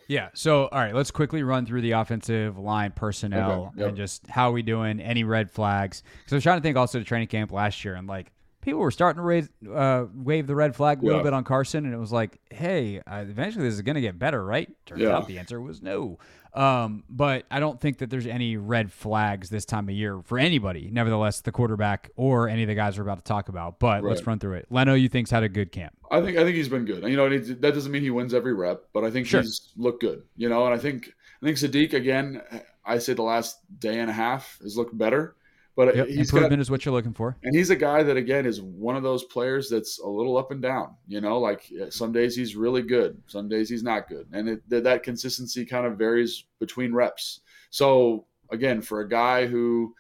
Yeah. 0.08 0.30
So, 0.34 0.68
all 0.68 0.80
right, 0.80 0.94
let's 0.94 1.12
quickly 1.12 1.44
run 1.44 1.66
through 1.66 1.82
the 1.82 1.92
offensive 1.92 2.58
line 2.58 2.92
personnel 2.92 3.68
Okay, 3.74 3.80
yep. 3.80 3.88
and 3.90 3.98
just 3.98 4.28
how 4.28 4.52
we 4.52 4.62
doing. 4.62 5.00
Any 5.00 5.24
red 5.24 5.50
flags? 5.50 6.04
Because 6.20 6.34
I 6.34 6.36
was 6.38 6.44
trying 6.44 6.58
to 6.60 6.62
think 6.64 6.76
also 6.78 7.00
to 7.00 7.06
training 7.06 7.28
camp 7.30 7.52
last 7.52 7.86
year, 7.86 7.96
and 7.96 8.08
like 8.08 8.32
people 8.62 8.80
were 8.80 8.92
starting 8.92 9.18
to 9.18 9.24
raise, 9.24 9.50
uh, 9.74 10.06
wave 10.16 10.48
the 10.48 10.56
red 10.56 10.76
flag 10.76 11.02
a 11.02 11.06
little 11.06 11.20
Yeah. 11.20 11.24
bit 11.24 11.34
on 11.34 11.44
Carson, 11.44 11.86
and 11.86 11.94
it 11.94 11.98
was 11.98 12.12
like, 12.14 12.40
hey, 12.50 13.00
uh, 13.06 13.18
eventually 13.18 13.66
this 13.66 13.74
is 13.74 13.82
going 13.82 13.96
to 13.96 14.02
get 14.02 14.18
better, 14.18 14.44
right? 14.44 14.70
Turns 14.86 15.02
Yeah. 15.02 15.16
out 15.18 15.28
the 15.28 15.38
answer 15.40 15.60
was 15.62 15.82
no. 15.82 16.18
Um, 16.54 17.04
but 17.10 17.46
I 17.50 17.60
don't 17.60 17.82
think 17.82 17.98
that 17.98 18.10
there's 18.10 18.28
any 18.28 18.58
red 18.58 18.92
flags 18.92 19.50
this 19.50 19.66
time 19.66 19.90
of 19.90 19.96
year 19.96 20.22
for 20.24 20.38
anybody. 20.38 20.90
Nevertheless, 20.92 21.42
the 21.42 21.52
quarterback 21.52 22.12
or 22.16 22.48
any 22.48 22.62
of 22.62 22.68
the 22.68 22.76
guys 22.76 22.98
we're 22.98 23.04
about 23.04 23.18
to 23.18 23.24
talk 23.24 23.50
about. 23.50 23.80
But 23.80 24.04
let's 24.04 24.26
run 24.28 24.38
through 24.40 24.54
it. 24.56 24.68
Leno, 24.70 24.94
you 24.94 25.10
think's 25.10 25.32
had 25.32 25.42
a 25.44 25.50
good 25.50 25.72
camp. 25.72 25.98
I 26.12 26.22
think 26.22 26.38
I 26.38 26.44
think 26.44 26.56
he's 26.56 26.70
been 26.70 26.86
good. 26.86 27.04
You 27.04 27.18
know, 27.18 27.28
that 27.30 27.74
doesn't 27.74 27.92
mean 27.92 28.04
he 28.04 28.12
wins 28.12 28.34
every 28.36 28.54
rep, 28.54 28.84
but 28.94 29.04
I 29.04 29.10
think 29.10 29.26
Sure. 29.26 29.42
he's 29.42 29.70
looked 29.78 30.02
good. 30.02 30.24
You 30.38 30.48
know, 30.50 30.66
and 30.66 30.74
I 30.76 30.78
think 30.78 31.12
I 31.42 31.46
think 31.46 31.58
Saahdiq 31.58 31.94
again. 31.94 32.42
I 32.86 33.00
say 33.00 33.14
the 33.14 33.24
last 33.24 33.60
day 33.80 34.00
and 34.00 34.10
a 34.10 34.14
half 34.14 34.60
has 34.62 34.78
looked 34.78 34.96
better, 34.98 35.36
but 35.76 35.96
Yep. 35.96 36.08
he's 36.08 36.30
Improvement 36.30 36.52
got 36.52 36.60
is 36.60 36.70
what 36.72 36.86
you're 36.86 36.94
looking 36.94 37.14
for. 37.14 37.36
and 37.44 37.56
he's 37.56 37.70
a 37.70 37.76
guy 37.76 38.04
that 38.04 38.18
again 38.18 38.46
is 38.46 38.62
one 38.62 38.96
of 38.96 39.04
those 39.04 39.24
players 39.24 39.70
that's 39.70 40.00
a 40.00 40.08
little 40.08 40.38
up 40.38 40.52
and 40.52 40.62
down. 40.62 40.96
You 41.08 41.22
know, 41.22 41.40
like 41.40 41.72
some 41.90 42.12
days 42.12 42.36
he's 42.36 42.56
really 42.56 42.82
good, 42.84 43.22
some 43.28 43.48
days 43.50 43.70
he's 43.70 43.84
not 43.84 44.08
good, 44.08 44.28
and 44.32 44.50
it, 44.50 44.70
that 44.70 44.84
that 44.84 45.04
consistency 45.04 45.66
kind 45.66 45.86
of 45.86 45.98
varies 45.98 46.46
between 46.60 46.94
reps. 46.94 47.40
So 47.70 48.26
again, 48.52 48.82
for 48.82 49.02
a 49.02 49.10
guy 49.10 49.48
who 49.48 49.94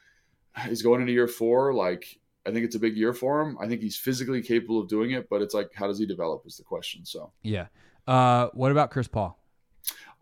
is 0.69 0.81
going 0.83 1.01
into 1.01 1.13
year 1.13 1.27
four, 1.27 1.73
like 1.73 2.19
I 2.45 2.51
think 2.51 2.65
it's 2.65 2.75
a 2.75 2.79
big 2.79 2.95
year 2.97 3.13
for 3.13 3.41
him. 3.41 3.57
I 3.59 3.67
think 3.67 3.81
he's 3.81 3.97
physically 3.97 4.41
capable 4.41 4.79
of 4.79 4.87
doing 4.89 5.11
it, 5.11 5.29
but 5.29 5.41
it's 5.41 5.53
like 5.53 5.71
how 5.73 5.87
does 5.87 5.97
he 5.97 6.05
develop 6.05 6.43
is 6.45 6.57
the 6.57 6.63
question. 6.63 7.05
So 7.05 7.31
Yeah. 7.41 7.67
Uh, 8.05 8.49
what 8.53 8.71
about 8.71 8.91
Chris 8.91 9.07
Paul? 9.07 9.39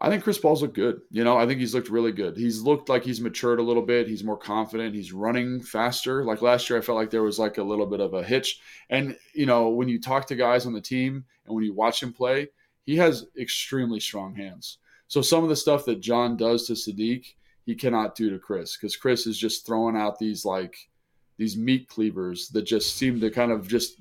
I 0.03 0.09
think 0.09 0.23
Chris 0.23 0.39
Paul's 0.39 0.63
looked 0.63 0.73
good. 0.73 1.01
You 1.11 1.23
know, 1.23 1.37
I 1.37 1.45
think 1.45 1.59
he's 1.59 1.75
looked 1.75 1.89
really 1.89 2.11
good. 2.11 2.35
He's 2.35 2.61
looked 2.61 2.89
like 2.89 3.03
he's 3.03 3.21
matured 3.21 3.59
a 3.59 3.63
little 3.63 3.83
bit. 3.83 4.07
He's 4.07 4.23
more 4.23 4.37
confident. 4.37 4.95
He's 4.95 5.13
running 5.13 5.61
faster. 5.61 6.25
Like 6.25 6.41
last 6.41 6.67
year, 6.69 6.79
I 6.79 6.81
felt 6.81 6.97
like 6.97 7.11
there 7.11 7.21
was 7.21 7.37
like 7.37 7.59
a 7.59 7.63
little 7.63 7.85
bit 7.85 7.99
of 7.99 8.15
a 8.15 8.23
hitch. 8.23 8.59
And, 8.89 9.15
you 9.35 9.45
know, 9.45 9.69
when 9.69 9.87
you 9.87 10.01
talk 10.01 10.25
to 10.27 10.35
guys 10.35 10.65
on 10.65 10.73
the 10.73 10.81
team 10.81 11.23
and 11.45 11.53
when 11.53 11.63
you 11.63 11.73
watch 11.73 12.01
him 12.01 12.11
play, 12.11 12.47
he 12.83 12.97
has 12.97 13.27
extremely 13.39 13.99
strong 13.99 14.33
hands. 14.33 14.79
So 15.07 15.21
some 15.21 15.43
of 15.43 15.49
the 15.49 15.55
stuff 15.55 15.85
that 15.85 16.01
John 16.01 16.35
does 16.35 16.65
to 16.65 16.73
Saahdiq, 16.73 17.35
he 17.65 17.75
cannot 17.75 18.15
do 18.15 18.31
to 18.31 18.39
Chris 18.39 18.75
because 18.75 18.95
Chris 18.95 19.27
is 19.27 19.37
just 19.37 19.67
throwing 19.67 19.95
out 19.95 20.17
these 20.17 20.45
like 20.45 20.75
these 21.37 21.57
meat 21.57 21.87
cleavers 21.87 22.49
that 22.49 22.63
just 22.63 22.97
seem 22.97 23.19
to 23.19 23.29
kind 23.29 23.51
of 23.51 23.67
just 23.67 23.97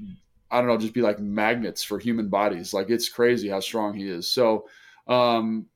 I 0.51 0.59
don't 0.59 0.69
know, 0.69 0.79
just 0.79 0.95
be 0.95 1.03
like 1.03 1.21
magnets 1.21 1.83
for 1.83 1.99
human 1.99 2.29
bodies. 2.29 2.73
Like 2.73 2.89
it's 2.89 3.09
crazy 3.09 3.49
how 3.49 3.61
strong 3.61 3.95
he 3.95 4.09
is. 4.09 4.33
So 4.33 4.67
um 5.07 5.67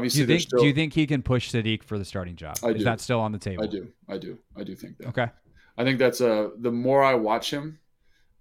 Do 0.00 0.06
you 0.06 0.26
think? 0.26 0.40
still 0.42 0.60
do 0.60 0.66
you 0.66 0.72
think 0.72 0.92
he 0.92 1.06
can 1.06 1.22
push 1.22 1.50
Saahdiq 1.52 1.82
for 1.82 1.98
the 1.98 2.04
starting 2.04 2.36
job? 2.36 2.56
I 2.62 2.68
Is 2.68 2.78
do. 2.78 2.84
that 2.84 3.00
still 3.00 3.20
on 3.20 3.32
the 3.32 3.38
table? 3.38 3.64
I 3.64 3.66
do. 3.66 3.88
I 4.08 4.18
do. 4.18 4.38
I 4.56 4.64
do 4.64 4.74
think 4.74 4.98
that. 4.98 5.08
Okay. 5.08 5.28
I 5.76 5.84
think 5.84 5.98
that's 5.98 6.20
a 6.20 6.50
the 6.58 6.72
more 6.72 7.02
I 7.02 7.14
watch 7.14 7.50
him, 7.50 7.78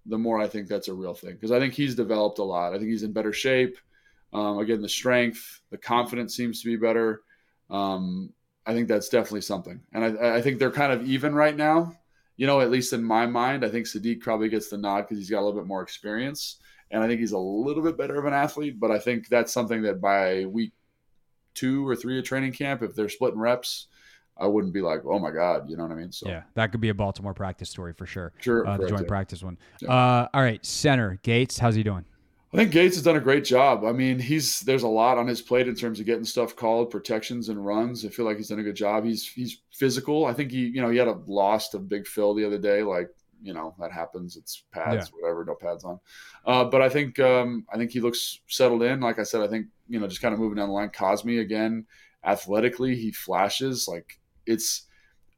the 0.06 0.18
more 0.18 0.40
I 0.40 0.48
think 0.48 0.68
that's 0.68 0.88
a 0.88 0.94
real 0.94 1.14
thing 1.14 1.34
because 1.34 1.52
I 1.52 1.60
think 1.60 1.74
he's 1.74 1.96
developed 1.96 2.40
a 2.40 2.44
lot. 2.44 2.74
I 2.74 2.78
think 2.78 2.90
he's 2.90 3.04
in 3.04 3.14
better 3.14 3.34
shape. 3.34 3.78
Um, 4.34 4.60
again, 4.60 4.82
the 4.82 4.90
strength, 4.90 5.62
the 5.72 5.78
confidence 5.78 6.36
seems 6.36 6.62
to 6.62 6.70
be 6.70 6.78
better. 6.78 7.22
Um, 7.70 8.34
I 8.66 8.74
think 8.74 8.88
that's 8.88 9.10
definitely 9.10 9.42
something, 9.42 9.82
and 9.94 10.04
I, 10.20 10.38
I 10.38 10.42
think 10.42 10.60
they're 10.60 10.72
kind 10.72 10.94
of 10.94 11.08
even 11.10 11.34
right 11.34 11.56
now. 11.56 11.96
You 12.38 12.48
know, 12.48 12.62
at 12.62 12.72
least 12.72 12.94
in 12.94 13.04
my 13.04 13.26
mind, 13.28 13.64
I 13.64 13.70
think 13.70 13.86
Saahdiq 13.86 14.22
probably 14.22 14.50
gets 14.50 14.70
the 14.70 14.78
nod 14.78 15.02
because 15.02 15.18
he's 15.18 15.30
got 15.30 15.42
a 15.42 15.46
little 15.46 15.60
bit 15.60 15.68
more 15.68 15.82
experience, 15.82 16.58
and 16.90 17.04
I 17.04 17.08
think 17.08 17.20
he's 17.20 17.34
a 17.34 17.38
little 17.38 17.84
bit 17.84 17.98
better 17.98 18.18
of 18.18 18.26
an 18.26 18.34
athlete. 18.34 18.80
But 18.80 18.92
I 18.92 19.00
think 19.00 19.28
that's 19.28 19.54
something 19.54 19.82
that 19.84 20.02
by 20.02 20.46
week 20.46 20.74
two 21.54 21.88
or 21.88 21.96
three 21.96 22.20
of 22.20 22.26
training 22.26 22.54
camp, 22.54 22.82
if 22.82 22.96
they're 22.96 23.10
splitting 23.10 23.40
reps, 23.40 23.88
I 24.38 24.48
wouldn't 24.48 24.74
be 24.74 24.82
like, 24.82 25.02
oh 25.06 25.20
my 25.20 25.32
god, 25.32 25.70
you 25.70 25.78
know 25.78 25.84
what 25.84 25.92
I 25.92 25.96
mean? 25.96 26.12
So 26.12 26.28
Yeah, 26.28 26.44
that 26.56 26.72
could 26.72 26.82
be 26.82 26.90
a 26.90 26.94
Baltimore 26.94 27.34
practice 27.34 27.70
story 27.70 27.94
for 27.94 28.06
sure. 28.06 28.34
Sure, 28.40 28.68
uh, 28.68 28.78
the 28.78 28.88
joint 28.88 29.04
yeah. 29.04 29.08
practice 29.08 29.44
one. 29.44 29.58
Yeah. 29.82 29.92
Uh, 29.92 30.28
all 30.34 30.42
right, 30.42 30.66
center 30.66 31.20
Gates. 31.24 31.60
How's 31.60 31.76
he 31.76 31.84
doing? 31.84 32.06
I 32.54 32.58
think 32.58 32.72
Gates 32.72 32.96
has 32.96 33.04
done 33.04 33.16
a 33.16 33.22
great 33.22 33.46
job. 33.46 33.86
I 33.86 33.94
mean, 33.94 34.20
he's 34.20 34.60
there's 34.62 34.84
a 34.84 34.88
lot 34.88 35.18
on 35.18 35.26
his 35.26 35.42
plate 35.42 35.70
in 35.70 35.76
terms 35.76 36.00
of 36.02 36.06
getting 36.06 36.26
stuff 36.26 36.56
called, 36.56 36.90
protections 36.90 37.48
and 37.48 37.66
runs. 37.66 38.06
I 38.06 38.10
feel 38.10 38.26
like 38.26 38.38
he's 38.38 38.50
done 38.50 38.60
a 38.60 38.64
good 38.64 38.76
job. 38.76 39.06
He's 39.06 39.26
he's 39.26 39.62
physical. 39.72 40.26
I 40.26 40.34
think 40.34 40.52
he 40.52 40.66
you 40.66 40.82
know 40.82 40.90
he 40.90 40.98
had 40.98 41.08
a 41.08 41.20
loss 41.28 41.70
to 41.70 41.80
Big 41.80 42.06
Phil 42.06 42.34
the 42.34 42.46
other 42.46 42.58
day. 42.58 42.84
Like 42.84 43.10
you 43.42 43.54
know 43.54 43.74
that 43.80 43.92
happens. 43.92 44.38
It's 44.38 44.64
pads, 44.72 45.10
whatever, 45.10 45.44
no 45.46 45.56
pads 45.56 45.84
on. 45.84 46.00
Uh, 46.46 46.66
but 46.66 46.82
I 46.82 46.90
think 46.90 47.20
um, 47.20 47.66
I 47.72 47.78
think 47.78 47.92
he 47.92 48.00
looks 48.00 48.40
settled 48.48 48.84
in. 48.84 49.00
Like 49.00 49.20
I 49.20 49.24
said, 49.24 49.42
I 49.42 49.48
think 49.48 49.68
you 49.88 50.00
know 50.00 50.08
just 50.08 50.22
kind 50.22 50.34
of 50.34 50.40
moving 50.40 50.58
down 50.58 50.70
the 50.70 50.74
line. 50.74 50.90
Cosmi 50.90 51.40
again, 51.40 51.86
athletically, 52.24 52.96
he 52.96 53.12
flashes. 53.12 53.88
Like 53.88 54.20
it's. 54.46 54.84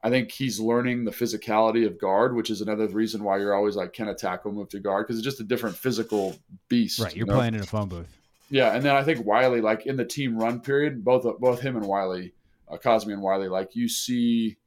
I 0.06 0.10
think 0.10 0.32
he's 0.32 0.60
learning 0.60 1.06
the 1.06 1.12
physicality 1.12 1.88
of 1.88 1.98
guard, 1.98 2.36
which 2.36 2.50
is 2.50 2.60
another 2.60 2.88
reason 2.88 3.24
why 3.24 3.38
you're 3.38 3.54
always 3.54 3.78
like, 3.78 3.94
can 3.94 4.10
a 4.10 4.14
tackle 4.14 4.52
move 4.52 4.68
to 4.72 4.80
guard? 4.82 5.08
Because 5.08 5.18
it's 5.18 5.24
just 5.24 5.40
a 5.40 5.46
different 5.46 5.78
physical 5.78 6.36
beast. 6.68 7.00
Right, 7.00 7.16
you 7.16 7.20
you're 7.20 7.28
know? 7.28 7.36
playing 7.36 7.56
in 7.56 7.62
a 7.62 7.66
phone 7.66 7.88
booth. 7.88 8.18
Yeah, 8.50 8.76
and 8.76 8.84
then 8.84 8.98
I 8.98 9.04
think 9.04 9.26
Wylie, 9.26 9.62
like 9.62 9.86
in 9.86 9.96
the 9.96 10.04
team 10.04 10.38
run 10.38 10.60
period, 10.60 11.06
both 11.06 11.24
both 11.40 11.62
him 11.62 11.78
and 11.78 11.86
Wylie, 11.86 12.34
uh, 12.70 12.78
Cosmi 12.78 13.14
and 13.14 13.22
Wiley, 13.22 13.48
like 13.48 13.78
you 13.78 13.88
see 13.88 14.58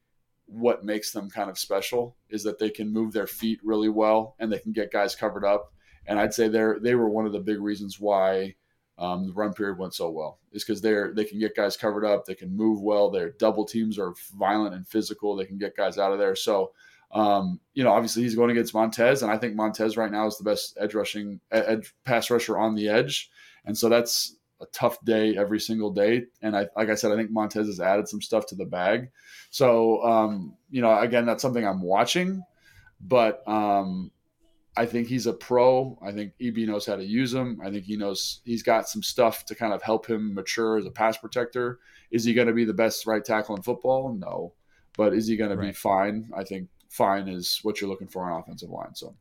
what 0.47 0.85
makes 0.85 1.11
them 1.13 1.29
kind 1.29 1.51
of 1.51 1.59
special 1.59 2.17
is 2.31 2.43
that 2.45 2.59
they 2.59 2.71
can 2.71 2.93
move 2.93 3.13
their 3.13 3.27
feet 3.27 3.61
really 3.63 3.89
well 3.89 4.37
and 4.39 4.53
they 4.53 4.59
can 4.59 4.73
get 4.73 4.93
guys 4.93 5.15
covered 5.15 5.45
up. 5.45 5.73
And 6.07 6.21
I'd 6.21 6.35
say 6.35 6.49
they're 6.49 6.79
they 6.81 6.95
were 6.95 7.09
one 7.09 7.27
of 7.27 7.33
the 7.33 7.41
big 7.41 7.61
reasons 7.61 7.99
why 7.99 8.55
um, 8.99 9.27
the 9.27 9.33
run 9.33 9.53
period 9.53 9.79
went 9.79 9.95
so 9.95 10.09
well 10.11 10.39
is 10.53 10.65
because 10.65 10.81
they're 10.81 11.13
they 11.13 11.25
can 11.25 11.39
get 11.39 11.57
guys 11.57 11.77
covered 11.77 12.05
up, 12.05 12.25
they 12.25 12.35
can 12.35 12.57
move 12.57 12.81
well. 12.81 13.11
Their 13.11 13.31
double 13.33 13.65
teams 13.65 13.99
are 13.99 14.15
violent 14.39 14.75
and 14.75 14.87
physical. 14.87 15.35
They 15.35 15.47
can 15.47 15.59
get 15.59 15.77
guys 15.77 15.99
out 15.99 16.13
of 16.13 16.19
there. 16.19 16.37
So 16.37 16.73
um, 17.13 17.61
you 17.75 17.85
know, 17.85 17.93
obviously 17.93 18.23
he's 18.23 18.35
going 18.35 18.51
against 18.51 18.75
Montez, 18.75 19.23
and 19.23 19.31
I 19.31 19.39
think 19.39 19.55
Montez 19.55 19.97
right 19.97 20.11
now 20.11 20.27
is 20.27 20.39
the 20.39 20.45
best 20.45 20.77
edge 20.81 20.95
rushing 20.95 21.41
edge 21.51 21.95
pass 22.05 22.31
rusher 22.31 22.59
on 22.59 22.75
the 22.75 22.89
edge, 22.89 23.31
and 23.65 23.77
so 23.77 23.89
that's 23.89 24.36
a 24.61 24.67
tough 24.67 25.03
day 25.05 25.37
every 25.37 25.61
single 25.61 25.91
day. 25.91 26.25
And 26.43 26.57
I, 26.57 26.69
like 26.77 26.89
I 26.89 26.95
said, 26.95 27.13
I 27.13 27.17
think 27.17 27.31
Montez 27.31 27.67
has 27.67 27.81
added 27.81 28.09
some 28.09 28.23
stuff 28.23 28.47
to 28.47 28.55
the 28.55 28.65
bag. 28.65 29.11
So 29.51 30.03
um, 30.03 30.55
you 30.71 30.83
know, 30.83 30.99
again, 30.99 31.27
that's 31.27 31.43
something 31.43 31.67
I'm 31.67 31.83
watching, 31.83 32.43
but 33.01 33.47
um, 33.47 34.11
I 34.77 34.85
think 34.85 35.09
he's 35.09 35.27
a 35.27 35.33
pro. 35.33 35.99
I 36.03 36.13
think 36.13 36.33
EB 36.41 36.59
knows 36.69 36.85
how 36.85 36.97
to 36.97 37.05
use 37.05 37.33
him. 37.33 37.61
I 37.65 37.71
think 37.71 37.85
he 37.85 37.97
knows 37.97 38.41
he's 38.45 38.63
got 38.63 38.89
some 38.89 39.03
stuff 39.03 39.47
to 39.47 39.55
kind 39.55 39.73
of 39.73 39.83
help 39.83 40.07
him 40.07 40.35
mature 40.35 40.77
as 40.77 40.85
a 40.85 40.91
pass 40.91 41.17
protector. 41.17 41.79
Is 42.11 42.25
he 42.25 42.35
going 42.35 42.49
to 42.49 42.53
be 42.53 42.65
the 42.65 42.75
best 42.75 43.07
right 43.07 43.25
tackle 43.25 43.57
in 43.57 43.63
football? 43.63 44.13
No. 44.13 44.53
But 44.97 45.15
is 45.15 45.27
he 45.27 45.37
going 45.37 45.51
to 45.51 45.57
be 45.57 45.73
fine? 45.73 46.31
I 46.37 46.45
think 46.45 46.69
fine 46.91 47.29
is 47.29 47.61
what 47.63 47.81
you're 47.81 47.91
looking 47.91 48.09
for 48.09 48.31
on 48.31 48.41
offensive 48.41 48.71
line. 48.71 48.95
So, 48.95 49.15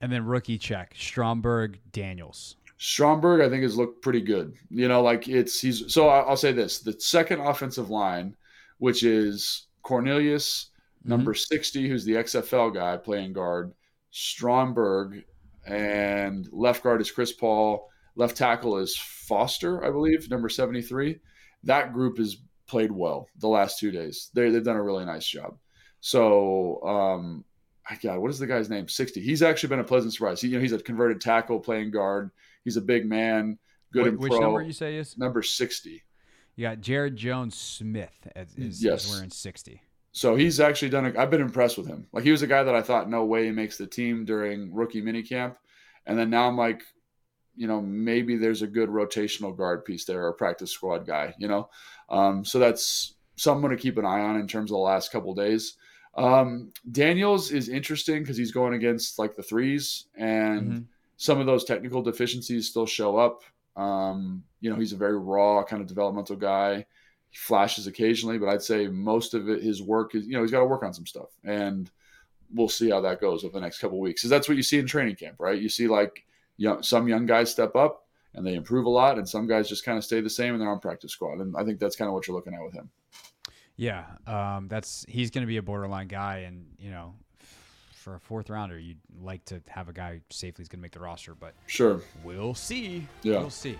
and 0.00 0.12
then 0.12 0.24
rookie 0.24 0.58
check 0.58 0.94
Stromberg 0.96 1.80
Daniels. 1.92 2.56
Stromberg, 2.82 3.42
I 3.42 3.50
think, 3.50 3.62
has 3.62 3.76
looked 3.76 4.00
pretty 4.00 4.22
good. 4.22 4.54
You 4.70 4.88
know, 4.88 5.02
like 5.02 5.28
it's 5.28 5.60
he's 5.60 5.92
so 5.92 6.08
I'll 6.08 6.36
say 6.36 6.52
this: 6.52 6.78
the 6.78 6.98
second 6.98 7.40
offensive 7.40 7.90
line, 7.90 8.34
which 8.78 9.02
is 9.02 9.66
Cornelius, 9.82 10.70
mm-hmm. 11.00 11.10
number 11.10 11.34
sixty, 11.34 11.88
who's 11.90 12.06
the 12.06 12.14
XFL 12.14 12.72
guy 12.72 12.96
playing 12.96 13.34
guard, 13.34 13.74
Stromberg, 14.10 15.24
and 15.66 16.48
left 16.52 16.82
guard 16.82 17.02
is 17.02 17.10
Chris 17.10 17.32
Paul. 17.32 17.86
Left 18.16 18.34
tackle 18.34 18.78
is 18.78 18.96
Foster, 18.96 19.84
I 19.84 19.90
believe, 19.90 20.30
number 20.30 20.48
seventy 20.48 20.80
three. 20.80 21.20
That 21.64 21.92
group 21.92 22.16
has 22.16 22.38
played 22.66 22.92
well 22.92 23.28
the 23.40 23.48
last 23.48 23.78
two 23.78 23.90
days. 23.90 24.30
They, 24.32 24.48
they've 24.48 24.64
done 24.64 24.76
a 24.76 24.82
really 24.82 25.04
nice 25.04 25.26
job. 25.26 25.58
So, 26.00 26.80
um, 26.82 27.44
God, 28.02 28.20
what 28.20 28.30
is 28.30 28.38
the 28.38 28.46
guy's 28.46 28.70
name? 28.70 28.88
60. 28.88 29.20
He's 29.20 29.42
actually 29.42 29.68
been 29.68 29.80
a 29.80 29.84
pleasant 29.84 30.14
surprise. 30.14 30.40
He, 30.40 30.48
you 30.48 30.54
know, 30.54 30.62
he's 30.62 30.72
a 30.72 30.78
converted 30.78 31.20
tackle 31.20 31.60
playing 31.60 31.90
guard. 31.90 32.30
He's 32.64 32.76
a 32.76 32.82
big 32.82 33.06
man, 33.06 33.58
good 33.92 34.04
Wait, 34.04 34.18
Which 34.18 34.30
pro. 34.32 34.40
number 34.40 34.62
you 34.62 34.72
say 34.72 34.96
is? 34.96 35.16
Number 35.18 35.42
60. 35.42 36.02
You 36.56 36.62
got 36.62 36.80
Jared 36.80 37.16
Jones 37.16 37.56
Smith 37.56 38.28
is, 38.56 38.82
yes. 38.82 39.06
is 39.06 39.12
wearing 39.12 39.30
60. 39.30 39.82
So 40.12 40.34
he's 40.34 40.60
actually 40.60 40.90
done. 40.90 41.06
A, 41.06 41.20
I've 41.20 41.30
been 41.30 41.40
impressed 41.40 41.78
with 41.78 41.86
him. 41.86 42.06
Like 42.12 42.24
he 42.24 42.32
was 42.32 42.42
a 42.42 42.46
guy 42.46 42.62
that 42.62 42.74
I 42.74 42.82
thought, 42.82 43.08
no 43.08 43.24
way 43.24 43.46
he 43.46 43.52
makes 43.52 43.78
the 43.78 43.86
team 43.86 44.24
during 44.24 44.74
rookie 44.74 45.02
minicamp, 45.02 45.56
and 46.06 46.18
then 46.18 46.30
now 46.30 46.48
I'm 46.48 46.56
like, 46.56 46.82
you 47.56 47.66
know, 47.66 47.80
maybe 47.80 48.36
there's 48.36 48.62
a 48.62 48.66
good 48.66 48.88
rotational 48.88 49.56
guard 49.56 49.84
piece 49.84 50.04
there, 50.04 50.22
or 50.24 50.28
a 50.28 50.34
practice 50.34 50.72
squad 50.72 51.06
guy. 51.06 51.34
You 51.38 51.48
know, 51.48 51.70
um, 52.08 52.44
so 52.44 52.58
that's 52.58 53.14
someone 53.36 53.70
to 53.70 53.76
keep 53.76 53.98
an 53.98 54.04
eye 54.04 54.20
on 54.20 54.36
in 54.36 54.48
terms 54.48 54.70
of 54.70 54.74
the 54.74 54.80
last 54.80 55.12
couple 55.12 55.34
days. 55.34 55.76
Um, 56.16 56.72
Daniels 56.90 57.52
is 57.52 57.68
interesting 57.68 58.22
because 58.22 58.36
he's 58.36 58.52
going 58.52 58.74
against 58.74 59.18
like 59.18 59.36
the 59.36 59.42
threes, 59.42 60.06
and 60.16 60.62
mm-hmm. 60.62 60.82
Some 61.20 61.38
of 61.38 61.44
those 61.44 61.64
technical 61.64 62.00
deficiencies 62.00 62.70
still 62.70 62.86
show 62.86 63.18
up. 63.18 63.42
Um, 63.76 64.42
you 64.62 64.70
know, 64.70 64.76
he's 64.76 64.94
a 64.94 64.96
very 64.96 65.18
raw 65.18 65.62
kind 65.62 65.82
of 65.82 65.86
developmental 65.86 66.34
guy. 66.34 66.86
He 67.28 67.36
flashes 67.36 67.86
occasionally, 67.86 68.38
but 68.38 68.48
I'd 68.48 68.62
say 68.62 68.86
most 68.86 69.34
of 69.34 69.50
it, 69.50 69.62
his 69.62 69.82
work 69.82 70.14
is, 70.14 70.26
you 70.26 70.32
know, 70.32 70.40
he's 70.40 70.50
got 70.50 70.60
to 70.60 70.64
work 70.64 70.82
on 70.82 70.94
some 70.94 71.04
stuff, 71.04 71.28
and 71.44 71.90
we'll 72.54 72.70
see 72.70 72.88
how 72.88 73.02
that 73.02 73.20
goes 73.20 73.44
over 73.44 73.52
the 73.52 73.60
next 73.60 73.80
couple 73.80 74.00
weeks. 74.00 74.22
Because 74.22 74.30
that's 74.30 74.48
what 74.48 74.56
you 74.56 74.62
see 74.62 74.78
in 74.78 74.86
training 74.86 75.16
camp, 75.16 75.36
right? 75.38 75.60
You 75.60 75.68
see 75.68 75.88
like 75.88 76.24
young, 76.56 76.82
some 76.82 77.06
young 77.06 77.26
guys 77.26 77.50
step 77.50 77.76
up 77.76 78.06
and 78.32 78.46
they 78.46 78.54
improve 78.54 78.86
a 78.86 78.90
lot, 78.90 79.18
and 79.18 79.28
some 79.28 79.46
guys 79.46 79.68
just 79.68 79.84
kind 79.84 79.98
of 79.98 80.04
stay 80.04 80.22
the 80.22 80.30
same 80.30 80.54
and 80.54 80.62
they're 80.62 80.70
on 80.70 80.80
practice 80.80 81.12
squad. 81.12 81.40
And 81.40 81.54
I 81.54 81.64
think 81.64 81.80
that's 81.80 81.96
kind 81.96 82.08
of 82.08 82.14
what 82.14 82.26
you're 82.26 82.36
looking 82.36 82.54
at 82.54 82.62
with 82.64 82.72
him. 82.72 82.88
Yeah, 83.76 84.06
um, 84.26 84.68
that's 84.68 85.04
he's 85.06 85.30
going 85.30 85.42
to 85.42 85.48
be 85.48 85.58
a 85.58 85.62
borderline 85.62 86.08
guy, 86.08 86.38
and 86.46 86.64
you 86.78 86.90
know, 86.90 87.14
for 88.00 88.14
a 88.14 88.20
fourth 88.20 88.48
rounder, 88.48 88.78
you'd 88.78 88.98
like 89.20 89.44
to 89.44 89.60
have 89.68 89.88
a 89.88 89.92
guy 89.92 90.20
safely 90.30 90.62
is 90.62 90.68
going 90.68 90.78
to 90.78 90.82
make 90.82 90.92
the 90.92 91.00
roster, 91.00 91.34
but 91.34 91.54
sure, 91.66 92.00
we'll 92.24 92.54
see. 92.54 93.06
Yeah, 93.22 93.40
we'll 93.40 93.50
see. 93.50 93.76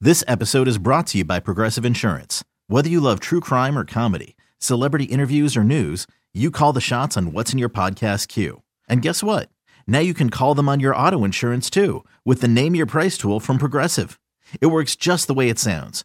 This 0.00 0.22
episode 0.28 0.68
is 0.68 0.78
brought 0.78 1.08
to 1.08 1.18
you 1.18 1.24
by 1.24 1.40
Progressive 1.40 1.84
Insurance. 1.84 2.44
Whether 2.68 2.88
you 2.88 3.00
love 3.00 3.18
true 3.18 3.40
crime 3.40 3.76
or 3.76 3.84
comedy, 3.84 4.36
celebrity 4.60 5.06
interviews 5.06 5.56
or 5.56 5.64
news, 5.64 6.06
you 6.32 6.52
call 6.52 6.72
the 6.72 6.80
shots 6.80 7.16
on 7.16 7.32
what's 7.32 7.52
in 7.52 7.58
your 7.58 7.68
podcast 7.68 8.28
queue. 8.28 8.62
And 8.88 9.02
guess 9.02 9.22
what? 9.24 9.48
Now 9.88 9.98
you 9.98 10.14
can 10.14 10.30
call 10.30 10.54
them 10.54 10.68
on 10.68 10.78
your 10.78 10.94
auto 10.94 11.24
insurance 11.24 11.68
too 11.68 12.04
with 12.24 12.40
the 12.40 12.46
Name 12.46 12.76
Your 12.76 12.86
Price 12.86 13.18
tool 13.18 13.40
from 13.40 13.58
Progressive. 13.58 14.20
It 14.60 14.66
works 14.66 14.94
just 14.94 15.26
the 15.26 15.34
way 15.34 15.48
it 15.48 15.58
sounds. 15.58 16.04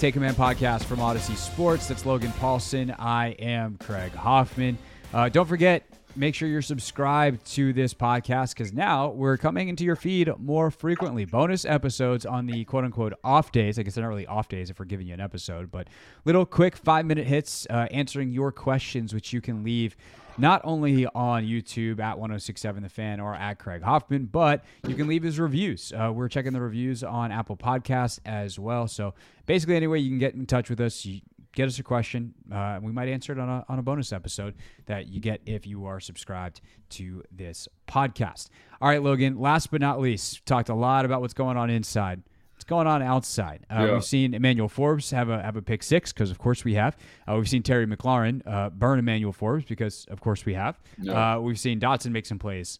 Take 0.00 0.14
Command 0.14 0.38
podcast 0.38 0.84
from 0.84 0.98
Audacy 0.98 1.36
Sports. 1.36 1.86
That's 1.86 2.06
Logan 2.06 2.30
Paulsen. 2.40 2.96
I 2.98 3.36
am 3.38 3.76
Craig 3.76 4.12
Hoffman. 4.12 4.78
Uh, 5.12 5.28
don't 5.28 5.46
forget, 5.46 5.86
make 6.16 6.34
sure 6.34 6.48
you're 6.48 6.62
subscribed 6.62 7.44
to 7.52 7.74
this 7.74 7.92
podcast 7.92 8.54
because 8.54 8.72
now 8.72 9.10
we're 9.10 9.36
coming 9.36 9.68
into 9.68 9.84
your 9.84 9.96
feed 9.96 10.30
more 10.38 10.70
frequently. 10.70 11.26
Bonus 11.26 11.66
episodes 11.66 12.24
on 12.24 12.46
the 12.46 12.64
quote 12.64 12.84
unquote 12.84 13.12
off 13.22 13.52
days. 13.52 13.78
I 13.78 13.82
guess 13.82 13.94
they're 13.94 14.02
not 14.02 14.08
really 14.08 14.26
off 14.26 14.48
days 14.48 14.70
if 14.70 14.78
we're 14.78 14.86
giving 14.86 15.06
you 15.06 15.12
an 15.12 15.20
episode, 15.20 15.70
but 15.70 15.88
little 16.24 16.46
quick 16.46 16.76
five 16.76 17.04
minute 17.04 17.26
hits 17.26 17.66
uh, 17.68 17.86
answering 17.90 18.32
your 18.32 18.52
questions, 18.52 19.12
which 19.12 19.34
you 19.34 19.42
can 19.42 19.62
leave 19.62 19.96
not 20.40 20.60
only 20.64 21.06
on 21.06 21.44
YouTube 21.44 22.00
at 22.00 22.18
1067 22.18 22.82
The 22.82 22.88
Fan 22.88 23.20
or 23.20 23.34
at 23.34 23.58
Craig 23.58 23.82
Hoffman, 23.82 24.26
but 24.26 24.64
you 24.86 24.94
can 24.94 25.06
leave 25.06 25.22
his 25.22 25.38
reviews. 25.38 25.92
Uh, 25.92 26.12
we're 26.12 26.28
checking 26.28 26.52
the 26.52 26.60
reviews 26.60 27.04
on 27.04 27.30
Apple 27.30 27.56
Podcasts 27.56 28.18
as 28.24 28.58
well. 28.58 28.88
So 28.88 29.14
basically, 29.46 29.76
any 29.76 29.86
way 29.86 29.98
you 29.98 30.10
can 30.10 30.18
get 30.18 30.34
in 30.34 30.46
touch 30.46 30.70
with 30.70 30.80
us, 30.80 31.04
you 31.04 31.20
get 31.52 31.66
us 31.66 31.78
a 31.78 31.82
question. 31.82 32.34
Uh, 32.50 32.78
we 32.82 32.92
might 32.92 33.08
answer 33.08 33.32
it 33.32 33.38
on 33.38 33.48
a, 33.48 33.64
on 33.68 33.78
a 33.78 33.82
bonus 33.82 34.12
episode 34.12 34.54
that 34.86 35.08
you 35.08 35.20
get 35.20 35.40
if 35.46 35.66
you 35.66 35.84
are 35.86 36.00
subscribed 36.00 36.60
to 36.90 37.22
this 37.30 37.68
podcast. 37.88 38.48
All 38.80 38.88
right, 38.88 39.02
Logan, 39.02 39.38
last 39.38 39.70
but 39.70 39.80
not 39.80 40.00
least, 40.00 40.46
talked 40.46 40.68
a 40.68 40.74
lot 40.74 41.04
about 41.04 41.20
what's 41.20 41.34
going 41.34 41.56
on 41.56 41.70
inside 41.70 42.22
going 42.70 42.86
on 42.86 43.02
outside. 43.02 43.66
Uh, 43.68 43.84
yeah. 43.84 43.92
We've 43.94 44.04
seen 44.04 44.32
Emmanuel 44.32 44.68
Forbes 44.68 45.10
have 45.10 45.28
a 45.28 45.42
have 45.42 45.56
a 45.56 45.62
pick 45.62 45.82
six 45.82 46.12
because 46.12 46.30
of 46.30 46.38
course 46.38 46.64
we 46.64 46.74
have. 46.74 46.96
Uh, 47.28 47.34
we've 47.36 47.48
seen 47.48 47.62
Terry 47.62 47.84
McLaurin 47.84 48.40
uh, 48.46 48.70
burn 48.70 48.98
Emmanuel 48.98 49.32
Forbes 49.32 49.64
because 49.64 50.06
of 50.08 50.20
course 50.20 50.46
we 50.46 50.54
have. 50.54 50.80
Yeah. 50.98 51.34
Uh, 51.34 51.40
we've 51.40 51.58
seen 51.58 51.80
Dotson 51.80 52.12
make 52.12 52.24
some 52.24 52.38
plays. 52.38 52.78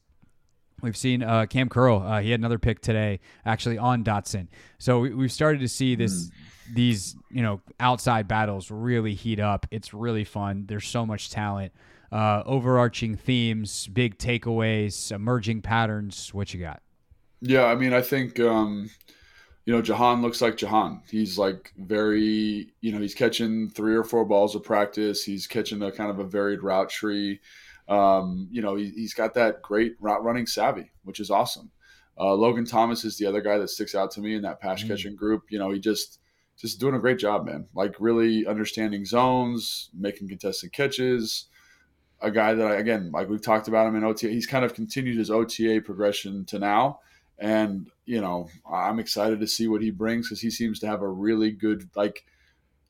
We've 0.81 0.97
seen 0.97 1.23
uh, 1.23 1.45
Cam 1.45 1.69
Curl. 1.69 1.99
Uh, 1.99 2.21
he 2.23 2.31
had 2.31 2.41
another 2.41 2.59
pick 2.59 2.81
today, 2.81 3.21
actually 3.45 3.77
on 3.77 4.03
Dotson. 4.03 4.47
So 4.79 5.01
we, 5.01 5.25
have 5.25 5.33
started 5.33 5.61
to 5.61 5.69
see 5.69 5.95
this, 5.95 6.29
mm. 6.29 6.31
these 6.75 7.17
you 7.31 7.43
know 7.43 7.61
outside 7.81 8.29
battles 8.29 8.71
really 8.71 9.15
heat 9.15 9.41
up. 9.41 9.67
It's 9.73 9.93
really 9.93 10.25
fun. 10.25 10.65
There's 10.69 10.87
so 10.87 11.05
much 11.05 11.31
talent, 11.31 11.73
overarching 12.13 13.17
themes, 13.17 13.89
big 13.89 14.19
takeaways, 14.19 15.11
emerging 15.13 15.63
patterns. 15.63 16.33
What 16.33 16.55
you 16.55 16.61
got? 16.61 16.81
Yeah, 17.43 17.65
I 17.65 17.75
mean, 17.75 17.93
I 17.93 18.03
think 18.03 18.39
um, 18.39 18.91
you 19.71 19.77
know, 19.77 19.83
Jahan 19.83 20.21
looks 20.21 20.43
like 20.43 20.57
Jahan. 20.57 21.01
He's 21.09 21.39
like 21.39 21.73
very, 21.79 22.73
you 22.81 22.91
know, 22.91 22.99
he's 22.99 23.15
catching 23.15 23.71
three 23.71 23.95
or 23.95 24.03
four 24.03 24.25
balls 24.25 24.57
of 24.57 24.65
practice. 24.65 25.23
He's 25.23 25.47
catching 25.47 25.81
a 25.81 25.93
kind 25.93 26.11
of 26.11 26.19
a 26.19 26.25
varied 26.25 26.65
route 26.65 26.91
tree. 26.91 27.39
Um, 27.89 28.49
you 28.51 28.63
know, 28.63 28.75
he, 28.75 28.93
has 29.03 29.15
got 29.15 29.33
that 29.35 29.63
great 29.63 29.95
route 30.01 30.25
running 30.25 30.49
savvy, 30.49 30.91
which 31.05 31.21
is 31.21 31.31
awesome. 31.31 31.71
Uh, 32.19 32.35
Logan 32.35 32.65
Thomas 32.65 33.05
is 33.05 33.17
the 33.17 33.27
other 33.27 33.41
guy 33.41 33.59
that 33.59 33.71
sticks 33.71 33.95
out 33.95 34.11
to 34.11 34.21
me 34.21 34.35
in 34.35 34.43
that 34.43 34.61
pass 34.61 34.83
mm. 34.83 34.89
catching 34.89 35.15
group. 35.15 35.45
You 35.51 35.61
know, 35.61 35.71
he 35.71 35.79
just 35.79 36.19
just 36.57 36.81
doing 36.81 36.97
a 36.97 37.01
great 37.01 37.21
job, 37.21 37.47
man. 37.47 37.69
Like 37.73 37.95
really 38.01 38.49
understanding 38.49 39.05
zones, 39.05 39.91
making 39.97 40.31
contested 40.31 40.73
catches. 40.73 41.47
A 42.21 42.33
guy 42.33 42.55
that 42.55 42.67
I 42.67 42.75
again, 42.75 43.13
like 43.13 43.29
we've 43.29 43.41
talked 43.41 43.69
about 43.69 43.87
him 43.87 43.95
in 43.95 44.03
OTA. 44.03 44.31
He's 44.31 44.49
kind 44.49 44.65
of 44.65 44.75
continued 44.75 45.17
his 45.17 45.31
OTA 45.31 45.83
progression 45.85 46.45
to 46.47 46.59
now 46.59 46.99
and 47.41 47.89
you 48.05 48.21
know 48.21 48.49
I'm 48.71 48.99
excited 48.99 49.41
to 49.41 49.47
see 49.47 49.67
what 49.67 49.83
he 49.83 49.91
brings 49.91 50.29
because 50.29 50.41
he 50.41 50.51
seems 50.51 50.79
to 50.81 50.87
have 50.87 51.03
a 51.03 51.09
really 51.09 51.51
good 51.51 51.89
like 51.97 52.25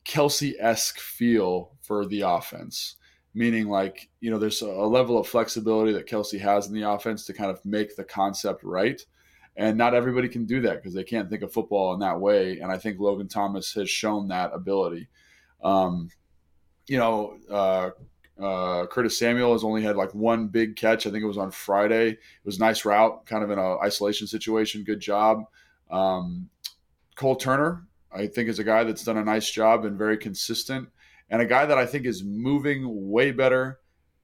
Kelce 0.05 0.53
esque 0.59 0.99
feel 0.99 1.71
for 1.81 2.05
the 2.05 2.21
offense. 2.21 2.95
Meaning, 3.33 3.69
like 3.69 4.09
you 4.19 4.29
know, 4.29 4.37
there's 4.37 4.61
a 4.61 4.67
level 4.67 5.17
of 5.17 5.27
flexibility 5.27 5.93
that 5.93 6.07
Kelce 6.07 6.39
has 6.39 6.67
in 6.67 6.73
the 6.73 6.89
offense 6.89 7.25
to 7.25 7.33
kind 7.33 7.49
of 7.49 7.63
make 7.63 7.95
the 7.95 8.03
concept 8.03 8.61
right, 8.63 9.01
And 9.55 9.77
not 9.77 9.93
everybody 9.93 10.27
can 10.27 10.45
do 10.45 10.59
that 10.61 10.77
because 10.77 10.93
they 10.93 11.05
can't 11.05 11.29
think 11.29 11.41
of 11.41 11.53
football 11.53 11.93
in 11.93 12.01
that 12.01 12.19
way. 12.19 12.59
And 12.59 12.69
I 12.69 12.77
think 12.77 12.99
Logan 12.99 13.29
Thomas 13.29 13.73
has 13.73 13.89
shown 13.89 14.27
that 14.27 14.51
ability. 14.53 15.07
Um, 15.63 16.09
you 16.87 16.97
know, 16.97 17.37
uh, 17.49 17.91
uh, 18.39 18.85
Curtis 18.87 19.17
Samuel 19.17 19.53
has 19.53 19.63
only 19.63 19.81
had 19.81 19.95
like 19.95 20.13
one 20.13 20.47
big 20.47 20.75
catch. 20.75 21.05
I 21.05 21.11
think 21.11 21.23
it 21.23 21.27
was 21.27 21.37
on 21.37 21.51
Friday. 21.51 22.09
It 22.09 22.45
was 22.45 22.59
nice 22.59 22.85
route, 22.85 23.25
kind 23.25 23.43
of 23.43 23.51
in 23.51 23.59
an 23.59 23.77
isolation 23.83 24.27
situation. 24.27 24.83
Good 24.83 24.99
job. 24.99 25.43
Um, 25.89 26.49
Cole 27.15 27.35
Turner, 27.35 27.85
I 28.11 28.27
think, 28.27 28.49
is 28.49 28.59
a 28.59 28.63
guy 28.63 28.83
that's 28.83 29.03
done 29.03 29.17
a 29.17 29.23
nice 29.23 29.49
job 29.49 29.85
and 29.85 29.97
very 29.97 30.17
consistent, 30.17 30.89
and 31.29 31.41
a 31.41 31.45
guy 31.45 31.65
that 31.65 31.77
I 31.77 31.85
think 31.85 32.05
is 32.05 32.23
moving 32.23 33.09
way 33.09 33.31
better. 33.31 33.79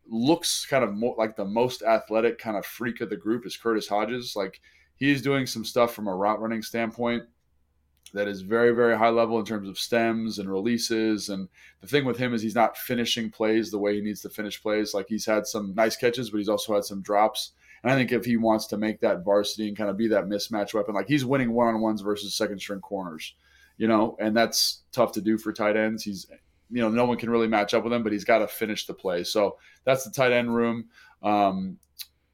Looks 0.10 0.66
kind 0.66 0.86
of 0.86 0.94
more 0.94 1.16
like 1.18 1.36
the 1.36 1.46
most 1.46 1.82
athletic 1.84 2.38
kind 2.38 2.56
of 2.56 2.66
freak 2.66 3.02
of 3.02 3.10
the 3.10 3.18
group 3.18 3.46
is 3.46 3.58
Curtis 3.58 3.90
Hodges. 3.90 4.38
Like 4.38 4.62
he's 4.96 5.22
doing 5.22 5.46
some 5.46 5.66
stuff 5.66 5.94
from 5.94 6.08
a 6.08 6.16
route 6.16 6.40
running 6.40 6.62
standpoint 6.62 7.24
that 8.14 8.28
is 8.28 8.42
very, 8.42 8.72
very 8.72 8.98
high 8.98 9.10
level 9.10 9.40
in 9.40 9.46
terms 9.46 9.68
of 9.68 9.80
stems 9.80 10.40
and 10.40 10.50
releases. 10.50 11.30
And 11.30 11.48
the 11.82 11.88
thing 11.88 12.06
with 12.06 12.18
him 12.18 12.34
is 12.34 12.42
he's 12.42 12.56
not 12.56 12.78
finishing 12.78 13.30
plays 13.30 13.72
the 13.72 13.80
way 13.80 13.96
he 13.96 14.02
needs 14.02 14.22
to 14.22 14.30
finish 14.30 14.62
plays. 14.62 14.94
Like 14.94 15.08
he's 15.08 15.26
had 15.26 15.46
some 15.48 15.74
nice 15.76 15.96
catches, 15.96 16.30
but 16.30 16.38
he's 16.38 16.50
also 16.50 16.76
had 16.76 16.86
some 16.86 17.02
drops. 17.02 17.52
And 17.84 17.92
I 17.92 17.96
think 17.96 18.12
if 18.12 18.26
he 18.26 18.38
wants 18.38 18.68
to 18.68 18.78
make 18.78 19.00
that 19.02 19.24
varsity 19.24 19.68
and 19.68 19.78
kind 19.78 19.90
of 19.90 19.98
be 19.98 20.08
that 20.10 20.26
mismatch 20.26 20.74
weapon, 20.74 20.96
like 20.96 21.08
he's 21.08 21.26
winning 21.26 21.54
one 21.54 21.68
on 21.68 21.82
ones 21.82 22.02
versus 22.02 22.36
second 22.36 22.60
string 22.60 22.82
corners, 22.82 23.36
you 23.78 23.88
know, 23.88 24.18
and 24.20 24.36
that's 24.36 24.82
tough 24.92 25.12
to 25.14 25.22
do 25.22 25.38
for 25.38 25.54
tight 25.54 25.78
ends. 25.78 26.04
He's, 26.04 26.26
you 26.70 26.82
know, 26.82 26.90
no 26.90 27.06
one 27.06 27.18
can 27.18 27.30
really 27.30 27.48
match 27.48 27.74
up 27.74 27.84
with 27.84 27.94
him, 27.94 28.04
but 28.04 28.12
he's 28.12 28.26
got 28.26 28.40
to 28.40 28.48
finish 28.48 28.88
the 28.88 28.94
play. 28.94 29.24
So 29.24 29.58
that's 29.84 30.04
the 30.04 30.12
tight 30.12 30.32
end 30.32 30.54
room. 30.54 30.86
Um, 31.22 31.78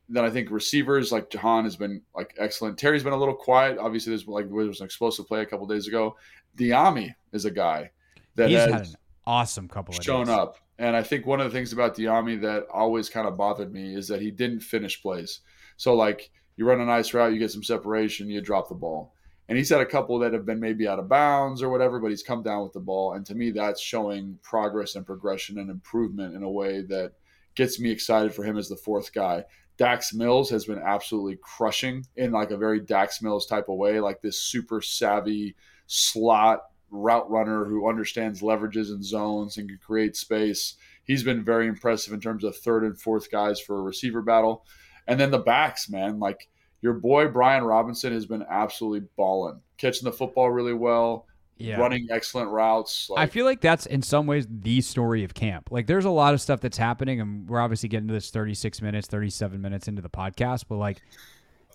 then 0.10 0.26
I 0.26 0.30
think 0.30 0.52
receivers 0.52 1.12
like 1.12 1.30
Jahan 1.30 1.64
has 1.64 1.76
been 1.76 2.02
like 2.16 2.36
excellent. 2.38 2.78
Terry's 2.78 3.04
been 3.04 3.14
a 3.14 3.18
little 3.18 3.36
quiet. 3.36 3.78
Obviously, 3.78 4.12
there's 4.12 4.28
like 4.28 4.48
there 4.48 4.56
was 4.56 4.82
an 4.82 4.86
explosive 4.86 5.28
play 5.28 5.42
a 5.42 5.46
couple 5.46 5.66
days 5.66 5.88
ago. 5.88 6.16
Dyami 6.58 7.14
is 7.32 7.46
a 7.46 7.52
guy 7.52 7.92
that 8.36 8.50
He's 8.50 8.60
has 8.60 8.72
had 8.72 8.82
an 8.82 8.96
awesome 9.26 9.68
couple 9.68 9.96
of 9.96 10.04
shown 10.04 10.26
days. 10.26 10.36
up. 10.36 10.58
And 10.80 10.96
I 10.96 11.04
think 11.04 11.26
one 11.26 11.40
of 11.40 11.52
the 11.52 11.58
things 11.58 11.72
about 11.72 11.96
Dyami 11.96 12.42
that 12.42 12.66
always 12.74 13.10
kind 13.10 13.28
of 13.28 13.38
bothered 13.38 13.72
me 13.72 13.96
is 13.96 14.08
that 14.08 14.22
he 14.22 14.32
didn't 14.32 14.62
finish 14.62 15.02
plays. 15.02 15.42
So 15.78 15.94
like 15.94 16.32
you 16.58 16.66
run 16.66 16.82
a 16.82 16.86
nice 16.86 17.14
route, 17.14 17.34
you 17.34 17.40
get 17.40 17.52
some 17.52 17.64
separation, 17.64 18.30
you 18.30 18.42
drop 18.42 18.70
the 18.70 18.76
ball. 18.76 19.14
And 19.50 19.58
he's 19.58 19.70
had 19.70 19.82
a 19.82 19.86
couple 19.86 20.20
that 20.20 20.34
have 20.34 20.46
been 20.46 20.60
maybe 20.60 20.88
out 20.88 21.00
of 21.00 21.10
bounds 21.10 21.62
or 21.62 21.70
whatever, 21.70 22.00
but 22.00 22.10
he's 22.10 22.24
come 22.24 22.44
down 22.44 22.64
with 22.64 22.74
the 22.74 22.80
ball. 22.80 23.14
And 23.14 23.26
to 23.26 23.36
me, 23.36 23.52
that's 23.52 23.82
showing 23.82 24.40
progress 24.42 24.96
and 24.96 25.06
progression 25.06 25.60
and 25.60 25.70
improvement 25.70 26.36
in 26.36 26.44
a 26.44 26.50
way 26.50 26.82
that 26.84 27.12
gets 27.56 27.80
me 27.80 27.92
excited 27.92 28.34
for 28.34 28.44
him 28.44 28.58
as 28.58 28.70
the 28.70 28.76
fourth 28.76 29.14
guy. 29.14 29.44
Dax 29.78 30.14
Milne 30.14 30.46
has 30.50 30.66
been 30.66 30.80
absolutely 30.80 31.38
crushing 31.42 32.06
in 32.16 32.32
like 32.32 32.52
a 32.52 32.58
very 32.58 32.80
Dax 32.80 33.22
Milne 33.22 33.42
type 33.48 33.70
of 33.70 33.78
way, 33.78 34.00
like 34.00 34.22
this 34.22 34.42
super 34.42 34.82
savvy 34.82 35.56
slot 35.88 36.64
route 36.92 37.30
runner 37.30 37.66
who 37.66 37.90
understands 37.90 38.42
leverages 38.42 38.90
and 38.90 39.04
zones 39.04 39.58
and 39.58 39.68
can 39.68 39.80
create 39.80 40.16
space. 40.16 40.76
He's 41.04 41.24
been 41.24 41.44
very 41.44 41.68
impressive 41.68 42.14
in 42.14 42.22
terms 42.22 42.44
of 42.44 42.56
third 42.56 42.84
and 42.84 43.00
fourth 43.00 43.32
guys 43.32 43.60
for 43.60 43.80
a 43.80 43.82
receiver 43.82 44.22
battle. 44.22 44.66
And 45.08 45.20
then 45.20 45.32
the 45.32 45.40
backs, 45.40 45.90
man, 45.90 46.20
like 46.20 46.50
your 46.82 46.94
boy 46.94 47.28
Brian 47.28 47.64
Robinson 47.64 48.14
has 48.14 48.26
been 48.26 48.46
absolutely 48.50 49.08
balling, 49.18 49.62
catching 49.78 50.06
the 50.06 50.12
football 50.12 50.52
really 50.52 50.74
well, 50.74 51.26
Yeah. 51.64 51.80
running 51.80 52.08
excellent 52.12 52.50
routes. 52.50 53.10
I 53.16 53.26
feel 53.26 53.46
like 53.46 53.62
that's 53.62 53.86
in 53.86 54.02
some 54.02 54.28
ways 54.28 54.46
the 54.50 54.82
story 54.82 55.24
of 55.24 55.34
camp. 55.34 55.70
Like 55.72 55.88
there's 55.88 56.06
a 56.06 56.10
lot 56.10 56.34
of 56.34 56.42
stuff 56.42 56.62
that's 56.62 56.78
happening, 56.78 57.22
and 57.22 57.50
we're 57.50 57.62
obviously 57.62 57.90
getting 57.90 58.08
to 58.08 58.14
this 58.14 58.30
36 58.30 58.82
minutes, 58.82 59.08
37 59.08 59.62
minutes 59.62 59.88
into 59.88 60.02
the 60.02 60.10
podcast, 60.10 60.66
but 60.68 60.76
like 60.78 61.02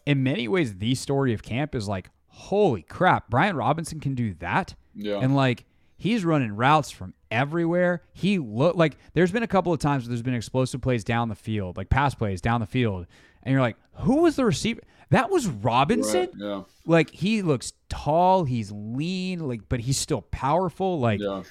in 0.06 0.22
many 0.22 0.48
ways, 0.48 0.76
the 0.76 0.94
story 0.94 1.34
of 1.34 1.42
camp 1.42 1.74
is 1.74 1.88
like, 1.88 2.10
holy 2.28 2.82
crap, 2.82 3.28
Brian 3.30 3.56
Robinson 3.56 4.00
can 4.00 4.14
do 4.14 4.34
that. 4.34 4.74
Yeah. 4.94 5.18
And 5.20 5.36
like 5.36 5.64
he's 5.96 6.24
running 6.24 6.56
routes 6.56 6.90
from 6.90 7.12
everywhere. 7.30 8.02
He 8.12 8.38
look 8.38 8.76
like 8.76 8.96
there's 9.12 9.32
been 9.32 9.42
a 9.42 9.48
couple 9.48 9.72
of 9.72 9.80
times 9.80 10.04
where 10.04 10.08
there's 10.08 10.22
been 10.22 10.34
explosive 10.34 10.80
plays 10.80 11.04
down 11.04 11.28
the 11.28 11.34
field, 11.34 11.76
like 11.76 11.90
pass 11.90 12.14
plays 12.14 12.40
down 12.40 12.60
the 12.60 12.66
field, 12.66 13.06
and 13.42 13.52
you're 13.52 13.60
like, 13.60 13.76
who 13.94 14.22
was 14.22 14.36
the 14.36 14.44
receiver? 14.44 14.80
That 15.10 15.30
was 15.30 15.46
Robinson. 15.46 16.20
Right, 16.20 16.30
yeah. 16.36 16.62
Like 16.86 17.10
he 17.10 17.42
looks 17.42 17.72
tall, 17.88 18.44
he's 18.44 18.70
lean, 18.72 19.46
like 19.46 19.62
but 19.68 19.80
he's 19.80 19.98
still 19.98 20.22
powerful. 20.22 21.00
Like 21.00 21.20
Yeah. 21.20 21.42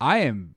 I 0.00 0.18
am 0.18 0.54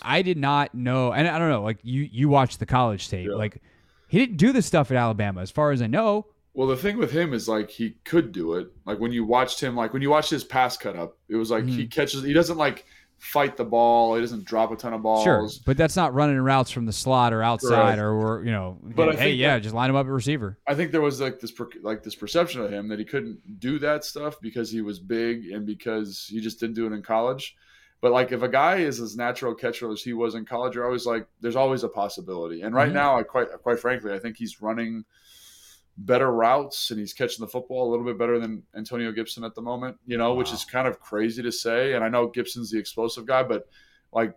I 0.00 0.22
did 0.22 0.38
not 0.38 0.74
know 0.74 1.12
and 1.12 1.28
I 1.28 1.38
don't 1.38 1.50
know, 1.50 1.62
like 1.62 1.78
you 1.82 2.08
you 2.10 2.28
watched 2.28 2.58
the 2.60 2.66
college 2.66 3.08
tape. 3.08 3.28
Yeah. 3.28 3.36
Like 3.36 3.60
he 4.08 4.18
didn't 4.18 4.36
do 4.38 4.52
this 4.52 4.66
stuff 4.66 4.90
at 4.90 4.96
Alabama 4.96 5.40
as 5.40 5.50
far 5.50 5.70
as 5.70 5.80
I 5.82 5.86
know. 5.86 6.26
Well, 6.54 6.68
the 6.68 6.76
thing 6.76 6.98
with 6.98 7.10
him 7.10 7.32
is 7.32 7.48
like 7.48 7.70
he 7.70 7.96
could 8.04 8.30
do 8.32 8.54
it. 8.54 8.68
Like 8.84 8.98
when 8.98 9.10
you 9.12 9.24
watched 9.24 9.58
him, 9.62 9.74
like 9.74 9.92
when 9.94 10.02
you 10.02 10.10
watched 10.10 10.28
his 10.30 10.44
pass 10.44 10.76
cut 10.76 10.96
up, 10.96 11.16
it 11.28 11.36
was 11.36 11.50
like 11.50 11.64
Mm-hmm. 11.64 11.76
he 11.78 11.86
catches. 11.86 12.22
He 12.22 12.32
doesn't 12.34 12.58
like 12.58 12.84
fight 13.22 13.56
the 13.56 13.64
ball. 13.64 14.16
He 14.16 14.20
doesn't 14.20 14.44
drop 14.44 14.72
a 14.72 14.76
ton 14.76 14.92
of 14.92 15.02
balls. 15.02 15.22
Sure, 15.22 15.48
but 15.64 15.76
that's 15.76 15.94
not 15.94 16.12
running 16.12 16.36
routes 16.38 16.72
from 16.72 16.86
the 16.86 16.92
slot 16.92 17.32
or 17.32 17.40
outside 17.40 17.94
Correct. 17.96 18.00
or, 18.00 18.42
you 18.44 18.50
know, 18.50 18.78
But 18.82 19.14
hey, 19.14 19.30
yeah, 19.32 19.54
that- 19.54 19.62
just 19.62 19.74
line 19.76 19.88
him 19.90 19.94
up 19.96 20.06
at 20.06 20.10
receiver. 20.12 20.58
I 20.66 20.74
think 20.74 20.90
there 20.90 21.00
was 21.00 21.20
like 21.20 21.38
this 21.38 21.52
like 21.82 22.02
this 22.02 22.16
perception 22.16 22.62
of 22.62 22.72
him 22.72 22.88
that 22.88 22.98
he 22.98 23.04
couldn't 23.04 23.60
do 23.60 23.78
that 23.78 24.04
stuff 24.04 24.40
because 24.40 24.72
he 24.72 24.80
was 24.80 24.98
big 24.98 25.46
and 25.52 25.64
because 25.64 26.26
he 26.28 26.40
just 26.40 26.58
didn't 26.58 26.74
do 26.74 26.84
it 26.86 26.92
in 26.92 27.00
college. 27.02 27.56
But 28.00 28.10
like 28.10 28.32
if 28.32 28.42
a 28.42 28.48
guy 28.48 28.78
is 28.78 29.00
as 29.00 29.16
natural 29.16 29.54
catcher 29.54 29.88
as 29.92 30.02
he 30.02 30.12
was 30.14 30.34
in 30.34 30.44
college, 30.44 30.74
you're 30.74 30.84
always 30.84 31.06
like, 31.06 31.24
there's 31.40 31.54
always 31.54 31.84
a 31.84 31.88
possibility. 31.88 32.62
And 32.62 32.74
right 32.74 32.90
Mhm. 32.90 32.94
now, 32.94 33.16
I 33.16 33.22
quite 33.22 33.46
quite 33.62 33.78
frankly, 33.78 34.12
I 34.12 34.18
think 34.18 34.36
he's 34.36 34.60
running 34.60 35.04
better 35.98 36.32
routes 36.32 36.90
and 36.90 36.98
he's 36.98 37.12
catching 37.12 37.44
the 37.44 37.50
football 37.50 37.88
a 37.88 37.90
little 37.90 38.04
bit 38.04 38.18
better 38.18 38.38
than 38.38 38.62
Antonio 38.74 39.12
Gibson 39.12 39.44
at 39.44 39.54
the 39.54 39.62
moment. 39.62 39.96
You 40.06 40.16
know, 40.16 40.34
which 40.34 40.52
is 40.52 40.64
kind 40.64 40.88
of 40.88 41.00
crazy 41.00 41.42
to 41.42 41.52
say. 41.52 41.94
And 41.94 42.04
I 42.04 42.08
know 42.08 42.28
Gibson's 42.28 42.70
the 42.70 42.78
explosive 42.78 43.26
guy, 43.26 43.42
but 43.42 43.66
like 44.12 44.34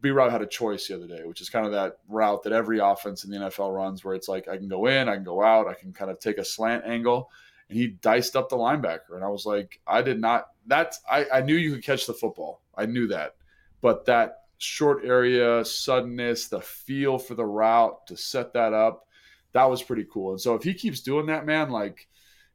B 0.00 0.10
Rob 0.10 0.30
had 0.30 0.42
a 0.42 0.46
choice 0.46 0.88
the 0.88 0.96
other 0.96 1.06
day, 1.06 1.22
which 1.24 1.40
is 1.40 1.50
kind 1.50 1.66
of 1.66 1.72
that 1.72 1.98
route 2.08 2.42
that 2.42 2.52
every 2.52 2.78
offense 2.78 3.24
in 3.24 3.30
the 3.30 3.36
NFL 3.36 3.74
runs, 3.74 4.04
where 4.04 4.14
it's 4.14 4.28
like 4.28 4.48
I 4.48 4.56
can 4.56 4.68
go 4.68 4.86
in, 4.86 5.08
I 5.08 5.14
can 5.14 5.24
go 5.24 5.42
out, 5.44 5.68
I 5.68 5.74
can 5.74 5.92
kind 5.92 6.10
of 6.10 6.18
take 6.18 6.38
a 6.38 6.44
slant 6.44 6.84
angle, 6.86 7.30
and 7.68 7.78
he 7.78 7.88
diced 7.88 8.34
up 8.34 8.48
the 8.48 8.56
linebacker, 8.56 9.14
and 9.14 9.24
I 9.24 9.28
was 9.28 9.44
like, 9.44 9.80
I 9.86 10.00
did 10.02 10.18
not. 10.18 10.46
That's 10.66 11.00
I, 11.10 11.26
I 11.32 11.40
knew 11.42 11.56
you 11.56 11.74
could 11.74 11.84
catch 11.84 12.06
the 12.06 12.14
football, 12.14 12.62
I 12.74 12.86
knew 12.86 13.06
that, 13.08 13.36
but 13.82 14.06
that 14.06 14.36
short 14.56 15.04
area 15.04 15.64
suddenness, 15.64 16.48
the 16.48 16.60
feel 16.60 17.18
for 17.18 17.34
the 17.34 17.44
route 17.44 18.06
to 18.06 18.16
set 18.16 18.54
that 18.54 18.72
up, 18.72 19.06
that 19.52 19.68
was 19.68 19.82
pretty 19.82 20.06
cool. 20.12 20.30
And 20.32 20.40
so 20.40 20.54
if 20.54 20.62
he 20.62 20.74
keeps 20.74 21.00
doing 21.00 21.26
that, 21.26 21.46
man, 21.46 21.70
like 21.70 22.08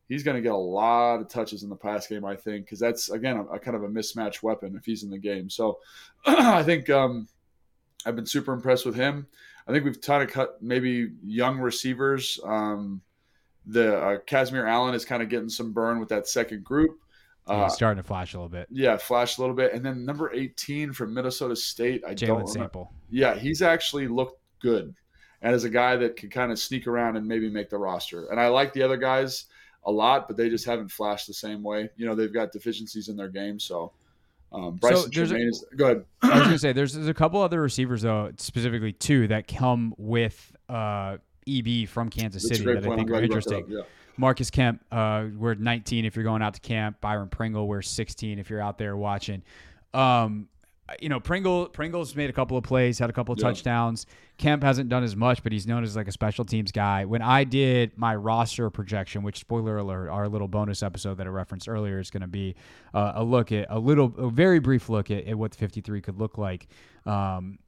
he's 0.07 0.23
going 0.23 0.35
to 0.35 0.41
get 0.41 0.51
a 0.51 0.55
lot 0.55 1.19
of 1.21 1.27
touches 1.29 1.63
in 1.63 1.69
the 1.69 1.75
pass 1.75 2.07
game, 2.07 2.25
I 2.25 2.35
think, 2.35 2.65
because 2.65 2.79
that's 2.79 3.09
again 3.09 3.37
a, 3.37 3.43
a 3.55 3.59
kind 3.59 3.75
of 3.75 3.83
a 3.83 3.87
mismatch 3.87 4.43
weapon 4.43 4.75
if 4.77 4.85
he's 4.85 5.03
in 5.03 5.09
the 5.09 5.17
game. 5.17 5.49
So 5.49 5.79
I 6.25 6.63
think 6.63 6.89
um, 6.89 7.27
I've 8.05 8.15
been 8.15 8.25
super 8.25 8.53
impressed 8.53 8.85
with 8.85 8.95
him. 8.95 9.27
I 9.67 9.71
think 9.71 9.83
we've 9.83 9.99
kind 9.99 10.21
of 10.23 10.29
cut 10.29 10.61
maybe 10.61 11.09
young 11.23 11.57
receivers. 11.57 12.39
Um, 12.45 13.01
the 13.65 13.97
uh, 13.97 14.17
Kazmeir 14.27 14.69
Allen 14.69 14.93
is 14.93 15.05
kind 15.05 15.23
of 15.23 15.29
getting 15.29 15.49
some 15.49 15.73
burn 15.73 15.99
with 15.99 16.09
that 16.09 16.27
second 16.27 16.63
group. 16.63 16.99
Uh, 17.47 17.63
He's 17.63 17.73
starting 17.73 18.01
to 18.01 18.07
flash 18.07 18.33
a 18.33 18.37
little 18.37 18.49
bit. 18.49 18.67
yeah, 18.71 18.95
flash 18.97 19.37
a 19.37 19.41
little 19.41 19.55
bit, 19.55 19.73
and 19.73 19.83
then 19.83 20.05
number 20.05 20.31
eighteen 20.33 20.93
from 20.93 21.13
Minnesota 21.13 21.55
State. 21.55 22.03
I 22.07 22.13
don't 22.13 22.43
Jalen 22.43 22.49
Sample. 22.49 22.91
yeah, 23.09 23.35
he's 23.35 23.61
actually 23.61 24.07
looked 24.07 24.39
good, 24.61 24.95
and 25.45 25.53
as 25.53 25.63
a 25.63 25.69
guy 25.69 25.95
that 25.95 26.15
can 26.15 26.29
kind 26.31 26.51
of 26.51 26.57
sneak 26.57 26.87
around 26.87 27.15
and 27.17 27.27
maybe 27.27 27.49
make 27.51 27.69
the 27.69 27.77
roster. 27.77 28.25
And 28.31 28.39
I 28.39 28.47
like 28.47 28.73
the 28.73 28.81
other 28.81 28.97
guys 28.97 29.45
a 29.85 29.91
lot, 29.91 30.27
but 30.27 30.35
they 30.37 30.49
just 30.49 30.65
haven't 30.65 30.89
flashed 30.89 31.27
the 31.27 31.35
same 31.35 31.61
way. 31.61 31.87
You 31.97 32.07
know, 32.07 32.15
they've 32.15 32.33
got 32.33 32.51
deficiencies 32.51 33.09
in 33.09 33.15
their 33.15 33.29
game. 33.29 33.59
So, 33.59 33.91
um, 34.51 34.79
Brycen 34.79 35.13
there's 35.13 35.31
a- 35.31 35.37
is 35.37 35.63
go 35.75 35.85
ahead. 35.85 36.05
I 36.23 36.39
was 36.39 36.43
gonna 36.45 36.57
say 36.57 36.73
there's, 36.73 36.93
there's 36.93 37.07
a 37.07 37.13
couple 37.13 37.41
other 37.41 37.61
receivers 37.61 38.01
though, 38.01 38.31
specifically 38.37 38.91
two 38.91 39.27
that 39.27 39.47
come 39.47 39.93
with 39.97 40.51
uh, 40.67 41.17
EB 41.47 41.87
from 41.87 42.09
Kansas 42.09 42.41
That's 42.43 42.57
City 42.59 42.73
that 42.73 42.83
I 42.83 42.87
point. 42.87 42.97
think 42.99 43.09
I'm 43.11 43.15
are 43.15 43.19
glad 43.19 43.23
you 43.23 43.29
brought 43.29 43.43
that 43.45 43.53
interesting. 43.57 43.77
yeah. 43.77 43.83
Marcus 44.17 44.49
Kemp, 44.49 44.81
uh, 44.91 45.25
we're 45.37 45.53
19 45.53 46.05
if 46.05 46.15
you're 46.15 46.23
going 46.23 46.41
out 46.41 46.55
to 46.55 46.61
camp. 46.61 47.01
Byron 47.01 47.29
Pringle, 47.29 47.67
we're 47.67 47.81
16 47.83 48.39
if 48.39 48.49
you're 48.49 48.61
out 48.61 48.77
there 48.79 48.97
watching. 48.97 49.43
Um, 49.93 50.47
you 51.01 51.09
know, 51.09 51.19
Pringle 51.19 51.67
Pringle's 51.67 52.15
made 52.15 52.29
a 52.29 52.33
couple 52.33 52.57
of 52.57 52.63
plays, 52.63 52.99
had 52.99 53.09
a 53.09 53.13
couple 53.13 53.33
of 53.33 53.39
Yeah. 53.39 53.47
touchdowns. 53.47 54.05
Kemp 54.37 54.61
hasn't 54.63 54.89
done 54.89 55.03
as 55.03 55.15
much, 55.15 55.41
but 55.41 55.51
he's 55.51 55.65
known 55.65 55.83
as 55.83 55.95
like 55.95 56.07
a 56.07 56.11
special 56.11 56.45
teams 56.45 56.71
guy. 56.71 57.05
When 57.05 57.21
I 57.21 57.43
did 57.43 57.97
my 57.97 58.15
roster 58.15 58.69
projection, 58.69 59.23
which 59.23 59.39
spoiler 59.39 59.77
alert, 59.77 60.09
our 60.09 60.27
little 60.27 60.47
bonus 60.47 60.83
episode 60.83 61.15
that 61.15 61.25
I 61.25 61.29
referenced 61.29 61.67
earlier 61.67 61.99
is 61.99 62.11
going 62.11 62.21
to 62.21 62.27
be 62.27 62.55
uh, 62.93 63.13
a 63.15 63.23
look 63.23 63.51
at 63.51 63.65
a 63.69 63.79
little, 63.79 64.13
a 64.17 64.29
very 64.29 64.59
brief 64.59 64.89
look 64.89 65.09
at, 65.09 65.25
at 65.25 65.37
what 65.37 65.51
the 65.51 65.57
53 65.57 66.01
could 66.01 66.19
look 66.19 66.37
like. 66.37 66.67
Um, 67.05 67.59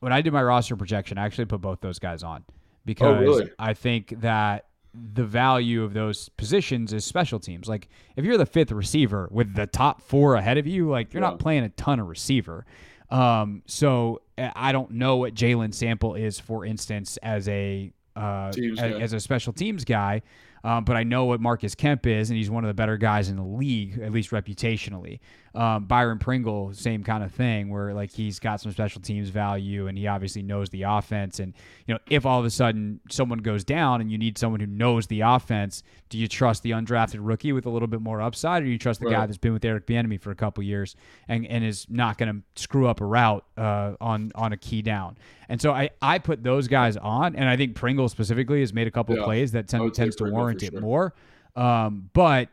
when 0.00 0.12
I 0.12 0.20
did 0.20 0.32
my 0.32 0.42
roster 0.42 0.76
projection, 0.76 1.16
I 1.16 1.24
actually 1.24 1.46
put 1.46 1.60
both 1.60 1.80
those 1.80 1.98
guys 1.98 2.22
on 2.22 2.44
because 2.84 3.20
really? 3.20 3.50
I 3.58 3.72
think 3.74 4.20
that 4.20 4.66
the 5.14 5.24
value 5.24 5.82
of 5.82 5.92
those 5.94 6.28
positions 6.30 6.92
is 6.92 7.04
special 7.04 7.38
teams. 7.40 7.68
Like 7.68 7.88
if 8.16 8.24
you're 8.24 8.38
the 8.38 8.46
fifth 8.46 8.72
receiver 8.72 9.28
with 9.30 9.54
the 9.54 9.66
top 9.66 10.00
four 10.02 10.34
ahead 10.36 10.58
of 10.58 10.66
you, 10.66 10.88
like 10.90 11.12
you're 11.12 11.22
Yeah. 11.22 11.30
not 11.30 11.38
playing 11.38 11.64
a 11.64 11.68
ton 11.70 12.00
of 12.00 12.06
receiver. 12.08 12.64
Um, 13.10 13.62
so 13.66 14.22
uh, 14.36 14.50
I 14.56 14.72
don't 14.72 14.92
know 14.92 15.16
what 15.16 15.34
Jalen 15.34 15.72
Sample 15.74 16.14
is, 16.14 16.40
for 16.40 16.64
instance, 16.64 17.16
as 17.22 17.48
a 17.48 17.92
uh, 18.16 18.50
as, 18.56 18.78
as 18.78 19.12
a 19.12 19.20
special 19.20 19.52
teams 19.52 19.84
guy. 19.84 20.22
Um, 20.64 20.84
but 20.84 20.96
I 20.96 21.04
know 21.04 21.26
what 21.26 21.40
Marcus 21.40 21.74
Kemp 21.76 22.06
is, 22.06 22.30
and 22.30 22.36
he's 22.36 22.50
one 22.50 22.64
of 22.64 22.68
the 22.68 22.74
better 22.74 22.96
guys 22.96 23.28
in 23.28 23.36
the 23.36 23.44
league, 23.44 24.00
at 24.00 24.10
least 24.10 24.30
reputationally. 24.32 25.20
Um, 25.56 25.86
Byron 25.86 26.18
Pringle, 26.18 26.74
same 26.74 27.02
kind 27.02 27.24
of 27.24 27.32
thing, 27.32 27.70
where 27.70 27.94
like 27.94 28.12
he's 28.12 28.38
got 28.38 28.60
some 28.60 28.72
special 28.72 29.00
teams 29.00 29.30
value, 29.30 29.86
and 29.86 29.96
he 29.96 30.06
obviously 30.06 30.42
knows 30.42 30.68
the 30.68 30.82
offense. 30.82 31.40
And 31.40 31.54
you 31.86 31.94
know, 31.94 32.00
if 32.10 32.26
all 32.26 32.38
of 32.38 32.44
a 32.44 32.50
sudden 32.50 33.00
someone 33.10 33.38
goes 33.38 33.64
down 33.64 34.00
and 34.00 34.10
you 34.10 34.18
need 34.18 34.36
someone 34.36 34.60
who 34.60 34.66
knows 34.66 35.06
the 35.06 35.22
offense, 35.22 35.82
do 36.10 36.18
you 36.18 36.28
trust 36.28 36.62
the 36.62 36.72
undrafted 36.72 37.20
rookie 37.20 37.52
with 37.52 37.64
a 37.64 37.70
little 37.70 37.88
bit 37.88 38.02
more 38.02 38.20
upside, 38.20 38.62
or 38.62 38.66
do 38.66 38.70
you 38.70 38.78
trust 38.78 39.00
the 39.00 39.06
right. 39.06 39.12
guy 39.12 39.26
that's 39.26 39.38
been 39.38 39.54
with 39.54 39.64
Eric 39.64 39.86
Bieniemy 39.86 40.20
for 40.20 40.30
a 40.30 40.36
couple 40.36 40.62
years 40.62 40.94
and, 41.26 41.46
and 41.46 41.64
is 41.64 41.86
not 41.88 42.18
going 42.18 42.32
to 42.32 42.60
screw 42.60 42.86
up 42.86 43.00
a 43.00 43.06
route 43.06 43.44
uh, 43.56 43.94
on 44.00 44.32
on 44.34 44.52
a 44.52 44.56
key 44.56 44.82
down? 44.82 45.16
And 45.48 45.60
so 45.60 45.72
I, 45.72 45.90
I 46.02 46.18
put 46.18 46.42
those 46.42 46.68
guys 46.68 46.96
on, 46.96 47.34
and 47.34 47.48
I 47.48 47.56
think 47.56 47.74
Pringle 47.74 48.08
specifically 48.08 48.60
has 48.60 48.72
made 48.72 48.86
a 48.86 48.90
couple 48.90 49.16
yeah, 49.16 49.24
plays 49.24 49.52
that 49.52 49.68
tend, 49.68 49.94
tends 49.94 50.16
to 50.16 50.24
warrant 50.24 50.62
it 50.62 50.78
more. 50.78 51.14
Um, 51.54 52.10
but 52.12 52.48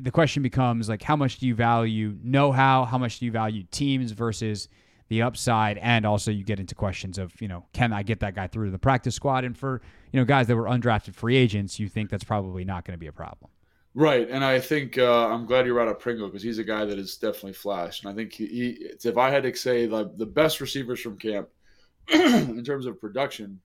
the 0.00 0.10
question 0.10 0.42
becomes 0.42 0.88
like, 0.88 1.02
how 1.02 1.16
much 1.16 1.38
do 1.38 1.46
you 1.46 1.54
value 1.54 2.16
know-how? 2.22 2.84
How 2.84 2.98
much 2.98 3.18
do 3.18 3.24
you 3.24 3.32
value 3.32 3.64
teams 3.70 4.12
versus 4.12 4.68
the 5.08 5.22
upside? 5.22 5.78
And 5.78 6.04
also, 6.04 6.30
you 6.30 6.44
get 6.44 6.60
into 6.60 6.74
questions 6.74 7.18
of, 7.18 7.40
you 7.40 7.48
know, 7.48 7.66
can 7.72 7.92
I 7.92 8.02
get 8.02 8.20
that 8.20 8.34
guy 8.34 8.46
through 8.46 8.66
to 8.66 8.70
the 8.70 8.78
practice 8.78 9.14
squad? 9.14 9.44
And 9.44 9.56
for 9.56 9.80
you 10.12 10.20
know 10.20 10.24
guys 10.24 10.46
that 10.46 10.56
were 10.56 10.64
undrafted 10.64 11.14
free 11.14 11.36
agents, 11.36 11.78
you 11.78 11.88
think 11.88 12.10
that's 12.10 12.24
probably 12.24 12.64
not 12.64 12.84
going 12.84 12.94
to 12.94 12.98
be 12.98 13.06
a 13.06 13.12
problem. 13.12 13.50
Right, 13.94 14.28
and 14.28 14.44
I 14.44 14.60
think 14.60 14.98
uh, 14.98 15.28
I'm 15.28 15.46
glad 15.46 15.64
you 15.64 15.72
brought 15.72 15.88
up 15.88 16.00
Pringle 16.00 16.28
because 16.28 16.42
he's 16.42 16.58
a 16.58 16.64
guy 16.64 16.84
that 16.84 16.98
has 16.98 17.16
definitely 17.16 17.54
flashed, 17.54 18.04
and 18.04 18.12
I 18.12 18.14
think 18.14 18.32
he, 18.34 18.46
he 18.46 19.08
if 19.08 19.16
I 19.16 19.30
had 19.30 19.42
to 19.44 19.54
say 19.54 19.86
the, 19.86 20.12
the 20.16 20.26
best 20.26 20.60
receivers 20.60 21.00
from 21.00 21.16
camp 21.16 21.48
in 22.12 22.62
terms 22.62 22.84
of 22.84 23.00
production, 23.00 23.58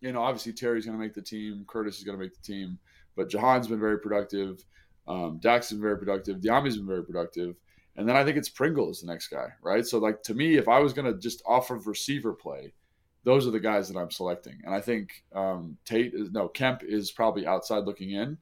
you 0.00 0.12
know, 0.12 0.20
obviously 0.20 0.52
Terry's 0.52 0.84
going 0.84 0.98
to 0.98 1.02
make 1.02 1.14
the 1.14 1.22
team, 1.22 1.64
Curtis 1.66 1.96
is 1.96 2.04
going 2.04 2.18
to 2.18 2.22
make 2.22 2.34
the 2.34 2.42
team, 2.42 2.78
but 3.16 3.30
Jahan's 3.30 3.66
been 3.66 3.80
very 3.80 3.98
productive, 3.98 4.62
um, 5.08 5.38
Dax 5.40 5.68
has 5.68 5.76
been 5.76 5.82
very 5.82 5.98
productive, 5.98 6.40
Dyami's 6.40 6.76
been 6.76 6.86
very 6.86 7.04
productive, 7.04 7.56
and 7.96 8.08
then 8.08 8.16
I 8.16 8.24
think 8.24 8.36
it's 8.36 8.48
Pringle 8.48 8.90
is 8.90 9.00
the 9.00 9.06
next 9.06 9.28
guy, 9.28 9.48
right? 9.62 9.86
So 9.86 9.98
like 9.98 10.22
to 10.24 10.34
me, 10.34 10.56
if 10.56 10.68
I 10.68 10.80
was 10.80 10.92
going 10.92 11.12
to 11.12 11.18
just 11.18 11.42
offer 11.46 11.76
receiver 11.76 12.32
play, 12.32 12.72
those 13.24 13.46
are 13.46 13.50
the 13.50 13.60
guys 13.60 13.88
that 13.88 13.98
I'm 13.98 14.10
selecting, 14.10 14.60
and 14.64 14.74
I 14.74 14.80
think 14.80 15.24
um, 15.34 15.76
Tate 15.84 16.14
is 16.14 16.30
no 16.30 16.48
Kemp 16.48 16.82
is 16.84 17.10
probably 17.10 17.46
outside 17.46 17.84
looking 17.84 18.12
in. 18.12 18.38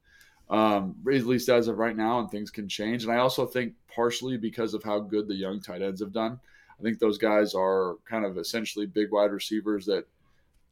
Um, 0.47 0.95
at 1.11 1.25
least 1.25 1.49
as 1.49 1.67
of 1.67 1.79
right 1.79 1.97
now, 1.97 2.19
and 2.19 2.29
things 2.29 2.51
can 2.51 2.69
change. 2.69 3.03
And 3.03 3.11
I 3.11 3.17
also 3.17 3.47
think 3.47 3.73
partially 3.87 4.37
because 4.37 4.75
of 4.75 4.83
how 4.83 4.99
good 4.99 5.27
the 5.27 5.33
young 5.33 5.59
tight 5.59 5.81
ends 5.81 6.01
have 6.01 6.13
done, 6.13 6.39
I 6.79 6.83
think 6.83 6.99
those 6.99 7.17
guys 7.17 7.55
are 7.55 7.95
kind 8.07 8.25
of 8.25 8.37
essentially 8.37 8.85
big 8.85 9.11
wide 9.11 9.31
receivers 9.31 9.85
that 9.85 10.05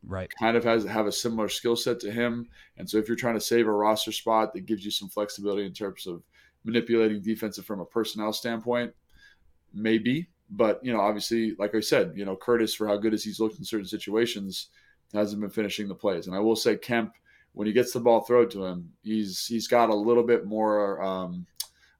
right 0.05 0.31
kind 0.39 0.57
of 0.57 0.63
has 0.63 0.83
have 0.83 1.07
a 1.07 1.11
similar 1.11 1.47
skill 1.47 1.75
set 1.75 1.99
to 2.01 2.11
him. 2.11 2.47
And 2.77 2.89
so 2.89 2.97
if 2.97 3.07
you're 3.07 3.17
trying 3.17 3.35
to 3.35 3.41
save 3.41 3.67
a 3.67 3.71
roster 3.71 4.11
spot 4.11 4.53
that 4.53 4.65
gives 4.65 4.83
you 4.83 4.91
some 4.91 5.09
flexibility 5.09 5.65
in 5.65 5.73
terms 5.73 6.07
of 6.07 6.23
manipulating 6.63 7.21
defensive 7.21 7.65
from 7.65 7.79
a 7.79 7.85
personnel 7.85 8.33
standpoint, 8.33 8.93
maybe. 9.73 10.27
But 10.49 10.83
you 10.83 10.93
know, 10.93 10.99
obviously, 10.99 11.55
like 11.57 11.73
I 11.75 11.79
said, 11.79 12.13
you 12.15 12.25
know, 12.25 12.35
Curtis 12.35 12.73
for 12.73 12.87
how 12.87 12.97
good 12.97 13.13
as 13.13 13.23
he's 13.23 13.39
looked 13.39 13.57
in 13.57 13.65
certain 13.65 13.87
situations 13.87 14.69
hasn't 15.13 15.41
been 15.41 15.49
finishing 15.49 15.87
the 15.87 15.95
plays. 15.95 16.27
And 16.27 16.35
I 16.35 16.39
will 16.39 16.55
say 16.55 16.75
Kemp, 16.75 17.13
when 17.53 17.67
he 17.67 17.73
gets 17.73 17.93
the 17.93 17.99
ball 17.99 18.21
thrown 18.21 18.49
to 18.49 18.65
him, 18.65 18.91
he's 19.03 19.45
he's 19.45 19.67
got 19.67 19.89
a 19.89 19.95
little 19.95 20.23
bit 20.23 20.45
more 20.45 21.01
um, 21.01 21.45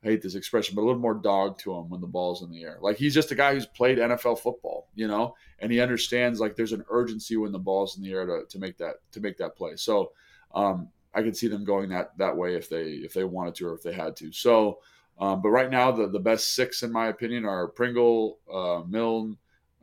I 0.04 0.08
hate 0.08 0.22
this 0.22 0.36
expression, 0.36 0.76
but 0.76 0.82
a 0.82 0.86
little 0.86 1.00
more 1.00 1.14
dog 1.14 1.58
to 1.60 1.74
him 1.74 1.90
when 1.90 2.02
the 2.02 2.08
ball's 2.08 2.44
in 2.44 2.52
the 2.52 2.64
air. 2.64 2.78
Like 2.82 2.98
he's 2.98 3.14
just 3.14 3.32
a 3.32 3.36
guy 3.36 3.54
who's 3.54 3.66
played 3.66 3.98
NFL 3.98 4.40
football, 4.40 4.90
you 4.96 5.08
know, 5.08 5.36
and 5.60 5.72
he 5.72 5.80
understands 5.80 6.40
like 6.40 6.56
there's 6.56 6.74
an 6.74 6.84
urgency 6.90 7.38
when 7.38 7.52
the 7.52 7.60
ball's 7.60 7.98
in 7.98 8.04
the 8.04 8.12
air 8.12 8.26
to, 8.26 8.44
to 8.50 8.60
make 8.60 8.78
that 8.78 8.96
to 9.14 9.22
make 9.22 9.38
that 9.38 9.56
play. 9.56 9.76
So 9.76 10.12
um, 10.54 10.90
I 11.14 11.22
could 11.22 11.38
see 11.38 11.48
them 11.48 11.64
going 11.64 11.90
that 11.90 12.18
that 12.18 12.36
way 12.36 12.56
if 12.56 12.70
they 12.70 12.84
if 12.84 13.14
they 13.14 13.24
wanted 13.24 13.56
to 13.56 13.68
or 13.68 13.76
if 13.76 13.84
they 13.84 13.94
had 13.94 14.16
to. 14.18 14.32
So, 14.32 14.80
um, 15.20 15.42
but 15.42 15.50
right 15.50 15.70
now 15.70 15.92
the 15.92 16.08
the 16.08 16.20
best 16.20 16.54
six 16.54 16.84
in 16.84 16.92
my 16.92 17.08
opinion 17.08 17.46
are 17.46 17.68
Pringle, 17.68 18.40
uh, 18.52 18.82
Milne, 18.88 19.38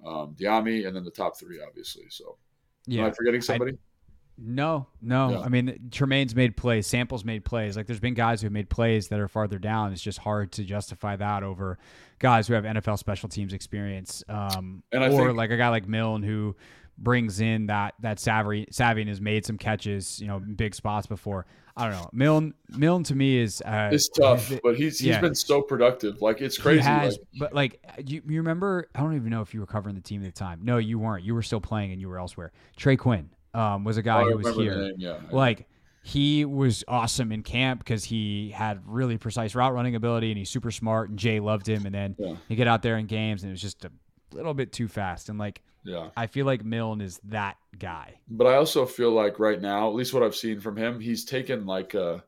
um, 0.04 0.36
Dyami, 0.38 0.86
and 0.86 0.94
then 0.94 1.04
the 1.04 1.10
top 1.10 1.38
three 1.38 1.60
obviously. 1.66 2.04
So, 2.10 2.36
yeah, 2.86 3.02
am 3.02 3.10
I 3.10 3.10
forgetting 3.12 3.40
somebody? 3.40 3.72
I, 3.72 3.89
no, 4.43 4.86
no. 5.03 5.43
I 5.43 5.49
mean, 5.49 5.91
Tremayne's 5.91 6.34
made 6.34 6.57
plays. 6.57 6.86
Samples 6.86 7.24
made 7.24 7.45
plays. 7.45 7.76
Like, 7.76 7.86
there's 7.86 8.01
been 8.01 8.14
guys 8.14 8.41
who 8.41 8.47
have 8.47 8.53
made 8.53 8.70
plays 8.70 9.09
that 9.09 9.20
are 9.20 9.28
farther 9.28 9.59
down. 9.59 9.93
It's 9.93 10.01
just 10.01 10.18
hard 10.18 10.53
to 10.53 10.64
justify 10.64 11.16
that 11.16 11.43
over 11.43 11.78
guys 12.18 12.49
who 12.49 12.55
have 12.55 12.64
NFL 12.64 12.99
special 12.99 13.28
teams 13.28 13.53
experience. 13.53 14.24
Um, 14.28 14.82
or 14.93 15.09
think, 15.09 15.36
like 15.36 15.51
a 15.51 15.57
guy 15.57 15.68
like 15.68 15.86
Milne 15.86 16.22
who 16.22 16.57
brings 16.97 17.41
in 17.41 17.66
that 17.66 17.95
that 18.01 18.20
savvy 18.20 18.66
savvy 18.70 19.01
and 19.01 19.09
has 19.09 19.20
made 19.20 19.45
some 19.45 19.59
catches, 19.59 20.20
you 20.20 20.26
know, 20.26 20.38
big 20.38 20.74
spots 20.74 21.07
before. 21.07 21.47
I 21.76 21.84
don't 21.84 21.93
know. 21.93 22.11
Milne 22.12 22.55
Milne 22.70 23.05
to 23.05 23.14
me 23.14 23.38
is 23.38 23.62
uh, 23.62 23.91
it's 23.93 24.09
tough, 24.09 24.53
but 24.62 24.76
he's 24.76 24.99
he's 24.99 25.09
yeah. 25.09 25.20
been 25.20 25.34
so 25.34 25.62
productive. 25.62 26.20
Like 26.22 26.41
it's 26.41 26.59
crazy. 26.59 26.82
Has, 26.82 27.12
like, 27.12 27.20
but 27.38 27.55
like 27.55 27.84
you, 28.07 28.22
you 28.26 28.41
remember? 28.41 28.88
I 28.95 29.01
don't 29.01 29.16
even 29.16 29.30
know 29.30 29.41
if 29.43 29.55
you 29.55 29.61
were 29.61 29.66
covering 29.66 29.95
the 29.95 30.01
team 30.01 30.22
at 30.24 30.34
the 30.34 30.38
time. 30.38 30.61
No, 30.62 30.78
you 30.78 30.99
weren't. 30.99 31.24
You 31.24 31.34
were 31.34 31.43
still 31.43 31.61
playing 31.61 31.93
and 31.93 32.01
you 32.01 32.09
were 32.09 32.18
elsewhere. 32.18 32.53
Trey 32.76 32.97
Quinn 32.97 33.30
um, 33.55 33.84
was 33.84 33.96
a 33.96 34.03
guy 34.03 34.22
oh, 34.22 34.30
who 34.30 34.38
was 34.38 34.57
here. 34.57 34.92
Yeah, 34.96 35.18
like 35.30 35.66
he 36.03 36.44
was 36.44 36.82
awesome 36.88 37.30
in 37.30 37.42
camp 37.42 37.80
because 37.80 38.05
he 38.05 38.51
had 38.51 38.80
really 38.86 39.18
precise 39.18 39.55
route 39.55 39.74
running 39.74 39.94
ability 39.94 40.30
and 40.30 40.38
he's 40.38 40.51
super 40.51 40.70
smart 40.70 41.11
and 41.11 41.18
Jay 41.18 41.40
loved 41.40 41.68
him. 41.68 41.84
And 41.84 41.94
then 41.94 42.16
yeah. 42.18 42.36
you 42.48 42.57
get 42.57 42.66
out 42.66 42.82
there 42.82 42.96
in 42.96 43.07
games 43.07 43.42
and 43.42 43.51
it 43.51 43.53
was 43.53 43.61
just 43.61 43.84
a 43.84 43.90
little 44.32 44.55
bit 44.55 44.72
too 44.72 44.88
fast. 44.88 45.28
And 45.28 45.38
like, 45.38 45.62
yeah, 45.84 46.09
I 46.16 46.26
feel 46.26 46.46
like 46.46 46.64
Milne 46.64 47.01
is 47.01 47.20
that 47.24 47.57
guy. 47.78 48.18
But 48.28 48.46
I 48.46 48.57
also 48.57 48.86
feel 48.86 49.12
like 49.12 49.38
right 49.38 49.61
now, 49.61 49.88
at 49.88 49.94
least 49.94 50.14
what 50.14 50.22
I've 50.22 50.36
seen 50.36 50.61
from 50.61 50.76
him, 50.76 51.01
he's 51.01 51.24
taken 51.24 51.66
like 51.66 51.94
a, 51.94 52.05
uh, 52.05 52.20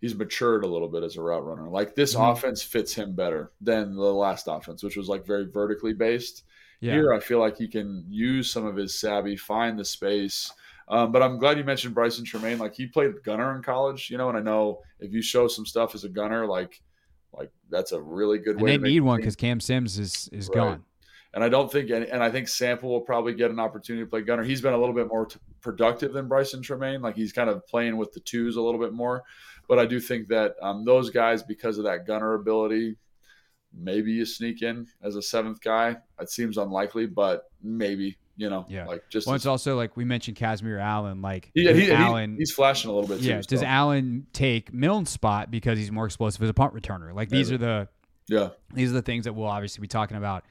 he's 0.00 0.14
matured 0.14 0.64
a 0.64 0.68
little 0.68 0.88
bit 0.88 1.02
as 1.02 1.16
a 1.16 1.22
route 1.22 1.44
runner. 1.44 1.68
Like 1.68 1.94
this 1.94 2.14
mm-hmm. 2.14 2.30
offense 2.30 2.62
fits 2.62 2.92
him 2.92 3.14
better 3.14 3.52
than 3.60 3.94
the 3.94 4.02
last 4.02 4.46
offense, 4.48 4.82
which 4.82 4.96
was 4.96 5.08
like 5.08 5.24
very 5.24 5.46
vertically 5.46 5.94
based. 5.94 6.42
Yeah. 6.80 6.92
Here, 6.92 7.12
I 7.12 7.20
feel 7.20 7.38
like 7.38 7.56
he 7.56 7.68
can 7.68 8.04
use 8.08 8.50
some 8.50 8.66
of 8.66 8.76
his 8.76 8.98
savvy, 8.98 9.36
find 9.36 9.78
the 9.78 9.84
space. 9.84 10.52
Um, 10.88 11.10
but 11.10 11.22
I'm 11.22 11.38
glad 11.38 11.58
you 11.58 11.64
mentioned 11.64 11.94
Brycen 11.96 12.24
Tremayne. 12.24 12.58
Like 12.58 12.74
he 12.74 12.86
played 12.86 13.22
gunner 13.24 13.56
in 13.56 13.62
college, 13.62 14.10
you 14.10 14.18
know, 14.18 14.28
and 14.28 14.38
I 14.38 14.40
know 14.40 14.82
if 15.00 15.12
you 15.12 15.22
show 15.22 15.48
some 15.48 15.66
stuff 15.66 15.94
as 15.94 16.04
a 16.04 16.08
gunner, 16.08 16.46
like 16.46 16.80
like 17.32 17.50
that's 17.70 17.92
a 17.92 18.00
really 18.00 18.38
good 18.38 18.56
and 18.56 18.62
way. 18.62 18.76
They 18.76 18.82
need 18.82 19.00
one 19.00 19.18
because 19.18 19.36
Cam 19.36 19.60
Sims 19.60 19.98
is 19.98 20.28
is 20.32 20.48
right. 20.48 20.54
gone. 20.54 20.84
And 21.34 21.44
I 21.44 21.50
don't 21.50 21.70
think, 21.70 21.90
and, 21.90 22.02
and, 22.04 22.22
I 22.22 22.30
think 22.30 22.48
Sample 22.48 22.88
will 22.88 23.02
probably 23.02 23.34
get 23.34 23.50
an 23.50 23.60
opportunity 23.60 24.02
to 24.02 24.08
play 24.08 24.22
gunner. 24.22 24.42
He's 24.42 24.62
been 24.62 24.72
a 24.72 24.78
little 24.78 24.94
bit 24.94 25.06
more 25.06 25.26
t- 25.26 25.38
productive 25.60 26.14
than 26.14 26.30
Brycen 26.30 26.62
Tremayne. 26.62 27.02
Like 27.02 27.14
he's 27.14 27.30
kind 27.30 27.50
of 27.50 27.66
playing 27.66 27.98
with 27.98 28.10
the 28.12 28.20
twos 28.20 28.56
a 28.56 28.62
little 28.62 28.80
bit 28.80 28.94
more. 28.94 29.22
But 29.68 29.78
I 29.78 29.84
do 29.84 30.00
think 30.00 30.28
that 30.28 30.54
um, 30.62 30.86
those 30.86 31.10
guys, 31.10 31.42
because 31.42 31.76
of 31.76 31.84
that 31.84 32.06
gunner 32.06 32.32
ability, 32.32 32.96
maybe 33.76 34.12
you 34.12 34.24
sneak 34.24 34.62
in 34.62 34.86
as 35.02 35.16
a 35.16 35.22
seventh 35.22 35.60
guy. 35.60 35.96
It 36.20 36.30
seems 36.30 36.58
unlikely, 36.58 37.06
but 37.06 37.50
maybe 37.62 38.16
you 38.36 38.50
know, 38.50 38.66
yeah. 38.68 38.86
like 38.86 39.08
just 39.08 39.26
well, 39.26 39.34
it's 39.34 39.46
also 39.46 39.76
like 39.76 39.96
we 39.96 40.04
mentioned 40.04 40.36
Kazmeir 40.36 40.80
Allen, 40.80 41.22
like 41.22 41.50
yeah, 41.54 41.72
he, 41.72 41.90
Allen, 41.90 42.32
he, 42.32 42.38
he's 42.38 42.52
flashing 42.52 42.90
a 42.90 42.94
little 42.94 43.08
bit. 43.08 43.20
Yeah, 43.20 43.40
too, 43.40 43.42
does 43.42 43.60
so. 43.60 43.66
Allen 43.66 44.26
take 44.32 44.72
Milne's 44.72 45.10
spot 45.10 45.50
because 45.50 45.78
he's 45.78 45.90
more 45.90 46.04
explosive 46.04 46.42
as 46.42 46.50
a 46.50 46.54
punt 46.54 46.74
returner? 46.74 47.14
Like 47.14 47.30
these 47.30 47.50
are 47.50 47.58
the 47.58 47.88
yeah 48.28 48.50
these 48.74 48.90
are 48.90 48.94
the 48.94 49.02
things 49.02 49.24
that 49.24 49.32
we'll 49.32 49.46
obviously 49.46 49.80
be 49.80 49.88
talking 49.88 50.16
about 50.16 50.44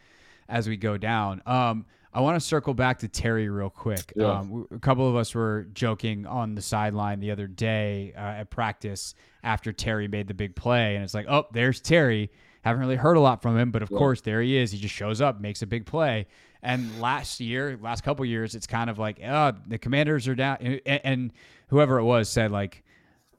as 0.50 0.68
we 0.68 0.78
go 0.78 0.98
down. 0.98 1.42
Um, 1.46 1.86
I 2.12 2.22
want 2.22 2.38
to 2.38 2.40
circle 2.40 2.74
back 2.74 3.00
to 3.00 3.10
Terry 3.10 3.50
real 3.50 3.70
quick. 3.70 4.14
Yeah. 4.16 4.40
Um, 4.40 4.68
a 4.72 4.80
couple 4.80 5.08
of 5.08 5.18
us 5.18 5.36
were 5.36 5.68
joking 5.74 6.26
on 6.26 6.56
the 6.56 6.62
sideline 6.62 7.20
the 7.20 7.32
other 7.32 7.46
day 7.46 8.14
uh, 8.16 8.20
at 8.20 8.50
practice 8.50 9.16
after 9.44 9.74
Terry 9.74 10.08
made 10.08 10.28
the 10.28 10.34
big 10.34 10.56
play, 10.56 10.96
and 10.96 11.04
it's 11.04 11.14
like, 11.14 11.28
oh, 11.30 11.46
there's 11.52 11.82
Terry. 11.82 12.32
Haven't 12.66 12.82
really 12.82 12.96
heard 12.96 13.16
a 13.16 13.20
lot 13.20 13.44
from 13.44 13.56
him, 13.58 13.70
but 13.70 13.84
of 13.84 13.92
yeah. 13.92 13.98
course 14.00 14.22
there 14.22 14.42
he 14.42 14.58
is. 14.58 14.72
He 14.72 14.80
just 14.80 14.96
shows 14.96 15.22
up, 15.22 15.40
makes 15.40 15.62
a 15.62 15.68
big 15.68 15.86
play. 15.86 16.26
And 16.64 17.00
last 17.00 17.40
year, 17.40 17.78
last 17.80 18.04
couple 18.04 18.26
years, 18.26 18.56
it's 18.56 18.66
kind 18.66 18.90
of 18.90 18.98
like, 18.98 19.20
oh, 19.24 19.54
the 19.68 19.78
Commanders 19.78 20.28
are 20.28 20.34
down, 20.34 20.58
and, 20.62 20.82
and 21.04 21.34
whoever 21.68 22.00
it 22.00 22.04
was 22.04 22.28
said 22.28 22.50
like, 22.50 22.84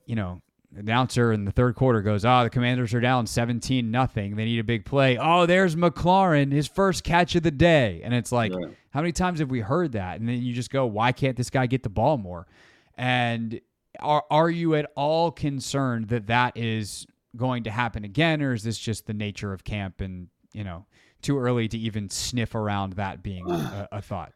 you 0.04 0.14
know, 0.14 0.40
announcer 0.76 1.32
in 1.32 1.44
the 1.44 1.50
third 1.50 1.74
quarter 1.74 2.02
goes, 2.02 2.24
"Oh, 2.24 2.44
the 2.44 2.50
Commanders 2.50 2.94
are 2.94 3.00
down 3.00 3.26
17 3.26 3.90
nothing. 3.90 4.36
They 4.36 4.44
need 4.44 4.60
a 4.60 4.64
big 4.64 4.84
play. 4.84 5.18
Oh, 5.18 5.44
there's 5.44 5.74
McLaurin, 5.74 6.52
his 6.52 6.68
first 6.68 7.02
catch 7.02 7.34
of 7.34 7.42
the 7.42 7.50
day." 7.50 8.02
And 8.04 8.14
it's 8.14 8.30
like, 8.30 8.52
yeah. 8.52 8.68
how 8.90 9.00
many 9.00 9.10
times 9.10 9.40
have 9.40 9.50
we 9.50 9.58
heard 9.58 9.92
that? 9.92 10.20
And 10.20 10.28
then 10.28 10.40
you 10.40 10.54
just 10.54 10.70
go, 10.70 10.86
"Why 10.86 11.10
can't 11.10 11.36
this 11.36 11.50
guy 11.50 11.66
get 11.66 11.82
the 11.82 11.88
ball 11.88 12.16
more?" 12.16 12.46
And 12.96 13.60
are 13.98 14.24
are 14.30 14.50
you 14.50 14.76
at 14.76 14.88
all 14.94 15.32
concerned 15.32 16.10
that 16.10 16.28
that 16.28 16.56
is 16.56 17.08
going 17.36 17.64
to 17.64 17.70
happen 17.70 18.04
again, 18.04 18.42
or 18.42 18.52
is 18.52 18.62
this 18.62 18.78
just 18.78 19.06
the 19.06 19.14
nature 19.14 19.52
of 19.52 19.64
camp 19.64 20.00
and 20.00 20.28
you 20.52 20.64
know 20.64 20.86
too 21.22 21.38
early 21.38 21.68
to 21.68 21.78
even 21.78 22.08
sniff 22.10 22.54
around 22.54 22.94
that 22.94 23.22
being 23.22 23.50
a, 23.50 23.88
a 23.92 24.02
thought? 24.02 24.32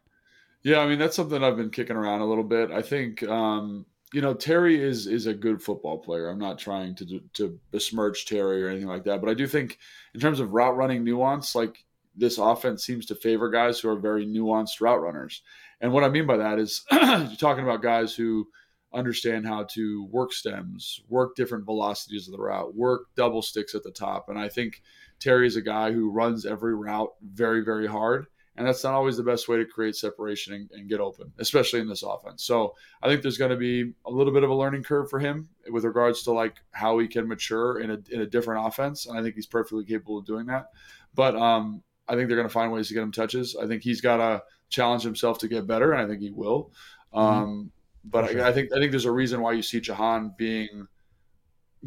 Yeah, 0.63 0.79
I 0.79 0.87
mean 0.87 0.99
that's 0.99 1.15
something 1.15 1.43
I've 1.43 1.57
been 1.57 1.71
kicking 1.71 1.95
around 1.95 2.21
a 2.21 2.25
little 2.25 2.43
bit. 2.43 2.71
I 2.71 2.81
think 2.81 3.23
um, 3.23 3.85
you 4.13 4.21
know 4.21 4.33
Terry 4.33 4.81
is 4.81 5.07
is 5.07 5.25
a 5.25 5.33
good 5.33 5.61
football 5.61 5.97
player. 5.97 6.29
I'm 6.29 6.39
not 6.39 6.59
trying 6.59 6.95
to 6.95 7.21
to 7.33 7.59
besmirch 7.71 8.25
Terry 8.25 8.63
or 8.63 8.69
anything 8.69 8.87
like 8.87 9.03
that, 9.05 9.21
but 9.21 9.29
I 9.29 9.33
do 9.33 9.47
think 9.47 9.79
in 10.13 10.19
terms 10.19 10.39
of 10.39 10.53
route 10.53 10.75
running 10.75 11.03
nuance, 11.03 11.55
like 11.55 11.83
this 12.15 12.37
offense 12.37 12.85
seems 12.85 13.05
to 13.07 13.15
favor 13.15 13.49
guys 13.49 13.79
who 13.79 13.89
are 13.89 13.95
very 13.95 14.25
nuanced 14.25 14.81
route 14.81 15.01
runners. 15.01 15.41
And 15.79 15.91
what 15.91 16.03
I 16.03 16.09
mean 16.09 16.27
by 16.27 16.37
that 16.37 16.59
is 16.59 16.83
you're 16.91 17.35
talking 17.37 17.63
about 17.63 17.81
guys 17.81 18.13
who 18.13 18.47
understand 18.93 19.47
how 19.47 19.63
to 19.63 20.05
work 20.05 20.33
stems, 20.33 21.01
work 21.07 21.35
different 21.35 21.65
velocities 21.65 22.27
of 22.27 22.33
the 22.33 22.41
route, 22.41 22.75
work 22.75 23.07
double 23.15 23.41
sticks 23.41 23.75
at 23.75 23.83
the 23.83 23.91
top. 23.91 24.29
And 24.29 24.37
I 24.37 24.49
think 24.49 24.81
Terry 25.19 25.47
is 25.47 25.55
a 25.55 25.61
guy 25.61 25.91
who 25.91 26.11
runs 26.11 26.45
every 26.45 26.75
route 26.75 27.13
very, 27.21 27.63
very 27.63 27.87
hard. 27.87 28.27
And 28.57 28.67
that's 28.67 28.83
not 28.83 28.93
always 28.93 29.15
the 29.15 29.23
best 29.23 29.47
way 29.47 29.57
to 29.57 29.65
create 29.65 29.95
separation 29.95 30.53
and, 30.53 30.69
and 30.71 30.89
get 30.89 30.99
open, 30.99 31.31
especially 31.39 31.79
in 31.79 31.87
this 31.87 32.03
offense. 32.03 32.43
So 32.43 32.75
I 33.01 33.07
think 33.07 33.21
there's 33.21 33.37
going 33.37 33.51
to 33.51 33.57
be 33.57 33.93
a 34.05 34.11
little 34.11 34.33
bit 34.33 34.43
of 34.43 34.49
a 34.49 34.55
learning 34.55 34.83
curve 34.83 35.09
for 35.09 35.19
him 35.19 35.47
with 35.69 35.85
regards 35.85 36.23
to 36.23 36.31
like 36.31 36.57
how 36.71 36.99
he 36.99 37.07
can 37.07 37.29
mature 37.29 37.79
in 37.79 37.91
a, 37.91 37.99
in 38.11 38.21
a 38.21 38.25
different 38.25 38.67
offense. 38.67 39.05
And 39.05 39.17
I 39.17 39.23
think 39.23 39.35
he's 39.35 39.45
perfectly 39.45 39.85
capable 39.85 40.17
of 40.17 40.25
doing 40.25 40.47
that. 40.47 40.67
But 41.15 41.35
um, 41.37 41.81
I 42.09 42.15
think 42.15 42.27
they're 42.27 42.37
going 42.37 42.47
to 42.47 42.53
find 42.53 42.73
ways 42.73 42.89
to 42.89 42.93
get 42.93 43.03
him 43.03 43.11
touches. 43.13 43.55
I 43.55 43.67
think 43.67 43.83
he's 43.83 44.01
got 44.01 44.17
to 44.17 44.43
challenge 44.69 45.03
himself 45.03 45.37
to 45.39 45.47
get 45.47 45.65
better, 45.65 45.93
and 45.93 46.01
I 46.01 46.07
think 46.07 46.21
he 46.21 46.31
will. 46.31 46.71
Mm-hmm. 47.13 47.17
Um, 47.17 47.71
but 48.03 48.29
sure. 48.29 48.43
I, 48.43 48.49
I, 48.49 48.53
think 48.53 48.71
I 48.73 48.79
think 48.79 48.91
there's 48.91 49.05
a 49.05 49.11
reason 49.11 49.41
why 49.41 49.53
you 49.53 49.61
see 49.61 49.79
Jahan 49.79 50.33
being 50.37 50.87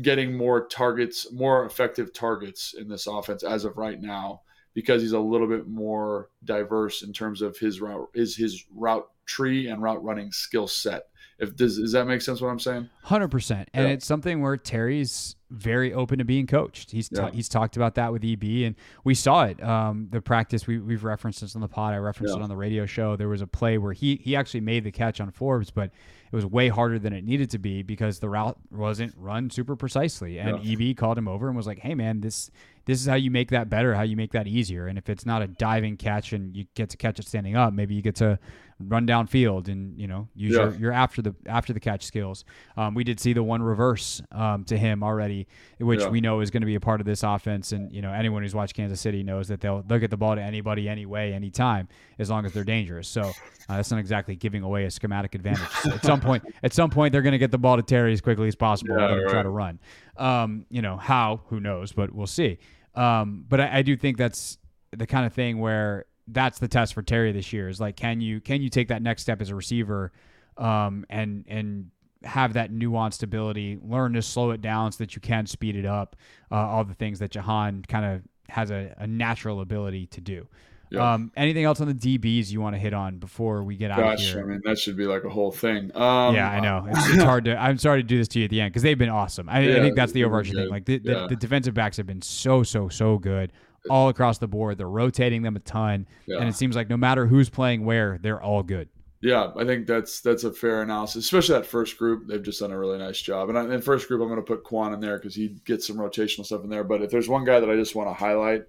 getting 0.03 0.37
more 0.37 0.67
targets, 0.67 1.31
more 1.33 1.65
effective 1.65 2.13
targets 2.13 2.75
in 2.79 2.89
this 2.89 3.07
offense 3.07 3.43
as 3.43 3.65
of 3.65 3.77
right 3.77 4.01
now, 4.01 4.43
because 4.75 5.03
he's 5.03 5.13
a 5.13 5.19
little 5.19 5.47
bit 5.47 5.69
more 5.69 6.31
diverse 6.45 7.03
in 7.03 7.13
terms 7.13 7.43
of 7.43 7.57
his 7.59 7.81
route 7.81 8.09
is 8.15 8.37
his 8.37 8.65
route 8.75 9.09
tree 9.27 9.69
and 9.69 9.83
route 9.83 10.03
running 10.03 10.31
skill 10.33 10.67
set. 10.67 11.05
If 11.39 11.57
does 11.57 11.79
does 11.79 11.93
that 11.93 12.07
make 12.07 12.23
sense? 12.23 12.41
What 12.41 12.49
I'm 12.49 12.61
saying? 12.61 12.89
Hundred 13.03 13.29
percent, 13.29 13.69
and 13.75 13.89
yeah. 13.89 13.95
it's 13.95 14.07
something 14.07 14.41
where 14.41 14.57
Terry's 14.57 15.37
very 15.55 15.93
open 15.93 16.19
to 16.19 16.25
being 16.25 16.47
coached. 16.47 16.91
He's 16.91 17.09
yeah. 17.13 17.31
he's 17.31 17.49
talked 17.49 17.77
about 17.77 17.95
that 17.95 18.13
with 18.13 18.25
EB, 18.25 18.65
and 18.65 18.75
we 19.05 19.15
saw 19.15 19.45
it. 19.45 19.63
Um, 19.63 20.09
the 20.11 20.21
practice 20.21 20.67
we 20.67 20.79
we've 20.79 21.05
referenced 21.05 21.41
this 21.41 21.55
on 21.55 21.61
the 21.61 21.69
pod. 21.69 21.95
I 21.95 21.99
referenced 21.99 22.35
yeah. 22.35 22.41
it 22.41 22.43
on 22.43 22.49
the 22.49 22.57
radio 22.57 22.87
show. 22.87 23.17
There 23.17 23.29
was 23.29 23.43
a 23.43 23.47
play 23.47 23.79
where 23.79 23.93
he 23.93 24.17
he 24.17 24.37
actually 24.37 24.61
made 24.61 24.85
the 24.85 24.93
catch 24.93 25.21
on 25.21 25.31
Forbes, 25.31 25.71
but 25.71 25.91
it 26.33 26.37
was 26.37 26.47
way 26.47 26.69
harder 26.69 26.99
than 26.99 27.13
it 27.13 27.25
needed 27.25 27.51
to 27.51 27.59
be 27.59 27.83
because 27.83 28.19
the 28.19 28.29
route 28.29 28.59
wasn't 28.71 29.15
run 29.17 29.51
super 29.51 29.77
precisely. 29.77 30.39
And 30.39 30.65
yeah. 30.65 30.91
EB 30.91 30.97
called 30.97 31.17
him 31.17 31.29
over 31.29 31.49
and 31.49 31.57
was 31.57 31.67
like, 31.67 31.79
"Hey 31.79 31.95
man, 31.95 32.21
this 32.21 32.51
this 32.87 33.01
is 33.01 33.07
how 33.07 33.15
you 33.15 33.31
make 33.31 33.51
that 33.51 33.71
better, 33.71 33.95
how 33.95 34.03
you 34.03 34.17
make 34.17 34.33
that 34.33 34.47
easier. 34.47 34.87
And 34.87 34.99
if 34.99 35.09
it's 35.09 35.25
not 35.25 35.43
a 35.43 35.47
diving 35.47 35.97
catch 35.97 36.33
and 36.33 36.55
you 36.55 36.67
get 36.75 36.91
to 36.91 36.97
catch 36.97 37.19
it 37.19 37.27
standing 37.27 37.57
up, 37.57 37.73
maybe 37.73 37.95
you 37.95 38.03
get 38.03 38.17
to 38.17 38.39
run 38.81 39.07
downfield 39.07 39.69
and 39.69 39.99
you 39.99 40.07
know 40.07 40.29
use 40.35 40.55
yeah. 40.55 40.65
your, 40.65 40.75
your 40.75 40.93
after 40.93 41.23
the 41.23 41.35
after 41.47 41.73
the 41.73 41.81
catch 41.81 42.05
skills. 42.05 42.45
Um, 42.77 42.95
we 42.95 43.05
did 43.05 43.21
see 43.21 43.33
the 43.33 43.43
one 43.43 43.63
reverse 43.63 44.21
um, 44.33 44.65
to 44.65 44.77
him 44.77 45.03
already, 45.03 45.47
which 45.79 46.01
yeah. 46.01 46.09
we 46.09 46.21
know 46.21 46.41
is 46.41 46.51
going 46.51 46.63
to 46.63 46.67
be 46.67 46.75
a 46.75 46.81
part 46.81 47.01
of 47.01 47.07
this 47.07 47.23
offense. 47.23 47.73
And 47.73 47.93
you 47.93 48.03
know 48.03 48.13
anyone 48.13 48.43
who's 48.43 48.55
watched 48.55 48.75
Kansas 48.75 49.01
City 49.01 49.23
knows 49.23 49.49
that 49.49 49.61
they'll 49.61 49.83
they'll 49.83 49.99
get 49.99 50.11
the 50.11 50.17
ball 50.17 50.35
to 50.35 50.43
anybody, 50.43 50.89
anyway, 50.89 51.33
anytime, 51.33 51.89
as 52.19 52.31
long 52.31 52.45
as 52.45 52.53
they're 52.53 52.65
dangerous. 52.65 53.09
So 53.09 53.23
uh, 53.23 53.33
that's 53.69 53.91
not 53.91 54.01
exactly 54.01 54.37
giving 54.37 54.63
away 54.63 54.85
a 54.85 54.91
schematic 54.91 55.35
advantage. 55.35 55.69
So 55.83 55.93
at 55.93 56.05
some 56.05 56.21
point, 56.21 56.45
at 56.63 56.73
some 56.73 56.91
point, 56.91 57.13
they're 57.13 57.23
going 57.23 57.33
to 57.33 57.39
get 57.39 57.51
the 57.51 57.59
ball 57.59 57.77
to 57.77 57.83
Terry 57.83 58.13
as 58.13 58.21
quickly 58.21 58.49
as 58.49 58.57
possible 58.57 58.99
yeah, 58.99 59.13
and 59.13 59.23
right. 59.23 59.31
try 59.31 59.43
to 59.43 59.49
run. 59.49 59.79
Um, 60.17 60.67
you 60.71 60.83
know 60.83 60.97
how? 60.97 61.43
Who 61.49 61.61
knows? 61.61 61.93
But 61.93 62.13
we'll 62.13 62.27
see. 62.27 62.59
Um, 62.95 63.45
but 63.49 63.61
I, 63.61 63.79
I 63.79 63.83
do 63.83 63.97
think 63.97 64.19
that's 64.19 64.59
the 64.93 65.07
kind 65.07 65.27
of 65.27 65.33
thing 65.33 65.59
where 65.59 66.07
that's 66.29 66.59
the 66.59 66.69
test 66.69 66.95
for 66.95 67.03
Terry 67.03 67.33
this 67.33 67.53
year 67.53 67.69
is 67.69 67.81
like 67.81 67.97
can 67.97 68.21
you 68.21 68.41
can 68.41 68.63
you 68.63 68.69
take 68.69 68.89
that 68.89 69.03
next 69.03 69.23
step 69.23 69.41
as 69.41 69.51
a 69.51 69.55
receiver 69.55 70.13
um, 70.57 71.05
and 71.11 71.45
and 71.49 71.91
have 72.25 72.55
that 72.55 72.73
nuanced 72.73 73.23
ability, 73.23 73.79
learn 73.83 74.15
to 74.15 74.23
slow 74.23 74.51
it 74.51 74.61
down 74.61 74.93
so 74.93 74.99
that 74.99 75.15
you 75.15 75.21
can 75.21 75.47
speed 75.47 75.77
it 75.77 75.85
up. 75.85 76.17
Uh, 76.51 76.57
all 76.57 76.85
the 76.85 76.95
things 76.95 77.19
that 77.19 77.31
Jahan 77.31 77.85
kind 77.87 78.05
of 78.05 78.23
has 78.49 78.71
a, 78.71 78.95
a, 78.99 79.07
natural 79.07 79.61
ability 79.61 80.07
to 80.07 80.21
do. 80.21 80.47
Yeah. 80.91 81.15
Um, 81.15 81.33
anything 81.37 81.65
else 81.65 81.81
on 81.81 81.89
the 81.89 81.95
DBs 81.95 82.51
you 82.51 82.61
want 82.61 82.77
to 82.77 82.79
hit 82.79 82.93
on 82.93 83.19
before 83.19 83.65
we 83.65 83.77
get 83.77 83.91
out 83.91 83.99
Gosh, 83.99 84.29
of 84.29 84.35
here? 84.35 84.45
I 84.45 84.47
mean, 84.47 84.61
that 84.65 84.79
should 84.79 84.97
be 84.97 85.07
like 85.07 85.25
a 85.25 85.31
whole 85.31 85.51
thing. 85.51 85.91
Um, 85.95 86.35
yeah, 86.35 86.51
I 86.51 86.61
know. 86.61 86.87
It's, 86.91 87.15
it's, 87.15 87.23
hard 87.23 87.47
to. 87.47 87.57
I'm 87.57 87.79
sorry 87.79 88.03
to 88.03 88.07
do 88.07 88.19
this 88.19 88.29
to 88.29 88.39
you 88.39 88.45
at 88.45 88.51
the 88.51 88.61
end 88.61 88.73
because 88.73 88.83
they've 88.83 88.99
been 88.99 89.09
awesome. 89.09 89.49
I, 89.49 89.61
yeah, 89.61 89.77
I 89.77 89.81
think 89.81 89.97
that's 89.97 90.13
the 90.13 90.25
overarching 90.25 90.55
thing. 90.55 90.69
Like 90.69 90.85
the, 90.85 90.99
the, 90.99 91.13
yeah. 91.13 91.27
the, 91.29 91.37
defensive 91.37 91.75
backs 91.75 91.97
have 91.97 92.07
been 92.07 92.23
so 92.23 92.63
so 92.63 92.89
so 92.89 93.19
good 93.19 93.53
all 93.91 94.09
across 94.09 94.39
the 94.39 94.49
board. 94.49 94.79
They're 94.79 94.89
rotating 94.89 95.43
them 95.43 95.57
a 95.57 95.61
ton, 95.61 96.07
yeah. 96.27 96.39
and 96.39 96.49
it 96.49 96.55
seems 96.55 96.77
like 96.77 96.89
no 96.89 96.97
matter 96.97 97.27
who's 97.27 97.49
playing 97.51 97.85
where, 97.85 98.19
they're 98.21 98.43
all 98.43 98.63
good. 98.63 98.89
Yeah, 99.21 99.53
I 99.57 99.65
think 99.65 99.87
that's 99.87 100.21
that's 100.21 100.45
a 100.45 100.53
fair 100.53 100.83
analysis, 100.83 101.25
especially 101.25 101.55
that 101.55 101.67
first 101.67 101.97
group. 101.97 102.27
They've 102.29 102.43
just 102.43 102.61
done 102.61 102.73
a 102.73 102.79
really 102.79 102.99
nice 102.99 103.21
job. 103.21 103.49
And 103.49 103.73
in 103.73 103.81
first 103.81 104.07
group, 104.07 104.21
I'm 104.21 104.29
going 104.29 104.39
to 104.39 104.43
put 104.43 104.65
Kwon 104.65 104.93
in 104.93 105.01
there 105.01 105.17
because 105.17 105.35
he 105.35 105.57
gets 105.65 105.87
some 105.87 105.97
rotational 105.97 106.45
stuff 106.45 106.63
in 106.63 106.69
there. 106.69 106.85
But 106.85 107.01
if 107.01 107.11
there's 107.11 107.29
one 107.29 107.45
guy 107.45 107.59
that 107.59 107.71
I 107.71 107.75
just 107.75 107.95
want 107.95 108.11
to 108.11 108.13
highlight, 108.13 108.65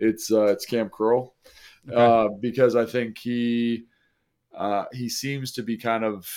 it's 0.00 0.32
uh, 0.32 0.46
it's 0.46 0.66
Cam 0.66 0.88
Curl 0.88 1.32
okay. 1.88 1.96
uh, 1.96 2.28
because 2.40 2.74
I 2.74 2.86
think 2.86 3.18
he 3.18 3.84
uh, 4.52 4.86
he 4.92 5.08
seems 5.08 5.52
to 5.52 5.62
be 5.62 5.76
kind 5.76 6.04
of 6.04 6.28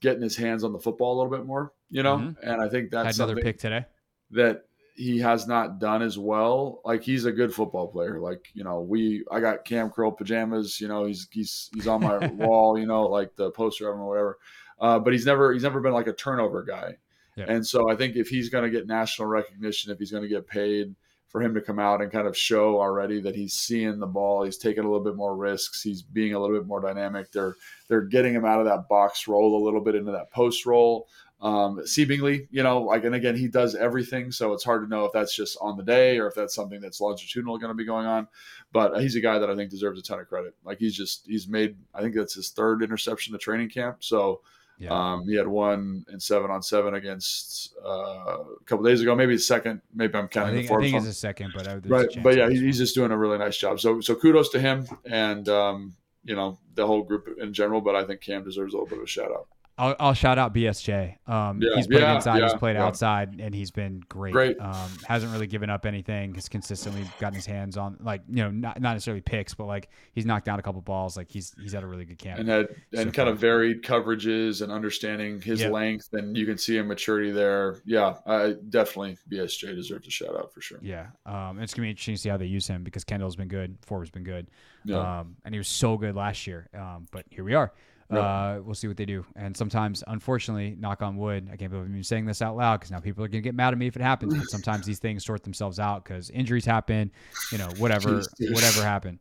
getting 0.00 0.22
his 0.22 0.36
hands 0.36 0.62
on 0.62 0.72
the 0.72 0.78
football 0.78 1.14
a 1.14 1.16
little 1.20 1.36
bit 1.36 1.46
more, 1.46 1.72
you 1.90 2.04
know. 2.04 2.18
Mm-hmm. 2.18 2.48
And 2.48 2.62
I 2.62 2.68
think 2.68 2.92
that's 2.92 3.16
Had 3.16 3.26
another 3.26 3.42
pick 3.42 3.58
today 3.58 3.86
that 4.30 4.66
he 4.94 5.18
has 5.18 5.46
not 5.46 5.80
done 5.80 6.02
as 6.02 6.18
well. 6.18 6.80
Like 6.84 7.02
he's 7.02 7.24
a 7.24 7.32
good 7.32 7.52
football 7.52 7.88
player. 7.88 8.20
Like 8.20 8.48
you 8.54 8.64
know, 8.64 8.80
we 8.80 9.24
I 9.30 9.40
got 9.40 9.64
Cam 9.64 9.90
Curl 9.90 10.12
pajamas. 10.12 10.80
You 10.80 10.88
know, 10.88 11.04
he's 11.04 11.28
he's 11.30 11.70
he's 11.74 11.86
on 11.86 12.02
my 12.02 12.26
wall. 12.26 12.78
You 12.78 12.86
know, 12.86 13.02
like 13.02 13.34
the 13.36 13.50
poster 13.50 13.88
of 13.88 13.96
him 13.96 14.02
or 14.02 14.08
whatever. 14.08 14.38
Uh, 14.80 14.98
but 14.98 15.12
he's 15.12 15.26
never 15.26 15.52
he's 15.52 15.62
never 15.62 15.80
been 15.80 15.92
like 15.92 16.06
a 16.06 16.12
turnover 16.12 16.62
guy. 16.62 16.96
Yeah. 17.36 17.46
And 17.48 17.66
so 17.66 17.90
I 17.90 17.96
think 17.96 18.16
if 18.16 18.28
he's 18.28 18.48
going 18.48 18.64
to 18.64 18.70
get 18.70 18.86
national 18.86 19.26
recognition, 19.26 19.90
if 19.92 19.98
he's 19.98 20.12
going 20.12 20.22
to 20.22 20.28
get 20.28 20.46
paid 20.46 20.94
for 21.28 21.42
him 21.42 21.52
to 21.54 21.60
come 21.60 21.80
out 21.80 22.00
and 22.00 22.12
kind 22.12 22.28
of 22.28 22.38
show 22.38 22.80
already 22.80 23.20
that 23.20 23.34
he's 23.34 23.54
seeing 23.54 23.98
the 23.98 24.06
ball, 24.06 24.44
he's 24.44 24.56
taking 24.56 24.84
a 24.84 24.86
little 24.86 25.02
bit 25.02 25.16
more 25.16 25.36
risks, 25.36 25.82
he's 25.82 26.00
being 26.00 26.34
a 26.34 26.38
little 26.38 26.56
bit 26.56 26.68
more 26.68 26.80
dynamic. 26.80 27.32
They're 27.32 27.56
they're 27.88 28.02
getting 28.02 28.34
him 28.34 28.44
out 28.44 28.60
of 28.60 28.66
that 28.66 28.88
box 28.88 29.26
roll 29.26 29.60
a 29.60 29.64
little 29.64 29.80
bit 29.80 29.96
into 29.96 30.12
that 30.12 30.30
post 30.30 30.64
roll 30.64 31.08
um, 31.44 31.86
seemingly, 31.86 32.48
you 32.50 32.62
know, 32.62 32.80
like, 32.80 33.04
and 33.04 33.14
again, 33.14 33.36
he 33.36 33.48
does 33.48 33.74
everything. 33.74 34.32
So 34.32 34.54
it's 34.54 34.64
hard 34.64 34.82
to 34.82 34.88
know 34.88 35.04
if 35.04 35.12
that's 35.12 35.36
just 35.36 35.58
on 35.60 35.76
the 35.76 35.82
day 35.82 36.18
or 36.18 36.26
if 36.26 36.34
that's 36.34 36.54
something 36.54 36.80
that's 36.80 37.02
longitudinal 37.02 37.58
going 37.58 37.68
to 37.68 37.74
be 37.74 37.84
going 37.84 38.06
on. 38.06 38.26
But 38.72 38.98
he's 39.02 39.14
a 39.14 39.20
guy 39.20 39.38
that 39.38 39.50
I 39.50 39.54
think 39.54 39.70
deserves 39.70 40.00
a 40.00 40.02
ton 40.02 40.18
of 40.18 40.26
credit. 40.26 40.54
Like 40.64 40.78
he's 40.78 40.96
just, 40.96 41.26
he's 41.26 41.46
made, 41.46 41.76
I 41.94 42.00
think 42.00 42.14
that's 42.14 42.32
his 42.32 42.48
third 42.48 42.82
interception 42.82 43.34
to 43.34 43.38
training 43.38 43.68
camp. 43.68 44.02
So 44.02 44.40
yeah. 44.78 44.88
um, 44.88 45.28
he 45.28 45.36
had 45.36 45.46
one 45.46 46.06
in 46.10 46.18
seven 46.18 46.50
on 46.50 46.62
seven 46.62 46.94
against 46.94 47.74
uh, 47.84 48.38
a 48.38 48.64
couple 48.64 48.86
days 48.86 49.02
ago, 49.02 49.14
maybe 49.14 49.34
a 49.34 49.38
second, 49.38 49.82
maybe 49.94 50.16
I'm 50.16 50.28
counting 50.28 50.54
I 50.54 50.56
think, 50.56 50.68
the 50.68 50.74
I 50.76 50.80
think 50.80 50.96
it's 50.96 51.06
a 51.06 51.12
second, 51.12 51.52
but 51.54 51.66
right. 51.90 52.08
But 52.22 52.36
yeah, 52.38 52.48
he's 52.48 52.78
just 52.78 52.94
doing 52.94 53.10
a 53.10 53.18
really 53.18 53.36
nice 53.36 53.58
job. 53.58 53.80
So, 53.80 54.00
so 54.00 54.14
kudos 54.14 54.48
to 54.52 54.60
him 54.60 54.88
and, 55.04 55.46
um, 55.50 55.94
you 56.24 56.34
know, 56.34 56.58
the 56.74 56.86
whole 56.86 57.02
group 57.02 57.28
in 57.38 57.52
general, 57.52 57.82
but 57.82 57.94
I 57.94 58.04
think 58.04 58.22
Cam 58.22 58.44
deserves 58.44 58.72
a 58.72 58.78
little 58.78 58.88
bit 58.88 58.96
of 58.96 59.04
a 59.04 59.06
shout 59.06 59.30
out. 59.30 59.46
I'll, 59.76 59.96
I'll, 59.98 60.14
shout 60.14 60.38
out 60.38 60.54
BSJ. 60.54 61.16
Um, 61.28 61.60
yeah, 61.60 61.74
he's 61.74 61.88
played 61.88 62.02
yeah, 62.02 62.14
inside, 62.14 62.38
yeah, 62.38 62.44
he's 62.44 62.54
played 62.54 62.76
outside, 62.76 63.40
and 63.40 63.52
he's 63.52 63.72
been 63.72 64.02
great. 64.08 64.32
Great. 64.32 64.60
Um, 64.60 64.88
hasn't 65.08 65.32
really 65.32 65.48
given 65.48 65.68
up 65.68 65.84
anything. 65.84 66.32
Has 66.34 66.48
consistently 66.48 67.04
gotten 67.18 67.34
his 67.34 67.46
hands 67.46 67.76
on, 67.76 67.96
like 68.00 68.22
you 68.28 68.36
know, 68.36 68.52
not, 68.52 68.80
not 68.80 68.92
necessarily 68.92 69.20
picks, 69.20 69.52
but 69.52 69.66
like 69.66 69.88
he's 70.12 70.26
knocked 70.26 70.46
down 70.46 70.60
a 70.60 70.62
couple 70.62 70.80
balls. 70.80 71.16
Like 71.16 71.28
he's 71.28 71.54
he's 71.60 71.72
had 71.72 71.82
a 71.82 71.88
really 71.88 72.04
good 72.04 72.18
camp 72.18 72.38
and 72.38 72.48
had 72.48 72.68
and 72.92 72.98
so 72.98 73.04
kind 73.04 73.14
far. 73.14 73.28
of 73.28 73.38
varied 73.38 73.82
coverages 73.82 74.62
and 74.62 74.70
understanding 74.70 75.40
his 75.40 75.62
yep. 75.62 75.72
length, 75.72 76.08
and 76.12 76.36
you 76.36 76.46
can 76.46 76.56
see 76.56 76.78
a 76.78 76.84
maturity 76.84 77.32
there. 77.32 77.80
Yeah, 77.84 78.14
I 78.26 78.54
definitely 78.68 79.18
BSJ 79.28 79.74
deserves 79.74 80.06
a 80.06 80.10
shout 80.10 80.36
out 80.36 80.54
for 80.54 80.60
sure. 80.60 80.78
Yeah, 80.82 81.06
um, 81.26 81.58
it's 81.58 81.74
gonna 81.74 81.86
be 81.86 81.90
interesting 81.90 82.14
to 82.14 82.20
see 82.20 82.28
how 82.28 82.36
they 82.36 82.46
use 82.46 82.68
him 82.68 82.84
because 82.84 83.02
Kendall's 83.02 83.36
been 83.36 83.48
good, 83.48 83.76
Forbes 83.82 84.10
been 84.10 84.22
good, 84.22 84.52
yeah. 84.84 85.20
um, 85.20 85.34
and 85.44 85.52
he 85.52 85.58
was 85.58 85.68
so 85.68 85.96
good 85.96 86.14
last 86.14 86.46
year. 86.46 86.68
Um, 86.74 87.06
but 87.10 87.24
here 87.28 87.42
we 87.42 87.54
are. 87.54 87.72
Uh, 88.20 88.60
we'll 88.62 88.74
see 88.74 88.88
what 88.88 88.96
they 88.96 89.04
do. 89.04 89.24
And 89.36 89.56
sometimes, 89.56 90.04
unfortunately, 90.06 90.76
knock 90.78 91.02
on 91.02 91.16
wood, 91.16 91.48
I 91.52 91.56
can't 91.56 91.70
believe 91.70 91.86
I'm 91.86 92.02
saying 92.02 92.26
this 92.26 92.42
out 92.42 92.56
loud 92.56 92.80
because 92.80 92.90
now 92.90 93.00
people 93.00 93.24
are 93.24 93.28
going 93.28 93.42
to 93.42 93.46
get 93.46 93.54
mad 93.54 93.72
at 93.72 93.78
me 93.78 93.86
if 93.86 93.96
it 93.96 94.02
happens. 94.02 94.34
But 94.34 94.48
sometimes 94.48 94.86
these 94.86 94.98
things 94.98 95.24
sort 95.24 95.42
themselves 95.42 95.78
out 95.78 96.04
because 96.04 96.30
injuries 96.30 96.64
happen, 96.64 97.10
you 97.52 97.58
know, 97.58 97.68
whatever, 97.78 98.22
whatever 98.40 98.82
happened. 98.82 99.18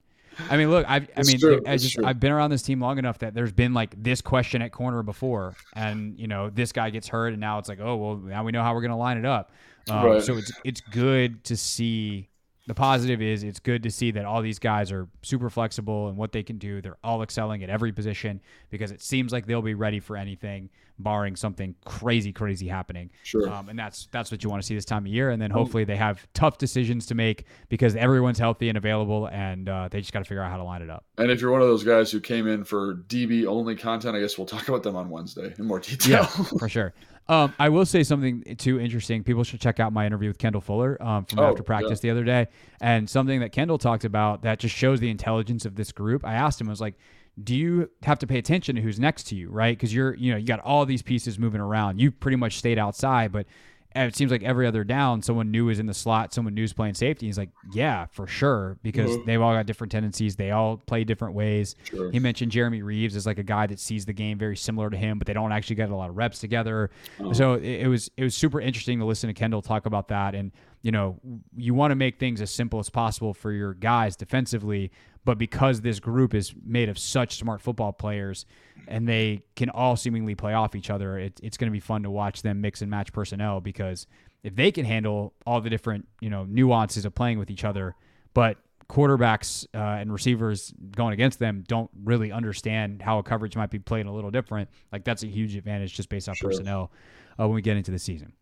I 0.49 0.57
mean, 0.57 0.71
look, 0.71 0.85
I've, 0.89 1.07
I 1.15 1.23
mean, 1.23 1.39
true. 1.39 1.61
I 1.67 1.77
just, 1.77 1.99
I've 2.03 2.19
been 2.19 2.31
around 2.31 2.49
this 2.49 2.63
team 2.63 2.81
long 2.81 2.97
enough 2.97 3.19
that 3.19 3.33
there's 3.33 3.51
been 3.51 3.73
like 3.73 4.01
this 4.01 4.21
question 4.21 4.61
at 4.61 4.71
corner 4.71 5.03
before, 5.03 5.55
and 5.75 6.19
you 6.19 6.27
know, 6.27 6.49
this 6.49 6.71
guy 6.71 6.89
gets 6.89 7.07
hurt, 7.07 7.33
and 7.33 7.39
now 7.39 7.59
it's 7.59 7.69
like, 7.69 7.79
oh, 7.79 7.95
well, 7.95 8.15
now 8.17 8.43
we 8.43 8.51
know 8.51 8.63
how 8.63 8.73
we're 8.73 8.81
going 8.81 8.91
to 8.91 8.97
line 8.97 9.17
it 9.17 9.25
up. 9.25 9.51
Um, 9.89 10.05
right. 10.05 10.23
So 10.23 10.37
it's 10.37 10.51
it's 10.63 10.81
good 10.81 11.43
to 11.45 11.57
see 11.57 12.29
the 12.65 12.73
positive 12.73 13.21
is 13.21 13.43
it's 13.43 13.59
good 13.59 13.83
to 13.83 13.91
see 13.91 14.11
that 14.11 14.23
all 14.23 14.41
these 14.41 14.59
guys 14.59 14.91
are 14.91 15.07
super 15.21 15.49
flexible 15.49 16.07
and 16.07 16.17
what 16.17 16.31
they 16.31 16.43
can 16.43 16.57
do. 16.57 16.81
They're 16.81 16.97
all 17.03 17.21
excelling 17.21 17.61
at 17.61 17.69
every 17.69 17.91
position 17.91 18.41
because 18.69 18.91
it 18.91 19.01
seems 19.01 19.33
like 19.33 19.45
they'll 19.45 19.61
be 19.61 19.73
ready 19.73 19.99
for 19.99 20.15
anything, 20.15 20.69
barring 20.97 21.35
something 21.35 21.75
crazy, 21.83 22.31
crazy 22.31 22.67
happening. 22.67 23.09
Sure. 23.23 23.51
Um, 23.51 23.67
and 23.67 23.77
that's 23.77 24.07
that's 24.11 24.31
what 24.31 24.45
you 24.45 24.49
want 24.49 24.61
to 24.61 24.65
see 24.65 24.75
this 24.75 24.85
time 24.85 25.03
of 25.05 25.11
year. 25.11 25.31
And 25.31 25.41
then 25.41 25.51
hopefully 25.51 25.83
they 25.83 25.97
have 25.97 26.25
tough 26.33 26.57
decisions 26.57 27.05
to 27.07 27.15
make 27.15 27.45
because 27.67 27.97
everyone's 27.97 28.39
healthy 28.39 28.69
and 28.69 28.77
available, 28.77 29.27
and 29.27 29.67
uh, 29.67 29.89
they 29.91 29.99
just 29.99 30.13
got 30.13 30.19
to 30.19 30.25
figure 30.25 30.41
out 30.41 30.49
how 30.49 30.57
to 30.57 30.63
line 30.63 30.81
it 30.81 30.89
up. 30.89 31.03
And 31.17 31.29
if 31.31 31.41
you're 31.41 31.51
one 31.51 31.61
of 31.61 31.67
those 31.67 31.83
guys 31.83 32.11
who 32.11 32.21
came 32.21 32.47
in 32.47 32.63
for 32.63 32.95
DB 33.07 33.45
only 33.45 33.75
content, 33.75 34.15
I 34.15 34.21
guess 34.21 34.37
we'll 34.37 34.47
talk 34.47 34.69
about 34.69 34.83
them 34.83 34.95
on 34.95 35.09
Wednesday 35.09 35.53
in 35.59 35.65
more 35.65 35.79
detail. 35.79 36.21
Yeah, 36.21 36.25
for 36.25 36.69
sure. 36.69 36.93
Um, 37.29 37.53
I 37.57 37.69
will 37.69 37.85
say 37.85 38.03
something 38.03 38.43
too 38.57 38.79
interesting. 38.79 39.23
People 39.23 39.43
should 39.43 39.61
check 39.61 39.79
out 39.79 39.93
my 39.93 40.05
interview 40.05 40.29
with 40.29 40.37
Kendall 40.37 40.61
Fuller 40.61 41.01
um, 41.01 41.25
from 41.25 41.39
oh, 41.39 41.49
after 41.49 41.63
practice 41.63 42.03
yeah. 42.03 42.09
the 42.09 42.11
other 42.11 42.23
day, 42.25 42.47
and 42.81 43.09
something 43.09 43.39
that 43.39 43.51
Kendall 43.51 43.77
talked 43.77 44.03
about 44.03 44.41
that 44.41 44.59
just 44.59 44.75
shows 44.75 44.99
the 44.99 45.09
intelligence 45.09 45.65
of 45.65 45.75
this 45.75 45.91
group. 45.91 46.25
I 46.25 46.33
asked 46.33 46.59
him, 46.59 46.67
I 46.67 46.71
was 46.71 46.81
like, 46.81 46.95
do 47.41 47.55
you 47.55 47.89
have 48.03 48.19
to 48.19 48.27
pay 48.27 48.37
attention 48.37 48.75
to 48.75 48.81
who's 48.81 48.99
next 48.99 49.23
to 49.27 49.35
you, 49.35 49.49
right? 49.49 49.75
Because 49.75 49.93
you're, 49.93 50.13
you 50.15 50.31
know, 50.31 50.37
you 50.37 50.45
got 50.45 50.59
all 50.59 50.85
these 50.85 51.01
pieces 51.01 51.39
moving 51.39 51.61
around. 51.61 51.99
You 51.99 52.11
pretty 52.11 52.37
much 52.37 52.57
stayed 52.57 52.77
outside, 52.77 53.31
but 53.31 53.47
it 53.95 54.15
seems 54.15 54.31
like 54.31 54.43
every 54.43 54.65
other 54.65 54.83
down, 54.83 55.21
someone 55.21 55.51
new 55.51 55.69
is 55.69 55.79
in 55.79 55.85
the 55.85 55.93
slot, 55.93 56.33
someone 56.33 56.53
new 56.53 56.63
is 56.63 56.73
playing 56.73 56.95
safety. 56.95 57.27
He's 57.27 57.37
like, 57.37 57.49
yeah, 57.73 58.07
for 58.07 58.27
sure, 58.27 58.77
because 58.83 59.11
mm-hmm. 59.11 59.25
they've 59.25 59.41
all 59.41 59.53
got 59.53 59.65
different 59.65 59.91
tendencies. 59.91 60.35
They 60.35 60.51
all 60.51 60.77
play 60.77 61.03
different 61.03 61.35
ways. 61.35 61.75
Sure. 61.83 62.11
He 62.11 62.19
mentioned 62.19 62.51
Jeremy 62.51 62.81
Reaves 62.81 63.15
as 63.15 63.25
like 63.25 63.37
a 63.37 63.43
guy 63.43 63.67
that 63.67 63.79
sees 63.79 64.05
the 64.05 64.13
game 64.13 64.37
very 64.37 64.57
similar 64.57 64.89
to 64.89 64.97
him, 64.97 65.17
but 65.17 65.27
they 65.27 65.33
don't 65.33 65.51
actually 65.51 65.75
get 65.75 65.89
a 65.89 65.95
lot 65.95 66.09
of 66.09 66.17
reps 66.17 66.39
together. 66.39 66.89
Oh. 67.19 67.33
So 67.33 67.53
it, 67.53 67.81
it 67.81 67.87
was 67.87 68.09
it 68.17 68.23
was 68.23 68.35
super 68.35 68.59
interesting 68.59 68.99
to 68.99 69.05
listen 69.05 69.27
to 69.27 69.33
Kendall 69.33 69.61
talk 69.61 69.85
about 69.85 70.07
that. 70.09 70.35
And 70.35 70.51
you 70.83 70.91
know, 70.91 71.17
you 71.55 71.73
want 71.73 71.91
to 71.91 71.95
make 71.95 72.19
things 72.19 72.41
as 72.41 72.51
simple 72.51 72.77
as 72.77 72.89
possible 72.89 73.33
for 73.33 73.51
your 73.53 73.73
guys 73.73 74.17
defensively, 74.17 74.91
but 75.23 75.37
because 75.37 75.79
this 75.79 76.01
group 76.01 76.33
is 76.35 76.53
made 76.65 76.89
of 76.89 76.99
such 76.99 77.37
smart 77.37 77.61
football 77.61 77.93
players 77.93 78.45
and 78.89 79.07
they 79.07 79.43
can 79.55 79.69
all 79.69 79.95
seemingly 79.95 80.35
play 80.35 80.53
off 80.53 80.75
each 80.75 80.89
other, 80.89 81.17
it, 81.17 81.39
it's 81.41 81.55
going 81.55 81.71
to 81.71 81.71
be 81.71 81.79
fun 81.79 82.03
to 82.03 82.11
watch 82.11 82.41
them 82.41 82.59
mix 82.59 82.81
and 82.81 82.91
match 82.91 83.13
personnel 83.13 83.61
because 83.61 84.07
if 84.43 84.57
they 84.57 84.73
can 84.73 84.83
handle 84.83 85.33
all 85.47 85.61
the 85.61 85.69
different, 85.69 86.05
you 86.19 86.29
know, 86.29 86.43
nuances 86.43 87.05
of 87.05 87.15
playing 87.15 87.39
with 87.39 87.49
each 87.49 87.63
other, 87.63 87.95
but 88.33 88.57
quarterbacks 88.89 89.65
uh, 89.73 90.01
and 90.01 90.11
receivers 90.11 90.73
going 90.93 91.13
against 91.13 91.39
them 91.39 91.63
don't 91.65 91.89
really 92.03 92.33
understand 92.33 93.01
how 93.01 93.19
a 93.19 93.23
coverage 93.23 93.55
might 93.55 93.71
be 93.71 93.79
played 93.79 94.05
a 94.05 94.11
little 94.11 94.31
different. 94.31 94.69
Like 94.91 95.05
that's 95.05 95.23
a 95.23 95.27
huge 95.27 95.55
advantage 95.55 95.93
just 95.93 96.09
based 96.09 96.27
off 96.27 96.35
sure. 96.35 96.49
personnel 96.49 96.91
uh, 97.39 97.47
when 97.47 97.55
we 97.55 97.61
get 97.61 97.77
into 97.77 97.91
the 97.91 97.99
season. 97.99 98.33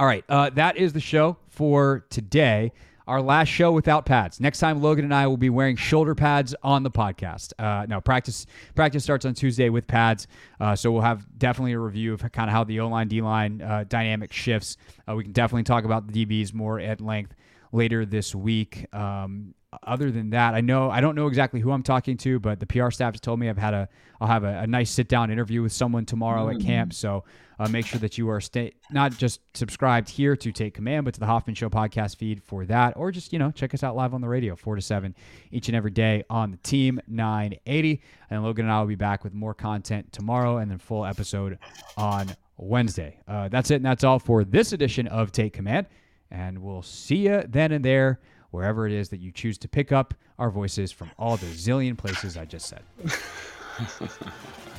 All 0.00 0.06
right, 0.06 0.24
uh, 0.30 0.48
that 0.54 0.78
is 0.78 0.94
the 0.94 1.00
show 1.00 1.36
for 1.50 2.06
today 2.08 2.72
our 3.06 3.20
last 3.20 3.48
show 3.48 3.70
without 3.70 4.06
pads. 4.06 4.40
Next 4.40 4.58
time, 4.58 4.80
Logan 4.80 5.04
and 5.04 5.14
I 5.14 5.26
will 5.26 5.36
be 5.36 5.50
wearing 5.50 5.76
shoulder 5.76 6.14
pads 6.14 6.54
on 6.62 6.84
the 6.84 6.90
podcast. 6.90 7.52
Uh, 7.58 7.84
no, 7.86 8.00
practice 8.00 8.46
practice 8.74 9.04
starts 9.04 9.26
on 9.26 9.34
Tuesday 9.34 9.68
with 9.68 9.86
pads, 9.86 10.26
uh, 10.58 10.74
so 10.74 10.90
we'll 10.90 11.02
have 11.02 11.26
definitely 11.38 11.72
a 11.72 11.78
review 11.78 12.14
of 12.14 12.22
kind 12.32 12.48
of 12.48 12.54
how 12.54 12.64
the 12.64 12.80
O 12.80 12.88
line 12.88 13.08
D 13.08 13.20
line 13.20 13.60
uh, 13.60 13.84
dynamic 13.86 14.32
shifts. 14.32 14.78
Uh, 15.06 15.16
we 15.16 15.24
can 15.24 15.32
definitely 15.32 15.64
talk 15.64 15.84
about 15.84 16.10
the 16.10 16.24
DBs 16.24 16.54
more 16.54 16.80
at 16.80 17.02
length 17.02 17.34
later 17.70 18.06
this 18.06 18.34
week. 18.34 18.86
Um, 18.94 19.54
other 19.82 20.10
than 20.10 20.30
that, 20.30 20.54
I 20.54 20.62
know 20.62 20.90
I 20.90 21.02
don't 21.02 21.14
know 21.14 21.26
exactly 21.26 21.60
who 21.60 21.72
I'm 21.72 21.82
talking 21.82 22.16
to, 22.18 22.40
but 22.40 22.58
the 22.58 22.66
PR 22.66 22.90
staff 22.90 23.12
has 23.12 23.20
told 23.20 23.38
me 23.38 23.50
I've 23.50 23.58
had 23.58 23.74
a 23.74 23.86
I'll 24.18 24.28
have 24.28 24.44
a, 24.44 24.60
a 24.60 24.66
nice 24.66 24.90
sit 24.90 25.08
down 25.08 25.30
interview 25.30 25.60
with 25.60 25.72
someone 25.72 26.06
tomorrow 26.06 26.46
mm-hmm. 26.46 26.60
at 26.60 26.66
camp. 26.66 26.94
So 26.94 27.24
uh, 27.60 27.68
make 27.68 27.84
sure 27.84 28.00
that 28.00 28.16
you 28.16 28.26
are 28.30 28.40
stay 28.40 28.72
not 28.90 29.12
just 29.12 29.40
subscribed 29.54 30.08
here 30.08 30.34
to 30.34 30.50
Take 30.50 30.72
Command, 30.72 31.04
but 31.04 31.12
to 31.12 31.20
the 31.20 31.26
Hoffman 31.26 31.54
Show 31.54 31.68
podcast 31.68 32.16
feed 32.16 32.42
for 32.42 32.64
that, 32.64 32.96
or 32.96 33.12
just 33.12 33.34
you 33.34 33.38
know 33.38 33.50
check 33.50 33.74
us 33.74 33.84
out 33.84 33.94
live 33.94 34.14
on 34.14 34.22
the 34.22 34.28
radio, 34.28 34.56
four 34.56 34.76
to 34.76 34.80
seven 34.80 35.14
each 35.50 35.68
and 35.68 35.76
every 35.76 35.90
day 35.90 36.24
on 36.30 36.52
the 36.52 36.56
Team 36.56 36.98
980. 37.06 38.00
And 38.30 38.42
Logan 38.42 38.64
and 38.64 38.72
I 38.72 38.80
will 38.80 38.86
be 38.86 38.94
back 38.94 39.22
with 39.22 39.34
more 39.34 39.52
content 39.52 40.10
tomorrow, 40.10 40.56
and 40.56 40.70
then 40.70 40.78
full 40.78 41.04
episode 41.04 41.58
on 41.98 42.34
Wednesday. 42.56 43.20
Uh, 43.28 43.48
that's 43.48 43.70
it, 43.70 43.76
and 43.76 43.84
that's 43.84 44.04
all 44.04 44.18
for 44.18 44.42
this 44.42 44.72
edition 44.72 45.06
of 45.08 45.30
Take 45.30 45.52
Command. 45.52 45.86
And 46.30 46.62
we'll 46.62 46.82
see 46.82 47.28
you 47.28 47.44
then 47.46 47.72
and 47.72 47.84
there, 47.84 48.20
wherever 48.52 48.86
it 48.86 48.92
is 48.94 49.10
that 49.10 49.20
you 49.20 49.32
choose 49.32 49.58
to 49.58 49.68
pick 49.68 49.92
up 49.92 50.14
our 50.38 50.50
voices 50.50 50.92
from 50.92 51.10
all 51.18 51.36
the 51.36 51.46
zillion 51.46 51.98
places 51.98 52.38
I 52.38 52.46
just 52.46 52.68
said. 52.68 52.84